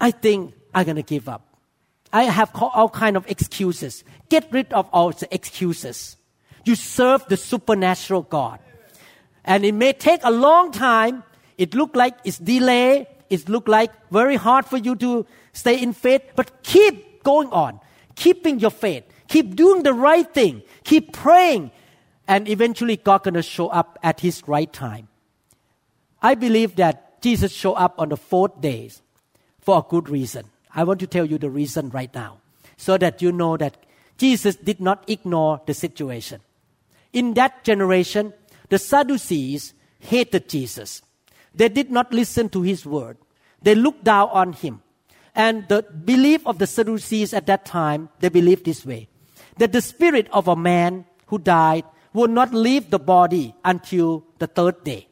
I 0.00 0.10
think 0.10 0.54
I'm 0.74 0.84
going 0.84 0.96
to 0.96 1.02
give 1.02 1.28
up. 1.28 1.42
I 2.12 2.24
have 2.24 2.50
all 2.54 2.88
kind 2.88 3.16
of 3.16 3.28
excuses. 3.30 4.02
Get 4.30 4.48
rid 4.50 4.72
of 4.72 4.88
all 4.92 5.10
the 5.10 5.32
excuses. 5.34 6.16
You 6.64 6.74
serve 6.74 7.26
the 7.28 7.36
supernatural 7.36 8.22
God. 8.22 8.60
And 9.44 9.64
it 9.64 9.72
may 9.72 9.92
take 9.92 10.20
a 10.24 10.30
long 10.30 10.72
time. 10.72 11.22
It 11.58 11.74
look 11.74 11.94
like 11.94 12.16
it's 12.24 12.38
delay. 12.38 13.06
It 13.28 13.48
look 13.48 13.68
like 13.68 13.92
very 14.10 14.36
hard 14.36 14.64
for 14.64 14.78
you 14.78 14.96
to 14.96 15.26
stay 15.52 15.80
in 15.82 15.92
faith. 15.92 16.22
But 16.34 16.62
keep 16.62 17.22
going 17.22 17.48
on. 17.50 17.80
Keeping 18.14 18.60
your 18.60 18.70
faith. 18.70 19.04
Keep 19.28 19.56
doing 19.56 19.82
the 19.82 19.92
right 19.92 20.32
thing. 20.32 20.62
Keep 20.84 21.12
praying. 21.12 21.70
And 22.28 22.48
eventually 22.48 22.96
God 22.96 23.22
gonna 23.22 23.42
show 23.42 23.68
up 23.68 23.98
at 24.02 24.20
His 24.20 24.42
right 24.46 24.72
time. 24.72 25.08
I 26.22 26.34
believe 26.34 26.76
that 26.76 27.22
Jesus 27.22 27.52
showed 27.52 27.74
up 27.74 27.94
on 27.98 28.08
the 28.08 28.16
fourth 28.16 28.60
day 28.60 28.90
for 29.60 29.78
a 29.78 29.88
good 29.88 30.08
reason. 30.08 30.50
I 30.74 30.84
want 30.84 31.00
to 31.00 31.06
tell 31.06 31.24
you 31.24 31.38
the 31.38 31.50
reason 31.50 31.90
right 31.90 32.12
now 32.14 32.38
so 32.76 32.98
that 32.98 33.22
you 33.22 33.32
know 33.32 33.56
that 33.56 33.76
Jesus 34.18 34.56
did 34.56 34.80
not 34.80 35.04
ignore 35.08 35.60
the 35.66 35.74
situation. 35.74 36.40
In 37.12 37.34
that 37.34 37.64
generation, 37.64 38.32
the 38.68 38.78
Sadducees 38.78 39.74
hated 39.98 40.48
Jesus. 40.48 41.02
They 41.54 41.68
did 41.68 41.90
not 41.90 42.12
listen 42.12 42.48
to 42.50 42.62
his 42.62 42.84
word. 42.84 43.16
They 43.62 43.74
looked 43.74 44.04
down 44.04 44.28
on 44.30 44.52
him. 44.52 44.82
And 45.34 45.68
the 45.68 45.82
belief 45.82 46.46
of 46.46 46.58
the 46.58 46.66
Sadducees 46.66 47.32
at 47.32 47.46
that 47.46 47.64
time, 47.64 48.08
they 48.20 48.28
believed 48.28 48.64
this 48.64 48.84
way 48.84 49.08
that 49.58 49.72
the 49.72 49.80
spirit 49.80 50.28
of 50.32 50.48
a 50.48 50.56
man 50.56 51.06
who 51.26 51.38
died 51.38 51.84
would 52.16 52.30
not 52.30 52.54
leave 52.54 52.88
the 52.88 52.98
body 52.98 53.54
until 53.62 54.24
the 54.38 54.46
third 54.46 54.82
day. 54.82 55.06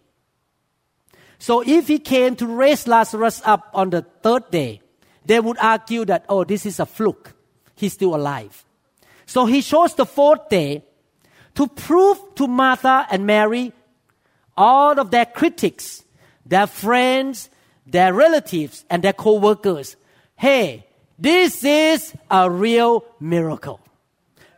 So 1.38 1.60
if 1.60 1.86
he 1.88 1.98
came 1.98 2.34
to 2.36 2.46
raise 2.46 2.88
Lazarus 2.88 3.42
up 3.44 3.68
on 3.74 3.90
the 3.90 4.02
third 4.22 4.50
day, 4.50 4.80
they 5.26 5.38
would 5.38 5.58
argue 5.58 6.06
that, 6.06 6.24
oh, 6.30 6.44
this 6.44 6.64
is 6.64 6.80
a 6.80 6.86
fluke. 6.86 7.34
He's 7.76 7.92
still 7.92 8.14
alive. 8.14 8.64
So 9.26 9.44
he 9.44 9.60
chose 9.60 9.94
the 9.94 10.06
fourth 10.06 10.48
day 10.48 10.82
to 11.54 11.66
prove 11.66 12.18
to 12.36 12.46
Martha 12.46 13.06
and 13.10 13.26
Mary, 13.26 13.72
all 14.56 14.98
of 14.98 15.10
their 15.10 15.26
critics, 15.26 16.04
their 16.46 16.66
friends, 16.66 17.50
their 17.86 18.14
relatives, 18.14 18.84
and 18.88 19.02
their 19.02 19.12
co 19.12 19.34
workers, 19.34 19.96
hey, 20.36 20.86
this 21.18 21.64
is 21.64 22.14
a 22.30 22.50
real 22.50 23.04
miracle. 23.20 23.80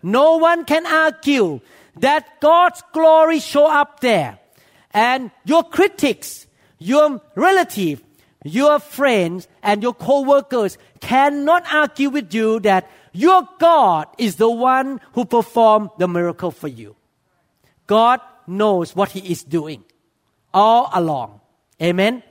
No 0.03 0.37
one 0.37 0.65
can 0.65 0.87
argue 0.87 1.61
that 2.01 2.41
God's 2.41 2.83
glory 2.93 3.41
show 3.41 3.71
up 3.71 4.01
there. 4.01 4.39
And 4.93 5.31
your 5.45 5.63
critics, 5.63 6.47
your 6.79 7.21
relative, 7.35 8.03
your 8.45 8.79
friends 8.79 9.49
and 9.63 9.83
your 9.83 9.95
co-workers 9.95 10.79
cannot 11.01 11.65
argue 11.73 12.11
with 12.11 12.33
you 12.33 12.61
that 12.61 12.91
your 13.13 13.49
God 13.59 14.09
is 14.19 14.37
the 14.37 14.51
one 14.51 15.01
who 15.13 15.25
performed 15.25 15.91
the 15.99 16.07
miracle 16.07 16.51
for 16.51 16.69
you. 16.69 16.97
God 17.87 18.21
knows 18.47 18.95
what 18.95 19.11
he 19.11 19.33
is 19.33 19.43
doing 19.43 19.85
all 20.53 20.91
along. 20.93 21.41
Amen. 21.83 22.23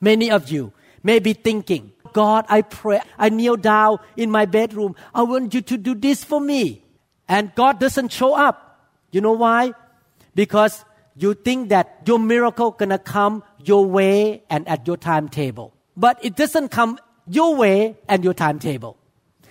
Many 0.00 0.30
of 0.30 0.50
you 0.50 0.72
may 1.02 1.18
be 1.18 1.32
thinking, 1.32 1.92
God, 2.12 2.44
I 2.48 2.62
pray, 2.62 3.00
I 3.18 3.28
kneel 3.28 3.56
down 3.56 3.98
in 4.16 4.30
my 4.30 4.46
bedroom. 4.46 4.94
I 5.14 5.22
want 5.22 5.54
you 5.54 5.62
to 5.62 5.76
do 5.76 5.94
this 5.94 6.24
for 6.24 6.40
me. 6.40 6.82
And 7.28 7.54
God 7.54 7.78
doesn't 7.78 8.12
show 8.12 8.34
up. 8.34 8.88
You 9.10 9.20
know 9.20 9.32
why? 9.32 9.74
Because 10.34 10.84
you 11.16 11.34
think 11.34 11.68
that 11.70 12.02
your 12.06 12.18
miracle 12.18 12.70
gonna 12.70 12.98
come 12.98 13.42
your 13.58 13.84
way 13.84 14.42
and 14.48 14.66
at 14.68 14.86
your 14.86 14.96
timetable. 14.96 15.74
But 15.96 16.24
it 16.24 16.36
doesn't 16.36 16.68
come 16.68 16.98
your 17.26 17.56
way 17.56 17.96
and 18.08 18.24
your 18.24 18.34
timetable. 18.34 18.96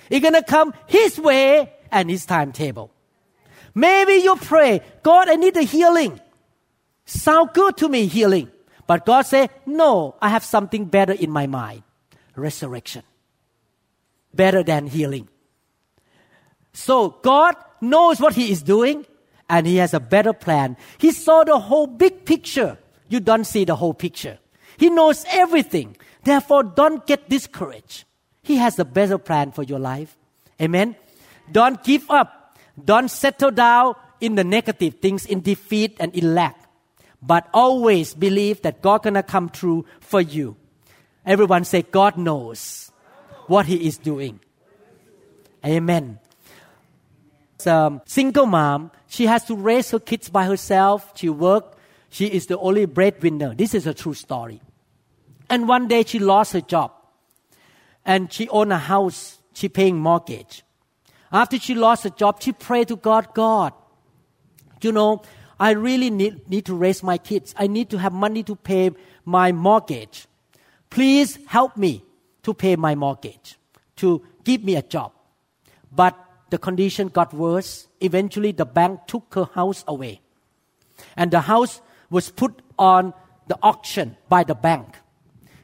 It's 0.09 0.23
gonna 0.23 0.43
come 0.43 0.73
His 0.88 1.19
way 1.19 1.73
and 1.91 2.09
His 2.09 2.25
timetable. 2.25 2.91
Maybe 3.75 4.13
you 4.13 4.36
pray, 4.38 4.82
God, 5.03 5.30
I 5.30 5.36
need 5.36 5.55
a 5.57 5.61
healing. 5.61 6.19
Sound 7.05 7.51
good 7.53 7.78
to 7.78 7.89
me, 7.89 8.07
healing. 8.07 8.49
But 8.88 9.05
God 9.05 9.23
say, 9.23 9.49
no, 9.65 10.15
I 10.21 10.30
have 10.30 10.43
something 10.43 10.86
better 10.86 11.13
in 11.13 11.30
my 11.30 11.45
mind. 11.45 11.84
Resurrection. 12.36 13.03
Better 14.34 14.63
than 14.63 14.88
healing. 14.88 15.28
So 16.73 17.09
God 17.09 17.55
knows 17.82 18.19
what 18.19 18.34
He 18.34 18.51
is 18.51 18.61
doing 18.61 19.05
and 19.49 19.65
he 19.65 19.78
has 19.78 19.93
a 19.93 19.99
better 19.99 20.34
plan. 20.34 20.78
He 20.97 21.11
saw 21.11 21.43
the 21.43 21.59
whole 21.59 21.88
big 21.88 22.25
picture. 22.25 22.78
You 23.09 23.19
don't 23.19 23.45
see 23.45 23.65
the 23.65 23.75
whole 23.75 23.93
picture. 23.93 24.39
He 24.78 24.89
knows 24.89 25.25
everything. 25.30 25.95
Therefore, 26.23 26.63
don't 26.63 27.05
get 27.07 27.30
discouraged. 27.30 28.03
He 28.43 28.57
has 28.57 28.78
a 28.80 28.86
better 28.86 29.17
plan 29.17 29.51
for 29.51 29.63
your 29.63 29.80
life. 29.80 30.17
Amen. 30.61 30.95
Don't 31.51 31.84
give 31.84 32.09
up. 32.11 32.57
Don't 32.84 33.09
settle 33.09 33.51
down 33.51 33.95
in 34.19 34.36
the 34.36 34.43
negative 34.43 34.95
things, 34.95 35.25
in 35.25 35.41
defeat 35.41 35.95
and 35.99 36.13
in 36.13 36.36
lack. 36.36 36.57
But 37.21 37.47
always 37.53 38.13
believe 38.13 38.61
that 38.61 38.82
God 38.82 39.03
gonna 39.03 39.23
come 39.23 39.49
through 39.49 39.86
for 39.99 40.21
you. 40.21 40.55
Everyone 41.25 41.63
say, 41.63 41.82
God 41.82 42.17
knows 42.17 42.91
what 43.47 43.65
He 43.65 43.88
is 43.88 43.97
doing. 43.97 44.39
Amen. 45.65 46.19
A 47.66 48.01
single 48.05 48.45
mom 48.45 48.91
she 49.08 49.26
has 49.26 49.45
to 49.45 49.55
raise 49.55 49.91
her 49.91 49.99
kids 49.99 50.30
by 50.30 50.45
herself. 50.45 51.14
She 51.16 51.30
work. 51.30 51.78
She 52.10 52.28
is 52.28 52.47
the 52.47 52.58
only 52.60 52.86
breadwinner. 52.86 53.55
This 53.55 53.74
is 53.74 53.88
a 53.88 53.93
true 53.93 54.14
story. 54.14 54.62
And 55.49 55.68
one 55.68 55.88
day 55.88 56.03
she 56.03 56.20
lost 56.20 56.53
her 56.53 56.62
job. 56.62 56.91
And 58.05 58.32
she 58.32 58.47
owned 58.49 58.72
a 58.74 58.78
house. 58.78 59.39
She 59.53 59.70
paying 59.70 59.97
mortgage. 59.97 60.64
After 61.32 61.58
she 61.58 61.74
lost 61.74 62.03
her 62.03 62.10
job, 62.10 62.41
she 62.41 62.51
prayed 62.51 62.89
to 62.89 62.95
God, 62.95 63.34
God, 63.34 63.74
you 64.82 64.91
know, 64.91 65.24
I 65.60 65.72
really 65.72 66.10
need, 66.10 66.47
need 66.47 66.66
to 66.66 66.76
raise 66.76 67.01
my 67.01 67.18
kids. 67.18 67.53
I 67.58 67.68
need 67.68 67.89
to 67.89 67.97
have 67.97 68.14
money 68.14 68.43
to 68.43 68.55
pay 68.55 68.91
my 69.26 69.51
mortgage. 69.51 70.28
Please 70.89 71.39
help 71.47 71.76
me 71.76 72.03
to 72.43 72.53
pay 72.53 72.76
my 72.76 72.95
mortgage, 72.95 73.58
to 73.97 74.22
give 74.43 74.64
me 74.64 74.76
a 74.76 74.82
job. 74.82 75.12
But 75.91 76.16
the 76.50 76.58
condition 76.58 77.08
got 77.10 77.34
worse. 77.34 77.88
Eventually, 78.00 78.52
the 78.52 78.66
bank 78.66 79.02
took 79.08 79.34
her 79.34 79.45
house 79.45 79.84
away. 79.88 80.22
And 81.16 81.32
the 81.32 81.41
house 81.41 81.82
was 82.10 82.30
put 82.30 82.62
on 82.78 83.14
the 83.48 83.58
auction 83.62 84.18
by 84.30 84.43
the 84.43 84.56
bank. 84.56 84.95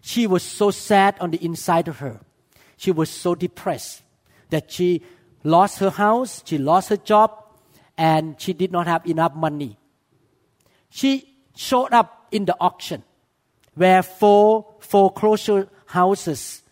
She 0.02 0.28
was 0.28 0.44
so 0.44 0.72
sad 0.72 1.16
on 1.20 1.32
the 1.32 1.44
inside 1.44 1.88
of 1.88 2.00
her. 2.00 2.20
She 2.78 2.92
was 2.92 3.10
so 3.10 3.36
depressed 3.36 4.02
that 4.50 4.72
she 4.72 5.02
lost 5.44 5.80
her 5.80 5.90
house, 5.90 6.44
she 6.46 6.58
lost 6.58 6.90
her 6.90 6.98
job, 6.98 7.32
and 7.98 8.40
she 8.40 8.54
did 8.54 8.72
not 8.72 8.88
have 8.88 9.06
enough 9.08 9.36
money. 9.36 9.78
She 10.90 11.38
showed 11.56 11.94
up 11.94 12.28
in 12.32 12.46
the 12.46 12.56
auction 12.60 13.04
where 13.76 14.04
four 14.04 14.76
foreclosure 14.80 15.70
houses 15.88 16.64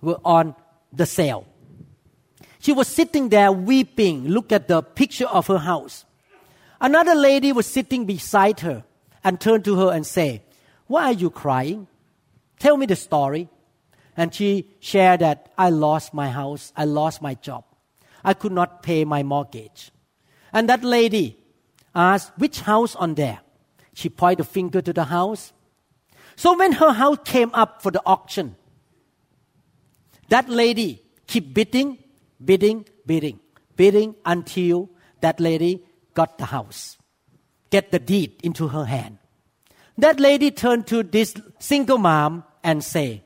were 0.00 0.20
on 0.24 0.54
the 0.92 1.06
sale. 1.06 1.46
She 2.60 2.72
was 2.72 2.88
sitting 2.88 3.30
there 3.30 3.50
weeping. 3.50 4.28
Look 4.28 4.52
at 4.52 4.68
the 4.68 4.82
picture 4.82 5.26
of 5.26 5.46
her 5.48 5.58
house. 5.58 6.04
Another 6.80 7.14
lady 7.14 7.52
was 7.52 7.66
sitting 7.66 8.04
beside 8.04 8.60
her 8.60 8.84
and 9.24 9.40
turned 9.40 9.64
to 9.64 9.76
her 9.76 9.90
and 9.92 10.06
said, 10.06 10.42
Why 10.86 11.04
are 11.04 11.12
you 11.12 11.30
crying? 11.30 11.88
Tell 12.58 12.76
me 12.76 12.86
the 12.86 12.96
story. 12.96 13.48
And 14.16 14.34
she 14.34 14.68
shared 14.80 15.20
that 15.20 15.50
I 15.56 15.70
lost 15.70 16.12
my 16.12 16.28
house, 16.28 16.72
I 16.76 16.84
lost 16.84 17.22
my 17.22 17.34
job. 17.34 17.64
I 18.22 18.34
could 18.34 18.52
not 18.52 18.82
pay 18.82 19.04
my 19.06 19.22
mortgage. 19.22 19.90
And 20.52 20.68
that 20.68 20.84
lady 20.84 21.38
asked, 21.94 22.32
Which 22.36 22.60
house 22.60 22.94
on 22.94 23.14
there? 23.14 23.40
She 23.94 24.10
pointed 24.10 24.40
a 24.40 24.44
finger 24.44 24.82
to 24.82 24.92
the 24.92 25.04
house. 25.04 25.54
So 26.36 26.56
when 26.56 26.72
her 26.72 26.92
house 26.92 27.18
came 27.24 27.50
up 27.54 27.82
for 27.82 27.90
the 27.90 28.02
auction, 28.04 28.56
that 30.28 30.48
lady 30.48 31.02
kept 31.26 31.54
bidding 31.54 31.98
bidding, 32.44 32.86
bidding. 33.06 33.40
bidding 33.80 34.14
until 34.26 34.90
that 35.22 35.40
lady 35.40 35.82
got 36.12 36.36
the 36.36 36.44
house, 36.44 36.98
get 37.70 37.90
the 37.90 37.98
deed 37.98 38.36
into 38.42 38.68
her 38.68 38.84
hand. 38.84 39.16
That 39.96 40.20
lady 40.20 40.50
turned 40.50 40.86
to 40.88 41.02
this 41.02 41.34
single 41.58 41.96
mom 41.96 42.44
and 42.62 42.84
say, 42.84 43.24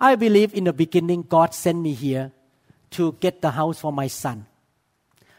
I 0.00 0.16
believe 0.16 0.54
in 0.54 0.64
the 0.64 0.72
beginning 0.72 1.24
God 1.28 1.52
sent 1.52 1.78
me 1.78 1.92
here 1.92 2.32
to 2.92 3.12
get 3.20 3.42
the 3.42 3.50
house 3.50 3.78
for 3.78 3.92
my 3.92 4.06
son. 4.06 4.46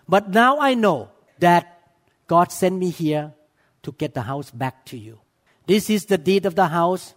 But 0.07 0.29
now 0.29 0.59
I 0.59 0.75
know 0.75 1.09
that 1.39 1.81
God 2.27 2.51
sent 2.51 2.77
me 2.77 2.91
here 2.91 3.33
to 3.81 3.93
get 3.93 4.13
the 4.13 4.21
house 4.21 4.51
back 4.51 4.85
to 4.93 4.97
you. 4.97 5.17
This 5.65 5.89
is 5.89 6.05
the 6.05 6.19
deed 6.19 6.45
of 6.45 6.53
the 6.53 6.67
house. 6.67 7.15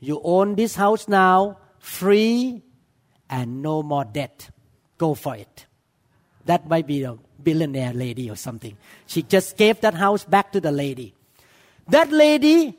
You 0.00 0.18
own 0.24 0.54
this 0.54 0.76
house 0.76 1.08
now, 1.08 1.58
free 1.78 2.62
and 3.28 3.60
no 3.60 3.82
more 3.82 4.06
debt. 4.06 4.48
Go 5.00 5.14
for 5.14 5.34
it. 5.34 5.64
That 6.44 6.68
might 6.68 6.86
be 6.86 7.04
a 7.04 7.16
billionaire 7.42 7.94
lady 7.94 8.28
or 8.28 8.36
something. 8.36 8.76
She 9.06 9.22
just 9.22 9.56
gave 9.56 9.80
that 9.80 9.94
house 9.94 10.24
back 10.24 10.52
to 10.52 10.60
the 10.60 10.70
lady. 10.70 11.14
That 11.88 12.12
lady 12.12 12.76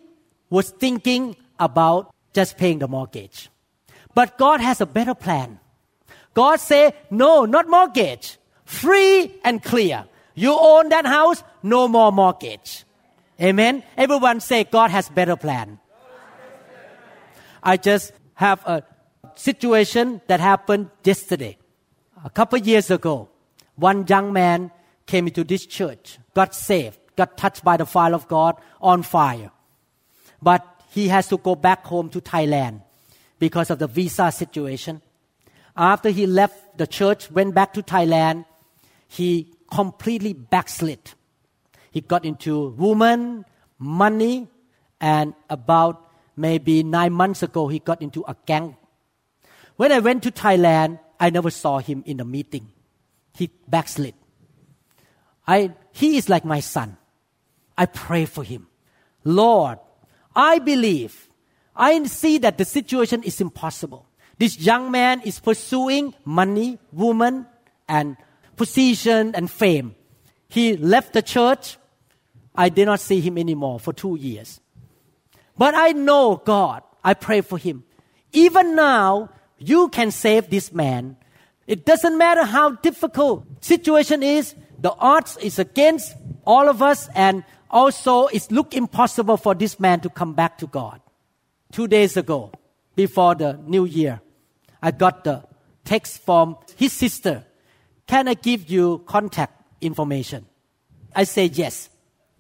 was 0.52 0.70
thinking 0.70 1.36
about 1.60 2.14
just 2.32 2.60
paying 2.60 2.78
the 2.78 2.88
mortgage. 2.88 3.50
But 4.14 4.38
God 4.38 4.62
has 4.62 4.82
a 4.82 4.86
better 4.86 5.16
plan. 5.16 5.60
God 6.36 6.60
say, 6.60 6.94
no, 7.10 7.46
not 7.46 7.68
mortgage. 7.68 8.38
Free 8.66 9.34
and 9.44 9.64
clear. 9.64 10.06
You 10.36 10.56
own 10.56 10.90
that 10.90 11.08
house, 11.08 11.44
no 11.64 11.88
more 11.88 12.12
mortgage. 12.12 12.86
Amen. 13.42 13.82
Everyone 13.98 14.42
say 14.42 14.64
God 14.64 14.92
has 14.92 15.10
better 15.10 15.36
plan. 15.36 15.80
I 17.64 17.78
just 17.78 18.14
have 18.36 18.62
a 18.68 18.84
situation 19.34 20.22
that 20.28 20.40
happened 20.40 20.92
yesterday. 21.04 21.58
A 22.24 22.30
couple 22.30 22.60
years 22.60 22.92
ago, 22.92 23.30
one 23.76 24.06
young 24.08 24.32
man 24.32 24.72
came 25.08 25.28
into 25.28 25.44
this 25.44 25.66
church, 25.66 26.20
got 26.36 26.54
saved, 26.54 27.00
got 27.16 27.36
touched 27.36 27.64
by 27.64 27.78
the 27.78 27.86
fire 27.86 28.14
of 28.14 28.28
God 28.28 28.58
on 28.80 29.02
fire. 29.02 29.50
But 30.42 30.66
he 30.92 31.08
has 31.08 31.28
to 31.30 31.38
go 31.38 31.56
back 31.56 31.86
home 31.86 32.10
to 32.10 32.22
Thailand 32.22 32.82
because 33.40 33.72
of 33.72 33.80
the 33.80 33.88
visa 33.88 34.32
situation. 34.32 35.02
After 35.76 36.10
he 36.10 36.28
left 36.28 36.78
the 36.78 36.86
church, 36.86 37.32
went 37.32 37.56
back 37.56 37.74
to 37.74 37.82
Thailand, 37.82 38.46
he 39.08 39.54
completely 39.72 40.34
backslid. 40.34 41.00
He 41.92 42.02
got 42.02 42.24
into 42.24 42.70
woman, 42.78 43.46
money, 43.80 44.48
and 45.00 45.34
about 45.50 46.08
maybe 46.38 46.84
nine 46.84 47.14
months 47.14 47.42
ago, 47.42 47.68
he 47.68 47.80
got 47.80 48.02
into 48.02 48.24
a 48.28 48.36
gang. 48.46 48.78
When 49.76 49.92
I 49.92 50.00
went 50.00 50.22
to 50.24 50.32
Thailand, 50.32 51.00
I 51.22 51.30
never 51.30 51.52
saw 51.52 51.78
him 51.78 52.04
in 52.08 52.20
a 52.20 52.26
meeting. 52.26 52.72
He 53.36 53.52
backslid. 53.68 54.16
I, 55.48 55.76
he 55.92 56.18
is 56.18 56.28
like 56.28 56.44
my 56.44 56.62
son. 56.62 56.98
I 57.78 57.86
pray 57.86 58.26
for 58.26 58.44
him. 58.44 58.68
Lord, 59.24 59.78
I 60.36 60.58
believe. 60.58 61.30
I 61.76 62.04
see 62.06 62.40
that 62.40 62.58
the 62.58 62.66
situation 62.66 63.22
is 63.22 63.40
impossible. 63.40 64.08
This 64.40 64.60
young 64.60 64.90
man 64.90 65.22
is 65.22 65.40
pursuing 65.40 66.16
money, 66.26 66.80
woman, 66.92 67.46
and 67.88 68.18
position 68.56 69.36
and 69.36 69.50
fame. 69.50 69.94
He 70.50 70.76
left 70.76 71.14
the 71.14 71.22
church. 71.22 71.78
I 72.56 72.70
did 72.70 72.86
not 72.86 73.00
see 73.00 73.22
him 73.22 73.38
anymore 73.38 73.80
for 73.80 73.94
two 73.94 74.16
years. 74.16 74.60
But 75.56 75.76
I 75.76 75.92
know 75.92 76.42
God. 76.44 76.82
I 77.04 77.14
pray 77.14 77.42
for 77.42 77.60
him. 77.60 77.84
Even 78.34 78.76
now, 78.76 79.30
you 79.62 79.90
can 79.90 80.12
save 80.12 80.50
this 80.50 80.74
man. 80.74 81.16
It 81.68 81.86
doesn't 81.86 82.18
matter 82.18 82.44
how 82.44 82.72
difficult 82.72 83.46
situation 83.64 84.24
is. 84.24 84.56
The 84.80 84.94
odds 84.98 85.38
is 85.38 85.60
against 85.60 86.16
all 86.46 86.68
of 86.68 86.82
us 86.82 87.08
and 87.16 87.44
also 87.70 88.26
it 88.28 88.52
looked 88.52 88.74
impossible 88.74 89.38
for 89.38 89.54
this 89.54 89.80
man 89.80 90.00
to 90.02 90.10
come 90.10 90.34
back 90.34 90.58
to 90.58 90.68
God. 90.68 91.00
Two 91.72 91.88
days 91.88 92.18
ago, 92.18 92.52
before 92.96 93.36
the 93.36 93.60
new 93.66 93.86
year, 93.86 94.20
I 94.82 94.92
got 94.92 95.24
the 95.24 95.44
text 95.86 96.24
from 96.24 96.58
his 96.76 96.92
sister. 96.92 97.46
Can 98.08 98.28
I 98.28 98.34
give 98.34 98.70
you 98.70 99.04
contact 99.06 99.64
information? 99.80 100.46
I 101.16 101.24
say 101.26 101.46
yes. 101.46 101.90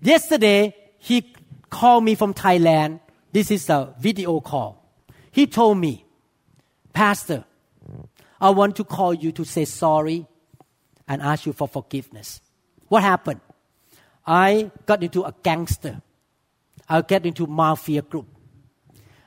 Yesterday, 0.01 0.76
he 0.97 1.34
called 1.69 2.03
me 2.03 2.15
from 2.15 2.34
Thailand. 2.34 2.99
This 3.32 3.51
is 3.51 3.69
a 3.69 3.93
video 3.99 4.39
call. 4.39 4.84
He 5.32 5.47
told 5.47 5.78
me, 5.78 6.05
Pastor, 6.94 7.46
I 8.39 8.50
want 8.50 8.76
to 8.78 8.84
call 8.84 9.14
you 9.14 9.32
to 9.34 9.44
say 9.44 9.66
sorry 9.66 10.28
and 11.08 11.22
ask 11.22 11.46
you 11.46 11.54
for 11.54 11.68
forgiveness. 11.68 12.42
What 12.88 13.04
happened? 13.04 13.42
I 14.26 14.72
got 14.86 15.04
into 15.04 15.24
a 15.24 15.34
gangster. 15.44 16.02
I 16.88 17.02
got 17.02 17.26
into 17.26 17.48
mafia 17.48 18.02
group. 18.02 18.28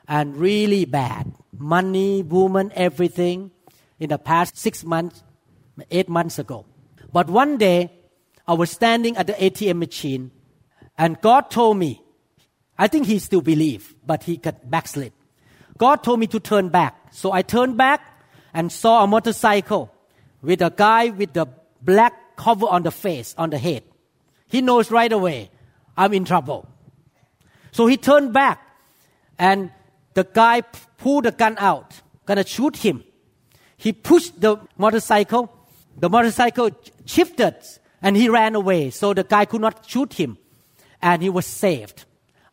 And 0.07 0.37
really 0.37 0.85
bad. 0.85 1.33
Money, 1.57 2.23
woman, 2.23 2.73
everything 2.75 3.51
in 3.99 4.11
the 4.11 4.19
past 4.19 4.57
six 4.57 4.85
months, 4.85 5.23
eight 5.91 6.09
months 6.09 6.39
ago. 6.39 6.67
But 7.12 7.29
one 7.29 7.57
day, 7.57 7.93
I 8.47 8.53
was 8.53 8.71
standing 8.71 9.17
at 9.17 9.27
the 9.27 9.33
ATM 9.33 9.79
machine 9.79 10.31
and 10.99 11.21
God 11.21 11.51
told 11.51 11.79
me, 11.79 12.03
I 12.79 12.89
think 12.89 13.07
he 13.07 13.19
still 13.19 13.41
believed, 13.41 13.95
but 14.07 14.25
he 14.25 14.37
got 14.37 14.69
backslid. 14.71 15.12
God 15.79 16.03
told 16.03 16.21
me 16.21 16.27
to 16.29 16.41
turn 16.41 16.69
back. 16.69 17.03
So 17.15 17.31
I 17.31 17.43
turned 17.43 17.77
back 17.77 18.01
and 18.53 18.73
saw 18.73 19.05
a 19.05 19.07
motorcycle 19.07 19.89
with 20.43 20.61
a 20.61 20.71
guy 20.71 21.11
with 21.11 21.33
the 21.33 21.47
black 21.81 22.37
cover 22.37 22.67
on 22.67 22.83
the 22.83 22.91
face, 22.91 23.37
on 23.39 23.51
the 23.51 23.59
head. 23.59 23.85
He 24.49 24.61
knows 24.61 24.91
right 24.91 25.12
away, 25.12 25.51
I'm 25.97 26.12
in 26.12 26.25
trouble. 26.25 26.69
So 27.71 27.87
he 27.87 27.97
turned 27.97 28.33
back 28.33 28.61
and 29.39 29.71
the 30.15 30.25
guy 30.25 30.62
pulled 30.99 31.27
the 31.27 31.31
gun 31.31 31.55
out, 31.59 32.03
gonna 32.27 32.45
shoot 32.45 32.77
him. 32.79 33.05
He 33.77 33.93
pushed 33.93 34.41
the 34.41 34.59
motorcycle. 34.77 35.55
The 35.97 36.11
motorcycle 36.11 36.71
shifted 37.07 37.55
and 38.03 38.17
he 38.17 38.29
ran 38.29 38.57
away. 38.57 38.91
So 38.91 39.15
the 39.15 39.23
guy 39.23 39.45
could 39.45 39.61
not 39.61 39.89
shoot 39.89 40.15
him 40.15 40.37
and 41.01 41.23
he 41.23 41.31
was 41.31 41.47
saved. 41.47 42.07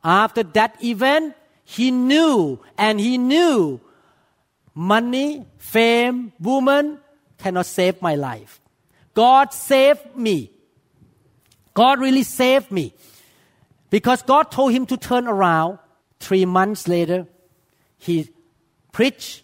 After 0.03 0.43
that 0.43 0.83
event, 0.83 1.33
he 1.63 1.89
knew 1.89 2.59
and 2.77 2.99
he 2.99 3.17
knew 3.17 3.81
money, 4.73 5.45
fame, 5.57 6.33
woman 6.39 6.99
cannot 7.37 7.65
save 7.65 8.01
my 8.01 8.15
life. 8.15 8.59
God 9.13 9.53
saved 9.53 10.15
me 10.15 10.51
God 11.73 11.99
really 11.99 12.23
saved 12.23 12.71
me 12.71 12.93
because 13.89 14.21
God 14.21 14.51
told 14.51 14.73
him 14.73 14.85
to 14.87 14.97
turn 14.97 15.27
around. 15.27 15.79
Three 16.19 16.45
months 16.45 16.87
later, 16.87 17.25
he 17.97 18.29
preached, 18.91 19.43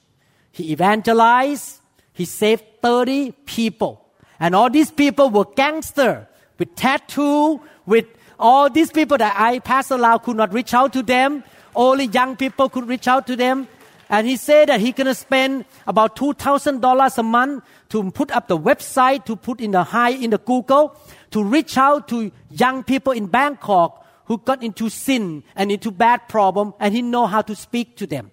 he 0.52 0.72
evangelized, 0.72 1.80
he 2.14 2.26
saved 2.26 2.64
30 2.82 3.32
people. 3.46 4.06
And 4.40 4.54
all 4.54 4.70
these 4.70 4.92
people 4.92 5.32
were 5.32 5.46
gangster 5.46 6.28
with 6.60 6.76
tattoo, 6.76 7.62
with 7.86 8.06
all 8.40 8.70
these 8.70 8.92
people 8.92 9.18
that 9.18 9.34
I, 9.36 9.60
Pastor 9.60 9.98
Lau, 9.98 10.20
could 10.20 10.38
not 10.38 10.54
reach 10.54 10.74
out 10.74 10.94
to 10.94 11.02
them. 11.02 11.44
Only 11.76 12.06
young 12.06 12.36
people 12.36 12.70
could 12.70 12.88
reach 12.88 13.08
out 13.08 13.26
to 13.28 13.36
them. 13.36 13.68
And 14.10 14.28
he 14.28 14.38
said 14.38 14.70
that 14.70 14.80
he 14.80 14.92
gonna 14.92 15.16
spend 15.16 15.66
about 15.86 16.16
two 16.16 16.34
thousand 16.34 16.82
dollars 16.82 17.18
a 17.18 17.24
month 17.24 17.64
to 17.90 18.12
put 18.12 18.32
up 18.32 18.48
the 18.48 18.58
website, 18.58 19.26
to 19.26 19.36
put 19.36 19.62
in 19.62 19.72
the 19.72 19.84
high 19.84 20.12
in 20.12 20.30
the 20.30 20.38
Google, 20.38 21.00
to 21.32 21.44
reach 21.44 21.78
out 21.78 22.08
to 22.10 22.32
young 22.50 22.84
people 22.84 23.14
in 23.14 23.28
Bangkok 23.28 24.06
who 24.26 24.38
got 24.38 24.62
into 24.62 24.90
sin 24.90 25.44
and 25.56 25.72
into 25.72 25.90
bad 25.92 26.28
problem 26.28 26.74
and 26.80 26.94
he 26.94 27.02
know 27.02 27.26
how 27.26 27.42
to 27.42 27.56
speak 27.56 27.96
to 27.98 28.06
them. 28.08 28.32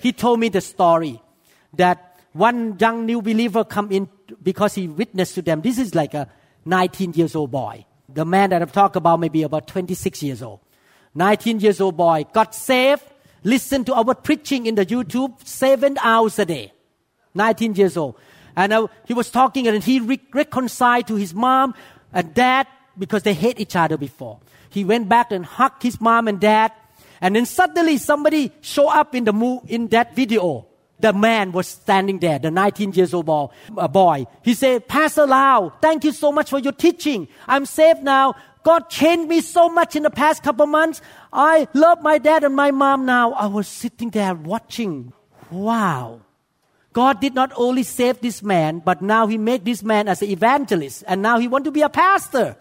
He 0.00 0.12
told 0.12 0.40
me 0.40 0.48
the 0.48 0.60
story 0.60 1.22
that 1.74 2.18
one 2.32 2.76
young 2.78 3.06
new 3.06 3.22
believer 3.22 3.64
come 3.64 3.90
in 3.92 4.08
because 4.42 4.74
he 4.74 4.88
witnessed 4.88 5.34
to 5.36 5.42
them. 5.42 5.62
This 5.62 5.78
is 5.78 5.94
like 5.94 6.14
a 6.14 6.28
19 6.64 7.12
years 7.14 7.34
old 7.34 7.50
boy. 7.50 7.86
The 8.08 8.24
man 8.24 8.50
that 8.50 8.62
I've 8.62 8.72
talked 8.72 8.96
about 8.96 9.20
may 9.20 9.28
be 9.28 9.42
about 9.42 9.66
26 9.66 10.22
years 10.22 10.42
old. 10.42 10.60
19 11.14 11.60
years 11.60 11.80
old 11.80 11.96
boy 11.96 12.24
got 12.32 12.54
saved, 12.54 13.02
listened 13.44 13.86
to 13.86 13.94
our 13.94 14.14
preaching 14.14 14.66
in 14.66 14.74
the 14.74 14.86
YouTube 14.86 15.46
seven 15.46 15.98
hours 16.02 16.38
a 16.38 16.44
day. 16.44 16.72
19 17.34 17.74
years 17.74 17.96
old. 17.96 18.16
And 18.56 18.72
uh, 18.72 18.86
he 19.06 19.14
was 19.14 19.30
talking 19.30 19.66
and 19.66 19.82
he 19.82 20.00
re- 20.00 20.20
reconciled 20.32 21.06
to 21.08 21.16
his 21.16 21.32
mom 21.34 21.74
and 22.12 22.34
dad 22.34 22.66
because 22.98 23.22
they 23.22 23.34
hate 23.34 23.58
each 23.58 23.76
other 23.76 23.96
before. 23.96 24.38
He 24.68 24.84
went 24.84 25.08
back 25.08 25.32
and 25.32 25.44
hugged 25.44 25.82
his 25.82 26.00
mom 26.00 26.28
and 26.28 26.40
dad. 26.40 26.72
And 27.20 27.36
then 27.36 27.46
suddenly 27.46 27.98
somebody 27.98 28.52
show 28.60 28.88
up 28.88 29.14
in 29.14 29.24
the 29.24 29.32
mo- 29.32 29.62
in 29.68 29.88
that 29.88 30.14
video. 30.14 30.66
The 31.00 31.12
man 31.12 31.50
was 31.50 31.66
standing 31.66 32.20
there, 32.20 32.38
the 32.38 32.50
19 32.50 32.92
years 32.92 33.12
old. 33.12 33.28
Uh, 33.28 33.88
boy. 33.88 34.26
He 34.44 34.54
said, 34.54 34.86
Pastor 34.86 35.26
Lau, 35.26 35.72
thank 35.80 36.04
you 36.04 36.12
so 36.12 36.30
much 36.30 36.50
for 36.50 36.60
your 36.60 36.72
teaching. 36.72 37.26
I'm 37.48 37.66
saved 37.66 38.02
now. 38.04 38.34
God 38.62 38.88
changed 38.88 39.28
me 39.28 39.40
so 39.40 39.68
much 39.68 39.96
in 39.96 40.04
the 40.04 40.10
past 40.10 40.42
couple 40.42 40.66
months. 40.66 41.00
I 41.32 41.68
love 41.74 42.02
my 42.02 42.18
dad 42.18 42.44
and 42.44 42.54
my 42.54 42.70
mom 42.70 43.04
now. 43.06 43.32
I 43.32 43.46
was 43.46 43.66
sitting 43.66 44.10
there 44.10 44.34
watching. 44.34 45.12
Wow. 45.50 46.20
God 46.92 47.20
did 47.20 47.34
not 47.34 47.52
only 47.56 47.82
save 47.82 48.20
this 48.20 48.42
man, 48.42 48.80
but 48.84 49.02
now 49.02 49.26
he 49.26 49.38
made 49.38 49.64
this 49.64 49.82
man 49.82 50.08
as 50.08 50.22
an 50.22 50.28
evangelist, 50.28 51.04
and 51.06 51.22
now 51.22 51.38
he 51.38 51.48
want 51.48 51.64
to 51.64 51.70
be 51.70 51.80
a 51.80 51.88
pastor. 51.88 52.56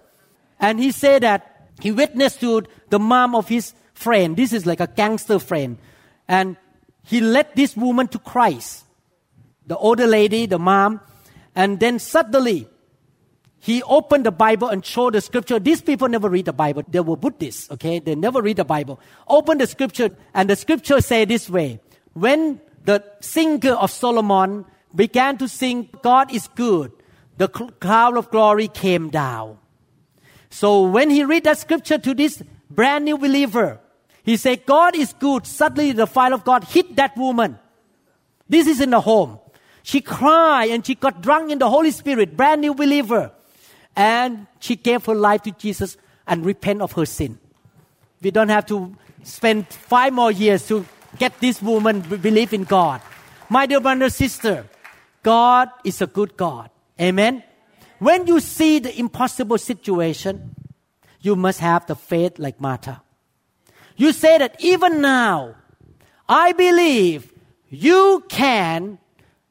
And 0.59 0.79
he 0.79 0.91
said 0.91 1.23
that 1.23 1.69
he 1.81 1.91
witnessed 1.91 2.39
to 2.41 2.63
the 2.89 2.99
mom 2.99 3.35
of 3.35 3.49
his 3.49 3.73
friend. 3.93 4.37
This 4.37 4.53
is 4.53 4.65
like 4.65 4.79
a 4.79 4.87
gangster 4.87 5.39
friend. 5.39 5.77
And 6.27 6.55
he 7.03 7.19
led 7.19 7.53
this 7.55 7.75
woman 7.75 8.07
to 8.09 8.19
Christ. 8.19 8.85
The 9.67 9.75
older 9.75 10.07
lady, 10.07 10.45
the 10.45 10.59
mom. 10.59 11.01
And 11.55 11.79
then 11.79 11.99
suddenly, 11.99 12.69
he 13.63 13.83
opened 13.83 14.25
the 14.25 14.31
Bible 14.31 14.69
and 14.69 14.83
showed 14.83 15.13
the 15.13 15.21
scripture. 15.21 15.59
These 15.59 15.83
people 15.83 16.09
never 16.09 16.27
read 16.27 16.45
the 16.45 16.53
Bible. 16.53 16.81
They 16.87 16.99
were 16.99 17.15
Buddhists, 17.15 17.69
okay? 17.69 17.99
They 17.99 18.15
never 18.15 18.41
read 18.41 18.57
the 18.57 18.65
Bible. 18.65 18.99
Open 19.27 19.59
the 19.59 19.67
scripture, 19.67 20.09
and 20.33 20.49
the 20.49 20.55
scripture 20.55 20.99
say 20.99 21.25
this 21.25 21.47
way. 21.47 21.79
When 22.13 22.59
the 22.85 23.03
singer 23.19 23.73
of 23.73 23.91
Solomon 23.91 24.65
began 24.95 25.37
to 25.37 25.47
sing, 25.47 25.89
God 26.01 26.33
is 26.33 26.47
good, 26.47 26.91
the 27.37 27.49
cloud 27.49 28.17
of 28.17 28.31
glory 28.31 28.67
came 28.67 29.09
down. 29.09 29.59
So 30.49 30.81
when 30.81 31.11
he 31.11 31.23
read 31.23 31.43
that 31.43 31.59
scripture 31.59 31.99
to 31.99 32.15
this 32.15 32.41
brand 32.67 33.05
new 33.05 33.19
believer, 33.19 33.79
he 34.23 34.37
said, 34.37 34.65
God 34.65 34.95
is 34.95 35.13
good. 35.13 35.45
Suddenly 35.45 35.91
the 35.91 36.07
fire 36.07 36.33
of 36.33 36.43
God 36.43 36.63
hit 36.63 36.95
that 36.95 37.15
woman. 37.15 37.59
This 38.49 38.65
is 38.65 38.81
in 38.81 38.89
the 38.89 39.01
home. 39.01 39.37
She 39.83 40.01
cried 40.01 40.71
and 40.71 40.83
she 40.83 40.95
got 40.95 41.21
drunk 41.21 41.51
in 41.51 41.59
the 41.59 41.69
Holy 41.69 41.91
Spirit, 41.91 42.35
brand 42.35 42.61
new 42.61 42.73
believer. 42.73 43.31
And 43.95 44.47
she 44.59 44.75
gave 44.75 45.05
her 45.05 45.15
life 45.15 45.43
to 45.43 45.51
Jesus 45.51 45.97
and 46.27 46.45
repent 46.45 46.81
of 46.81 46.93
her 46.93 47.05
sin. 47.05 47.39
We 48.21 48.31
don't 48.31 48.49
have 48.49 48.65
to 48.67 48.95
spend 49.23 49.67
five 49.67 50.13
more 50.13 50.31
years 50.31 50.67
to 50.67 50.85
get 51.17 51.39
this 51.39 51.61
woman 51.61 52.01
believe 52.01 52.53
in 52.53 52.63
God. 52.63 53.01
My 53.49 53.65
dear 53.65 53.79
brother 53.81 54.09
sister, 54.09 54.65
God 55.23 55.69
is 55.83 56.01
a 56.01 56.07
good 56.07 56.37
God. 56.37 56.69
Amen. 56.99 57.43
When 57.99 58.25
you 58.27 58.39
see 58.39 58.79
the 58.79 58.97
impossible 58.97 59.57
situation, 59.57 60.55
you 61.19 61.35
must 61.35 61.59
have 61.59 61.85
the 61.85 61.95
faith 61.95 62.39
like 62.39 62.59
Martha. 62.59 63.01
You 63.95 64.11
say 64.13 64.37
that 64.37 64.55
even 64.59 65.01
now, 65.01 65.55
I 66.27 66.53
believe 66.53 67.31
you 67.69 68.23
can 68.29 68.97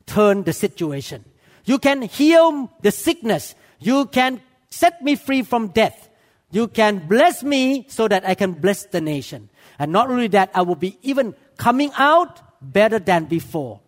turn 0.06 0.42
the 0.42 0.52
situation. 0.52 1.24
You 1.64 1.78
can 1.78 2.02
heal 2.02 2.70
the 2.82 2.90
sickness. 2.90 3.54
You 3.80 4.06
can 4.06 4.40
set 4.68 5.02
me 5.02 5.16
free 5.16 5.42
from 5.42 5.68
death. 5.68 6.08
You 6.52 6.68
can 6.68 7.06
bless 7.06 7.42
me 7.42 7.86
so 7.88 8.08
that 8.08 8.24
I 8.24 8.34
can 8.34 8.52
bless 8.52 8.84
the 8.84 9.00
nation. 9.00 9.50
And 9.78 9.92
not 9.92 10.10
only 10.10 10.28
that, 10.28 10.50
I 10.54 10.62
will 10.62 10.76
be 10.76 10.98
even 11.02 11.34
coming 11.56 11.90
out 11.96 12.40
better 12.60 12.98
than 12.98 13.24
before. 13.24 13.80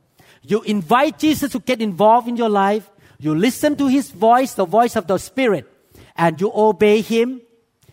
You 0.43 0.63
invite 0.63 1.19
Jesus 1.19 1.53
to 1.53 1.61
get 1.61 1.81
involved 1.81 2.29
in 2.29 2.37
your 2.37 2.49
life. 2.49 2.91
You 3.19 3.35
listen 3.35 3.77
to 3.77 3.87
his 3.87 4.11
voice, 4.11 4.55
the 4.55 4.65
voice 4.65 4.97
of 4.97 5.07
the 5.07 5.19
Spirit, 5.19 5.71
and 6.17 6.41
you 6.41 6.51
obey 6.55 7.01
him. 7.01 7.41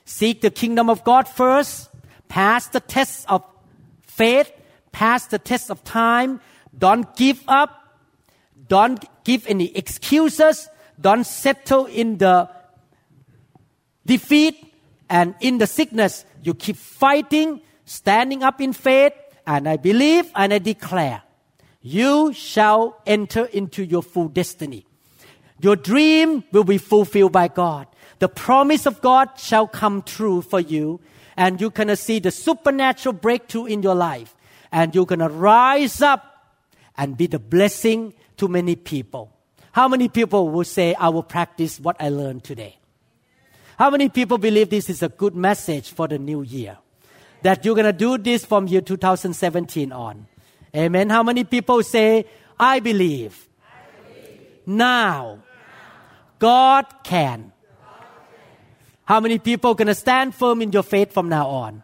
Seek 0.06 0.42
the 0.42 0.50
kingdom 0.50 0.90
of 0.90 1.04
God 1.04 1.28
first. 1.28 1.90
Pass 2.28 2.68
the 2.68 2.80
test 2.80 3.26
of 3.30 3.44
faith. 4.02 4.52
Pass 4.92 5.28
the 5.28 5.38
test 5.38 5.70
of 5.70 5.84
time. 5.84 6.42
Don't 6.76 7.16
give 7.16 7.44
up. 7.48 8.00
Don't 8.68 9.04
give 9.24 9.46
any 9.48 9.76
excuses. 9.76 10.70
Don't 11.00 11.26
settle 11.26 11.86
in 11.86 12.18
the 12.18 12.50
defeat 14.06 14.74
and 15.10 15.36
in 15.40 15.58
the 15.58 15.68
sickness. 15.68 16.26
You 16.44 16.54
keep 16.54 16.76
fighting, 16.76 17.62
standing 17.86 18.44
up 18.44 18.60
in 18.60 18.74
faith, 18.74 19.14
and 19.48 19.68
I 19.68 19.78
believe 19.78 20.30
and 20.36 20.54
I 20.54 20.60
declare, 20.60 21.24
you 21.82 22.34
shall 22.34 23.02
enter 23.06 23.46
into 23.46 23.84
your 23.84 24.04
full 24.04 24.28
destiny. 24.28 24.86
Your 25.62 25.76
dream 25.76 26.44
will 26.52 26.64
be 26.64 26.78
fulfilled 26.78 27.32
by 27.32 27.48
God. 27.48 27.88
The 28.20 28.30
promise 28.30 28.86
of 28.86 29.02
God 29.02 29.30
shall 29.38 29.68
come 29.68 30.02
true 30.02 30.42
for 30.42 30.60
you, 30.60 31.00
and 31.38 31.60
you're 31.62 31.70
gonna 31.70 31.96
see 31.96 32.20
the 32.20 32.32
supernatural 32.32 33.14
breakthrough 33.14 33.66
in 33.66 33.82
your 33.82 33.96
life, 33.96 34.36
and 34.72 34.94
you're 34.94 35.06
gonna 35.06 35.30
rise 35.30 36.02
up 36.02 36.58
and 36.98 37.18
be 37.18 37.28
the 37.28 37.40
blessing 37.40 38.14
to 38.38 38.48
many 38.48 38.76
people. 38.76 39.34
How 39.72 39.88
many 39.88 40.10
people 40.10 40.50
will 40.50 40.64
say, 40.64 40.94
I 40.96 41.10
will 41.10 41.24
practice 41.24 41.80
what 41.80 41.96
I 42.00 42.10
learned 42.10 42.44
today? 42.44 42.78
How 43.78 43.90
many 43.90 44.10
people 44.10 44.38
believe 44.38 44.70
this 44.70 44.90
is 44.90 45.02
a 45.02 45.10
good 45.10 45.36
message 45.36 45.92
for 45.92 46.08
the 46.08 46.20
new 46.20 46.42
year? 46.42 46.78
that 47.42 47.64
you're 47.64 47.76
going 47.76 47.86
to 47.86 47.94
do 47.94 48.18
this 48.18 48.46
from 48.46 48.68
year 48.68 48.82
2017 48.82 49.92
on. 49.92 50.28
Amen. 50.76 51.10
How 51.10 51.24
many 51.24 51.44
people 51.44 51.82
say, 51.84 52.26
I 52.60 52.80
believe? 52.80 53.48
I 53.64 54.14
believe. 54.14 54.48
Now, 54.66 55.40
God 56.38 56.86
can. 57.04 57.52
How 59.06 59.20
many 59.20 59.40
people 59.40 59.74
going 59.74 59.88
to 59.88 59.96
stand 59.96 60.36
firm 60.36 60.62
in 60.62 60.72
your 60.72 60.84
faith 60.84 61.14
from 61.14 61.30
now 61.30 61.48
on? 61.48 61.84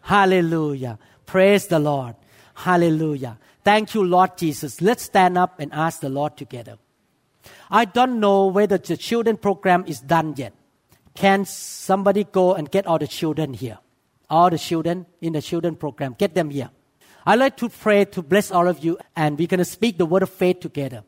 Hallelujah. 0.00 0.98
Praise 1.26 1.66
the 1.66 1.78
Lord. 1.78 2.14
Hallelujah. 2.54 3.38
Thank 3.64 3.94
you, 3.94 4.04
Lord 4.04 4.36
Jesus. 4.36 4.80
Let's 4.80 5.04
stand 5.04 5.38
up 5.38 5.60
and 5.60 5.72
ask 5.72 6.00
the 6.00 6.08
Lord 6.08 6.36
together. 6.36 6.78
I 7.70 7.84
don't 7.84 8.20
know 8.20 8.46
whether 8.46 8.78
the 8.78 8.96
children 8.96 9.36
program 9.36 9.84
is 9.86 10.00
done 10.00 10.34
yet. 10.36 10.52
Can 11.14 11.44
somebody 11.44 12.24
go 12.24 12.54
and 12.54 12.70
get 12.70 12.86
all 12.86 12.98
the 12.98 13.06
children 13.06 13.54
here? 13.54 13.78
all 14.32 14.48
the 14.48 14.58
children 14.58 15.04
in 15.20 15.34
the 15.34 15.42
children 15.42 15.76
program. 15.76 16.16
Get 16.18 16.34
them 16.34 16.48
here. 16.48 16.70
I'd 17.26 17.38
like 17.38 17.56
to 17.58 17.68
pray 17.68 18.06
to 18.06 18.22
bless 18.22 18.50
all 18.50 18.66
of 18.66 18.82
you, 18.82 18.98
and 19.14 19.38
we're 19.38 19.46
going 19.46 19.58
to 19.58 19.64
speak 19.64 19.98
the 19.98 20.06
word 20.06 20.22
of 20.22 20.30
faith 20.30 20.60
together. 20.60 21.04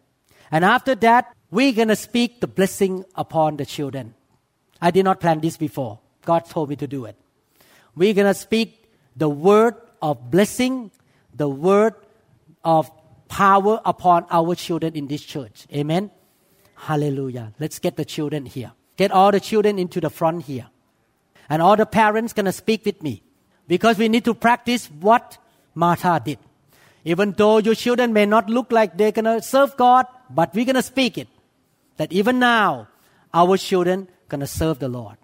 And 0.51 0.65
after 0.65 0.95
that, 0.97 1.35
we're 1.51 1.73
going 1.73 1.89
to 1.89 1.97
speak 1.97 2.41
the 2.41 2.47
blessing 2.47 3.05
upon 3.15 3.57
the 3.57 3.65
children. 3.65 4.15
I 4.81 4.91
did 4.91 5.07
not 5.07 5.21
plan 5.21 5.41
this 5.41 5.57
before. 5.57 5.99
God 6.27 6.45
told 6.45 6.69
me 6.69 6.77
to 6.77 6.87
do 6.87 7.07
it. 7.07 7.17
We're 7.97 8.13
going 8.13 8.33
to 8.33 8.39
speak 8.39 8.85
the 9.17 9.29
word 9.29 9.75
of 10.03 10.31
blessing, 10.31 10.91
the 11.33 11.49
word 11.49 11.95
of 12.65 12.91
power 13.29 13.81
upon 13.85 14.27
our 14.31 14.55
children 14.55 14.95
in 14.95 15.07
this 15.07 15.23
church. 15.23 15.67
Amen. 15.73 16.11
Hallelujah. 16.75 17.53
Let's 17.59 17.79
get 17.79 17.97
the 17.97 18.05
children 18.05 18.47
here. 18.47 18.73
Get 18.97 19.11
all 19.11 19.31
the 19.31 19.41
children 19.41 19.79
into 19.79 20.01
the 20.01 20.11
front 20.11 20.45
here. 20.45 20.67
And 21.49 21.61
all 21.61 21.77
the 21.77 21.87
parents 21.87 22.33
gonna 22.33 22.53
speak 22.53 22.85
with 22.85 23.03
me 23.03 23.23
because 23.67 23.99
we 23.99 24.09
need 24.09 24.25
to 24.25 24.35
practice 24.35 24.87
what 24.87 25.39
Martha 25.75 26.21
did. 26.25 26.39
Even 27.05 27.33
though 27.33 27.59
your 27.59 27.75
children 27.75 28.12
may 28.12 28.25
not 28.25 28.49
look 28.49 28.73
like 28.73 28.97
they're 28.97 29.12
gonna 29.12 29.43
serve 29.43 29.77
God, 29.77 30.07
but 30.31 30.55
we're 30.55 30.65
gonna 30.65 30.83
speak 30.83 31.19
it. 31.19 31.29
That 31.97 32.12
even 32.12 32.39
now, 32.39 32.89
our 33.33 33.57
children 33.57 34.09
gonna 34.29 34.47
serve 34.47 34.79
the 34.79 34.89
Lord. 34.89 35.17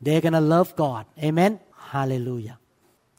They're 0.00 0.20
gonna 0.20 0.40
love 0.40 0.76
God. 0.76 1.06
Amen. 1.18 1.60
Hallelujah. 1.76 2.58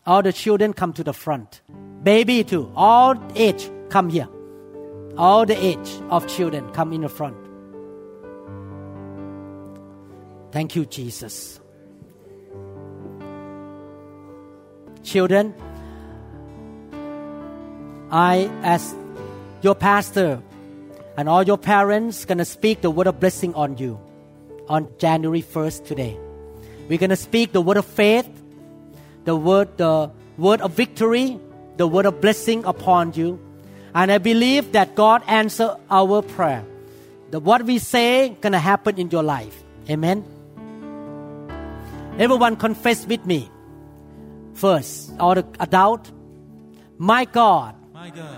All 0.06 0.22
the 0.22 0.34
children 0.34 0.74
come 0.74 0.94
to 0.94 1.04
the 1.04 1.14
front. 1.14 1.62
Baby 2.04 2.44
too. 2.44 2.72
All 2.76 3.16
age 3.36 3.70
come 3.90 4.10
here. 4.10 4.28
All 5.18 5.46
the 5.46 5.56
age 5.56 5.90
of 6.10 6.28
children 6.28 6.72
come 6.72 6.94
in 6.94 7.02
the 7.02 7.10
front. 7.10 7.38
Thank 10.52 10.76
you, 10.76 10.86
Jesus. 10.86 11.60
children, 15.04 15.54
I, 18.10 18.50
as 18.64 18.96
your 19.62 19.76
pastor, 19.76 20.42
and 21.18 21.30
all 21.30 21.44
your 21.44 21.58
parents, 21.58 22.26
gonna 22.26 22.46
speak 22.46 22.82
the 22.82 22.90
word 22.90 23.08
of 23.08 23.20
blessing 23.20 23.54
on 23.54 23.78
you 23.78 24.00
on 24.68 24.88
January 24.98 25.42
1st 25.42 25.86
today. 25.86 26.18
We're 26.90 26.98
gonna 26.98 27.16
speak 27.16 27.52
the 27.52 27.62
word 27.62 27.78
of 27.78 27.86
faith, 27.86 28.28
the 29.26 29.36
word, 29.36 29.78
the 29.78 30.12
word 30.38 30.62
of 30.62 30.72
victory, 30.74 31.40
the 31.78 31.88
word 31.88 32.06
of 32.06 32.22
blessing 32.22 32.64
upon 32.66 33.14
you. 33.14 33.40
And 33.96 34.12
I 34.12 34.18
believe 34.18 34.72
that 34.74 34.96
God 34.96 35.24
answer 35.28 35.76
our 35.90 36.22
prayer. 36.22 36.66
That 37.32 37.42
what 37.42 37.64
we 37.64 37.80
say 37.80 38.36
gonna 38.42 38.60
happen 38.60 39.00
in 39.00 39.10
your 39.10 39.24
life. 39.24 39.64
Amen. 39.90 40.26
Everyone 42.18 42.56
confess 42.56 43.08
with 43.08 43.26
me 43.26 43.50
first, 44.54 45.12
or 45.20 45.36
the 45.36 45.46
adult, 45.60 46.12
my 46.98 47.26
God, 47.26 47.76
my 47.94 48.10
God 48.10 48.38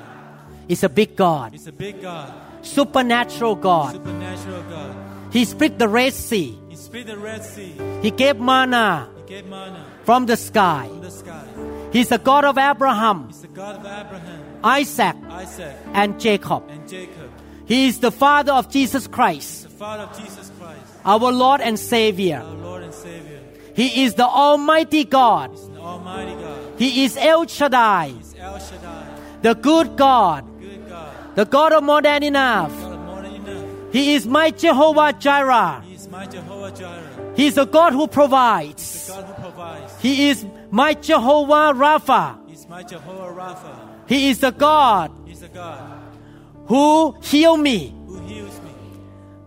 is 0.67 0.83
a 0.83 0.89
big 0.89 1.15
God, 1.15 1.53
is 1.53 1.67
a 1.67 1.73
big 1.73 2.01
God, 2.01 2.31
supernatural 2.61 3.55
God. 3.55 3.93
supernatural 3.93 4.63
God. 4.63 4.95
He 5.31 5.43
split 5.43 5.77
the 5.77 5.89
Red 5.89 6.13
Sea. 6.13 6.57
He 6.69 6.75
split 6.75 7.07
the 7.07 7.17
Red 7.17 7.43
Sea. 7.43 7.75
He 8.01 8.11
gave 8.11 8.39
manna 8.39 9.09
He 9.17 9.33
gave 9.36 9.45
manna 9.45 9.86
from 10.05 10.25
the 10.25 10.37
sky. 10.37 10.87
from 10.87 11.01
the 11.01 11.11
sky. 11.11 11.43
He's 11.91 12.09
the 12.09 12.17
God 12.17 12.45
of 12.45 12.57
Abraham, 12.57 13.27
He's 13.27 13.41
the 13.41 13.47
God 13.47 13.75
of 13.79 13.85
Abraham, 13.85 14.41
Isaac, 14.63 15.15
Isaac, 15.29 15.75
and 15.93 16.19
Jacob. 16.19 16.63
and 16.69 16.87
Jacob. 16.87 17.29
He 17.65 17.87
is 17.87 17.99
the 17.99 18.11
Father 18.11 18.53
of 18.53 18.69
Jesus 18.69 19.07
Christ, 19.07 19.67
The 19.79 19.85
of 19.85 20.11
Jesus 20.17 20.51
Christ, 20.59 20.81
our 21.03 21.31
Lord 21.31 21.61
and 21.61 21.79
Savior. 21.79 22.43
Lord 22.61 22.83
and 22.83 22.93
Savior. 22.93 23.39
He 23.73 24.03
is 24.03 24.13
the 24.15 24.25
Almighty 24.27 25.03
God. 25.03 25.55
The 25.55 25.79
Almighty 25.81 26.35
God. 26.35 26.59
He 26.77 27.03
is 27.05 27.17
El 27.17 27.47
Shaddai, 27.47 28.13
El 28.37 28.59
Shaddai, 28.59 29.05
the 29.41 29.55
good 29.55 29.95
God, 29.97 30.45
good 30.59 30.87
God, 30.87 31.35
the 31.35 31.45
God 31.45 31.73
of 31.73 31.83
more 31.83 32.01
than 32.01 32.23
enough. 32.23 32.71
God 32.71 32.91
of 32.93 32.99
more 32.99 33.21
than 33.21 33.35
enough. 33.35 33.93
He 33.93 34.13
is 34.15 34.27
my 34.27 34.51
Jehovah 34.51 35.13
Jireh. 35.13 35.81
He 35.87 35.95
is 35.95 36.07
my 36.09 36.25
Jehovah 36.27 36.71
Jireh. 36.71 37.14
He 37.36 37.47
is 37.47 37.55
the 37.55 37.65
God 37.65 37.93
who 37.93 38.07
The 38.07 38.13
provides. 38.13 39.09
God 39.09 39.25
who 39.25 39.33
provides. 39.41 40.01
He 40.01 40.29
is 40.29 40.45
my 40.71 40.93
Jehovah 40.93 41.73
Rapha. 41.75 42.38
He 42.47 42.53
is 42.53 42.67
my 42.69 42.83
Jehovah 42.83 43.33
Rapha. 43.33 43.75
He 44.07 44.29
is 44.29 44.39
the 44.39 44.51
God 44.51 45.11
He's 45.25 45.39
the 45.41 45.49
God 45.49 46.01
who 46.67 47.15
heal 47.21 47.57
me. 47.57 47.93
who 48.07 48.19
heals 48.27 48.59
me. 48.61 48.71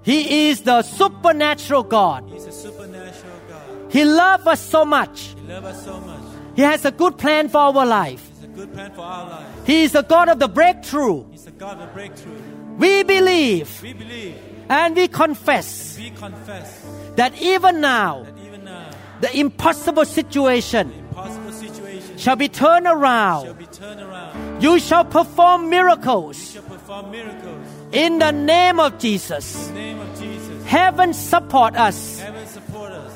He 0.02 0.48
is 0.50 0.62
the 0.62 0.82
supernatural 0.82 1.82
God. 1.82 2.28
He's 2.30 2.46
a 2.46 2.52
supernatural 2.52 3.38
God. 3.48 3.92
He 3.92 4.04
loves 4.04 4.46
us 4.46 4.60
so 4.60 4.84
much. 4.84 5.34
He 5.36 5.46
loves 5.52 5.66
us 5.66 5.84
so 5.84 6.00
much. 6.00 6.22
He 6.56 6.62
has 6.62 6.84
a 6.84 6.90
good 6.90 7.18
plan 7.18 7.48
for 7.48 7.58
our 7.58 7.86
life. 7.86 8.22
He's 8.34 8.44
a 8.44 8.48
good 8.48 8.72
plan 8.72 8.92
for 8.92 9.02
our 9.02 9.28
lives. 9.30 9.66
He 9.66 9.82
is 9.84 9.92
the 9.92 10.02
God 10.02 10.28
of 10.28 10.38
the 10.38 10.48
breakthrough. 10.48 11.24
He's 11.30 11.44
the 11.44 11.50
God 11.52 11.80
of 11.80 11.92
breakthrough. 11.94 12.40
We 12.78 13.02
believe 13.02 13.82
We 13.82 13.92
believe, 13.92 14.36
and 14.68 14.94
we 14.94 15.08
confess 15.08 15.98
we 15.98 16.10
confess 16.10 16.84
that 17.18 17.34
even 17.42 17.80
now 17.82 18.22
that 18.22 18.38
even 18.46 18.62
now, 18.64 18.86
the 19.20 19.30
impossible 19.34 20.04
situation 20.06 20.92
impossible 20.94 21.50
situations 21.52 22.20
shall 22.22 22.36
be 22.36 22.48
turned 22.48 22.86
shall 22.86 22.94
around. 22.98 23.58
be 23.58 23.66
turned 23.66 24.00
around. 24.00 24.62
You 24.62 24.78
shall 24.78 25.04
perform 25.04 25.68
miracles 25.70 26.38
shall 26.54 26.62
perform 26.62 27.10
miracles. 27.10 27.66
in 27.92 28.18
the 28.18 28.30
name 28.30 28.78
of 28.78 28.98
Jesus. 28.98 29.68
In 29.68 29.74
the 29.74 29.80
name 29.80 29.98
of 30.00 30.10
Jesus. 30.18 30.64
Heaven 30.66 31.12
support 31.14 31.74
us 31.76 32.20
Heaven 32.20 32.46
support 32.46 32.92
us. 32.92 33.12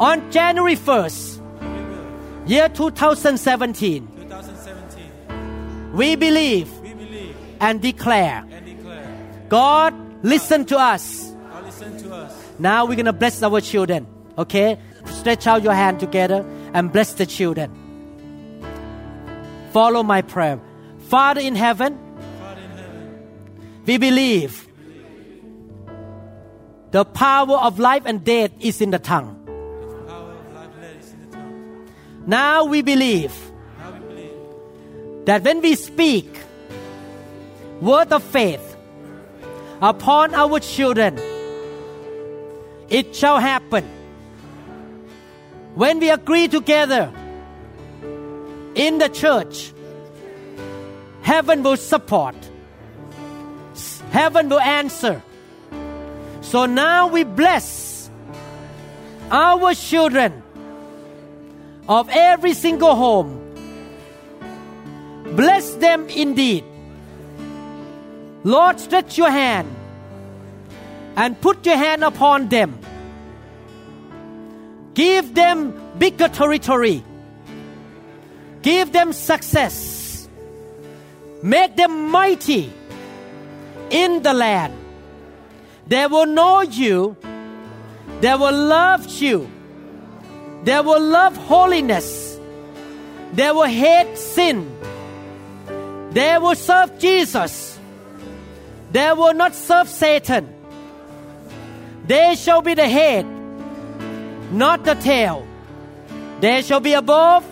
on 0.00 0.30
January 0.30 0.76
1st, 0.76 1.38
year 2.48 2.68
2017. 2.68 4.06
2017. 4.06 5.92
We 5.94 6.16
believe 6.16 6.70
We 6.80 6.94
believe 6.94 7.36
and 7.60 7.82
declare 7.82 8.44
and 8.50 8.64
declare. 8.66 9.06
God 9.48 9.94
listen 10.22 10.64
to 10.66 10.78
us. 10.78 11.30
God 11.50 11.64
listen 11.64 11.96
to 12.02 12.14
us. 12.14 12.32
Now 12.58 12.86
we're 12.86 12.96
going 12.96 13.06
to 13.06 13.12
bless 13.12 13.42
our 13.42 13.60
children. 13.60 14.06
Okay? 14.36 14.78
Stretch 15.06 15.46
out 15.46 15.62
your 15.62 15.74
hand 15.74 16.00
together 16.00 16.44
and 16.74 16.92
bless 16.92 17.14
the 17.14 17.26
children. 17.26 17.70
Follow 19.72 20.02
my 20.02 20.22
prayer. 20.22 20.60
Father 21.08 21.40
in 21.40 21.54
heaven, 21.54 21.98
Father 22.40 22.60
in 22.60 22.70
heaven, 22.70 23.82
we 23.86 23.98
believe 23.98 24.68
the 26.90 27.04
power 27.04 27.56
of 27.56 27.78
life 27.78 28.02
and 28.06 28.24
death 28.24 28.50
is 28.60 28.80
in 28.80 28.90
the 28.90 28.98
tongue. 28.98 29.34
in 31.12 31.30
the 31.30 31.36
tongue. 31.36 31.88
Now 32.26 32.64
we 32.64 32.82
believe 32.82 33.32
Now 33.78 33.92
we 33.92 33.98
believe 34.00 35.26
that 35.26 35.42
when 35.44 35.60
we 35.60 35.74
speak 35.74 36.28
word 37.80 38.12
of 38.12 38.22
faith 38.22 38.76
upon 39.80 40.34
our 40.34 40.58
children, 40.60 41.18
it 42.88 43.14
shall 43.14 43.38
happen. 43.38 43.84
When 45.74 46.00
we 46.00 46.10
agree 46.10 46.48
together 46.48 47.12
in 48.74 48.98
the 48.98 49.08
church, 49.08 49.72
heaven 51.22 51.62
will 51.62 51.76
support, 51.76 52.36
heaven 54.10 54.48
will 54.48 54.60
answer. 54.60 55.22
So 56.40 56.66
now 56.66 57.08
we 57.08 57.24
bless 57.24 58.10
our 59.30 59.74
children 59.74 60.42
of 61.88 62.08
every 62.10 62.54
single 62.54 62.96
home 62.96 63.48
Bless 65.38 65.74
them 65.74 66.08
indeed. 66.08 66.64
Lord, 68.44 68.80
stretch 68.80 69.18
your 69.18 69.30
hand 69.30 69.68
and 71.18 71.40
put 71.40 71.66
your 71.66 71.76
hand 71.76 72.04
upon 72.04 72.48
them. 72.48 72.78
Give 74.94 75.34
them 75.34 75.74
bigger 75.98 76.28
territory. 76.28 77.02
Give 78.62 78.92
them 78.92 79.12
success. 79.12 80.28
Make 81.42 81.74
them 81.74 82.10
mighty 82.10 82.72
in 83.90 84.22
the 84.22 84.32
land. 84.32 84.74
They 85.88 86.06
will 86.06 86.26
know 86.26 86.60
you. 86.60 87.16
They 88.20 88.34
will 88.36 88.56
love 88.56 89.08
you. 89.08 89.50
They 90.62 90.80
will 90.80 91.00
love 91.00 91.36
holiness. 91.36 92.38
They 93.32 93.50
will 93.50 93.72
hate 93.82 94.16
sin. 94.16 94.70
They 96.12 96.38
will 96.38 96.54
serve 96.54 96.96
Jesus. 97.00 97.76
They 98.92 99.12
will 99.12 99.34
not 99.34 99.56
serve 99.56 99.88
Satan. 99.88 100.57
They 102.08 102.34
shall 102.36 102.62
be 102.62 102.74
the 102.74 102.88
head, 102.88 103.26
not 104.50 104.84
the 104.84 104.94
tail. 104.94 105.46
They 106.40 106.62
shall 106.62 106.80
be 106.80 106.94
above, 106.94 107.44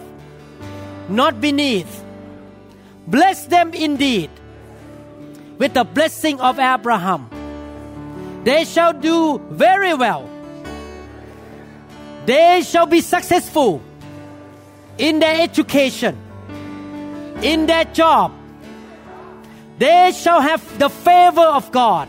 not 1.08 1.40
beneath. 1.40 2.02
Bless 3.06 3.46
them 3.46 3.74
indeed 3.74 4.30
with 5.58 5.74
the 5.74 5.84
blessing 5.84 6.40
of 6.40 6.58
Abraham. 6.58 7.28
They 8.44 8.64
shall 8.64 8.92
do 8.92 9.38
very 9.50 9.92
well. 9.92 10.28
They 12.24 12.62
shall 12.62 12.86
be 12.86 13.02
successful 13.02 13.82
in 14.98 15.18
their 15.18 15.42
education, 15.42 16.16
in 17.42 17.66
their 17.66 17.84
job, 17.84 18.32
they 19.78 20.12
shall 20.12 20.40
have 20.40 20.62
the 20.78 20.88
favor 20.88 21.42
of 21.42 21.70
God 21.70 22.08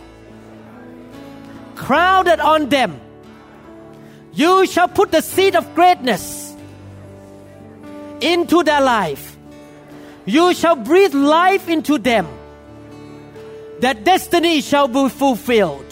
crowded 1.78 2.40
on 2.40 2.70
them. 2.70 3.00
You 4.34 4.66
shall 4.68 4.88
put 4.88 5.12
the 5.12 5.22
seed 5.22 5.56
of 5.56 5.74
greatness 5.76 6.56
into 8.22 8.64
their 8.64 8.82
life. 8.82 9.38
You 10.26 10.54
shall 10.54 10.76
breathe 10.76 11.14
life 11.14 11.70
into 11.70 11.98
them. 11.98 12.28
Their 13.80 13.94
destiny 13.94 14.62
shall 14.62 14.88
be 14.88 15.08
fulfilled. 15.10 15.86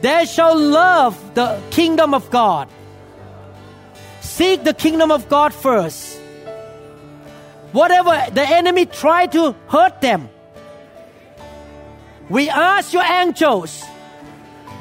They 0.00 0.24
shall 0.24 0.56
love 0.58 1.18
the 1.34 1.60
kingdom 1.70 2.14
of 2.14 2.30
God. 2.30 2.68
Seek 4.22 4.64
the 4.64 4.72
kingdom 4.72 5.10
of 5.10 5.28
God 5.28 5.52
first 5.52 6.20
whatever 7.72 8.26
the 8.32 8.42
enemy 8.42 8.86
tried 8.86 9.32
to 9.32 9.54
hurt 9.68 10.00
them. 10.00 10.28
We 12.28 12.48
ask 12.48 12.92
your 12.92 13.04
angels 13.04 13.84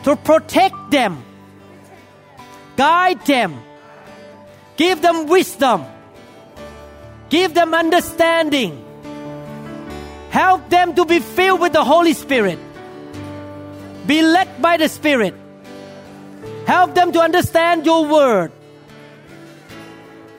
to 0.04 0.16
protect 0.16 0.92
them, 0.92 1.24
guide 2.78 3.26
them, 3.26 3.62
give 4.78 5.02
them 5.02 5.28
wisdom, 5.28 5.86
give 7.30 7.54
them 7.54 7.74
understanding, 7.74 8.84
help 10.30 10.70
them 10.70 10.96
to 10.96 11.06
be 11.06 11.20
filled 11.20 11.60
with 11.60 11.74
the 11.74 11.84
Holy 11.84 12.14
Spirit, 12.14 12.60
be 14.08 14.22
led 14.22 14.62
by 14.62 14.78
the 14.78 14.88
Spirit, 14.88 15.36
help 16.66 16.96
them 16.96 17.12
to 17.12 17.20
understand 17.20 17.86
your 17.86 18.06
word. 18.06 18.52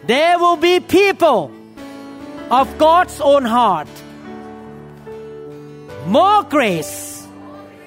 There 0.06 0.38
will 0.38 0.56
be 0.56 0.80
people 0.80 1.52
of 2.50 2.78
God's 2.78 3.20
own 3.20 3.44
heart. 3.44 3.88
More 6.06 6.42
grace 6.42 7.28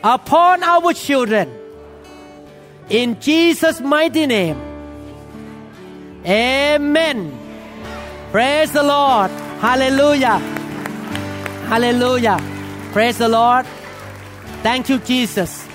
upon 0.03 0.63
our 0.63 0.93
children. 0.93 1.62
In 2.93 3.19
Jesus' 3.19 3.81
mighty 3.81 4.27
name. 4.27 4.55
Amen. 6.23 7.31
Praise 8.31 8.71
the 8.71 8.83
Lord. 8.83 9.31
Hallelujah. 9.59 10.37
Hallelujah. 11.71 12.37
Praise 12.91 13.17
the 13.17 13.29
Lord. 13.29 13.65
Thank 14.61 14.89
you, 14.89 14.99
Jesus. 14.99 15.67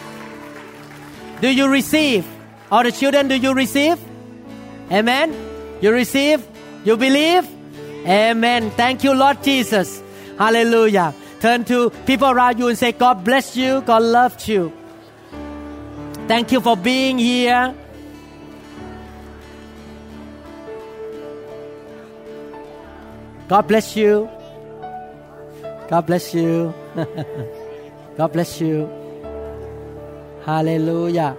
Do 1.41 1.49
you 1.51 1.69
receive? 1.69 2.25
All 2.71 2.85
the 2.85 2.93
children, 2.93 3.27
do 3.27 3.35
you 3.35 3.53
receive? 3.53 3.99
Amen. 4.93 5.35
You 5.81 5.91
receive? 5.91 6.47
You 6.85 6.97
believe? 6.97 7.49
Amen. 8.07 8.71
Thank 8.71 9.03
you, 9.03 9.12
Lord 9.12 9.43
Jesus. 9.43 10.01
Hallelujah. 10.39 11.12
Turn 11.41 11.64
to 11.64 11.91
people 12.07 12.31
around 12.31 12.61
you 12.61 12.69
and 12.69 12.79
say, 12.79 12.93
God 12.93 13.25
bless 13.25 13.57
you. 13.57 13.81
God 13.81 14.03
loves 14.03 14.47
you. 14.47 14.73
Thank 16.29 16.53
you 16.53 16.61
for 16.61 16.76
being 16.76 17.18
here. 17.18 17.74
God 23.49 23.66
bless 23.66 23.97
you. 23.97 24.29
God 25.89 26.03
bless 26.07 26.35
you. 26.35 26.74
God 28.18 28.33
bless 28.35 28.61
you. 28.61 28.91
Hallelujah. 30.45 31.35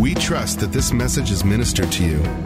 We 0.00 0.14
trust 0.14 0.58
that 0.60 0.72
this 0.72 0.92
message 0.92 1.30
is 1.30 1.44
ministered 1.44 1.92
to 1.92 2.04
you. 2.04 2.45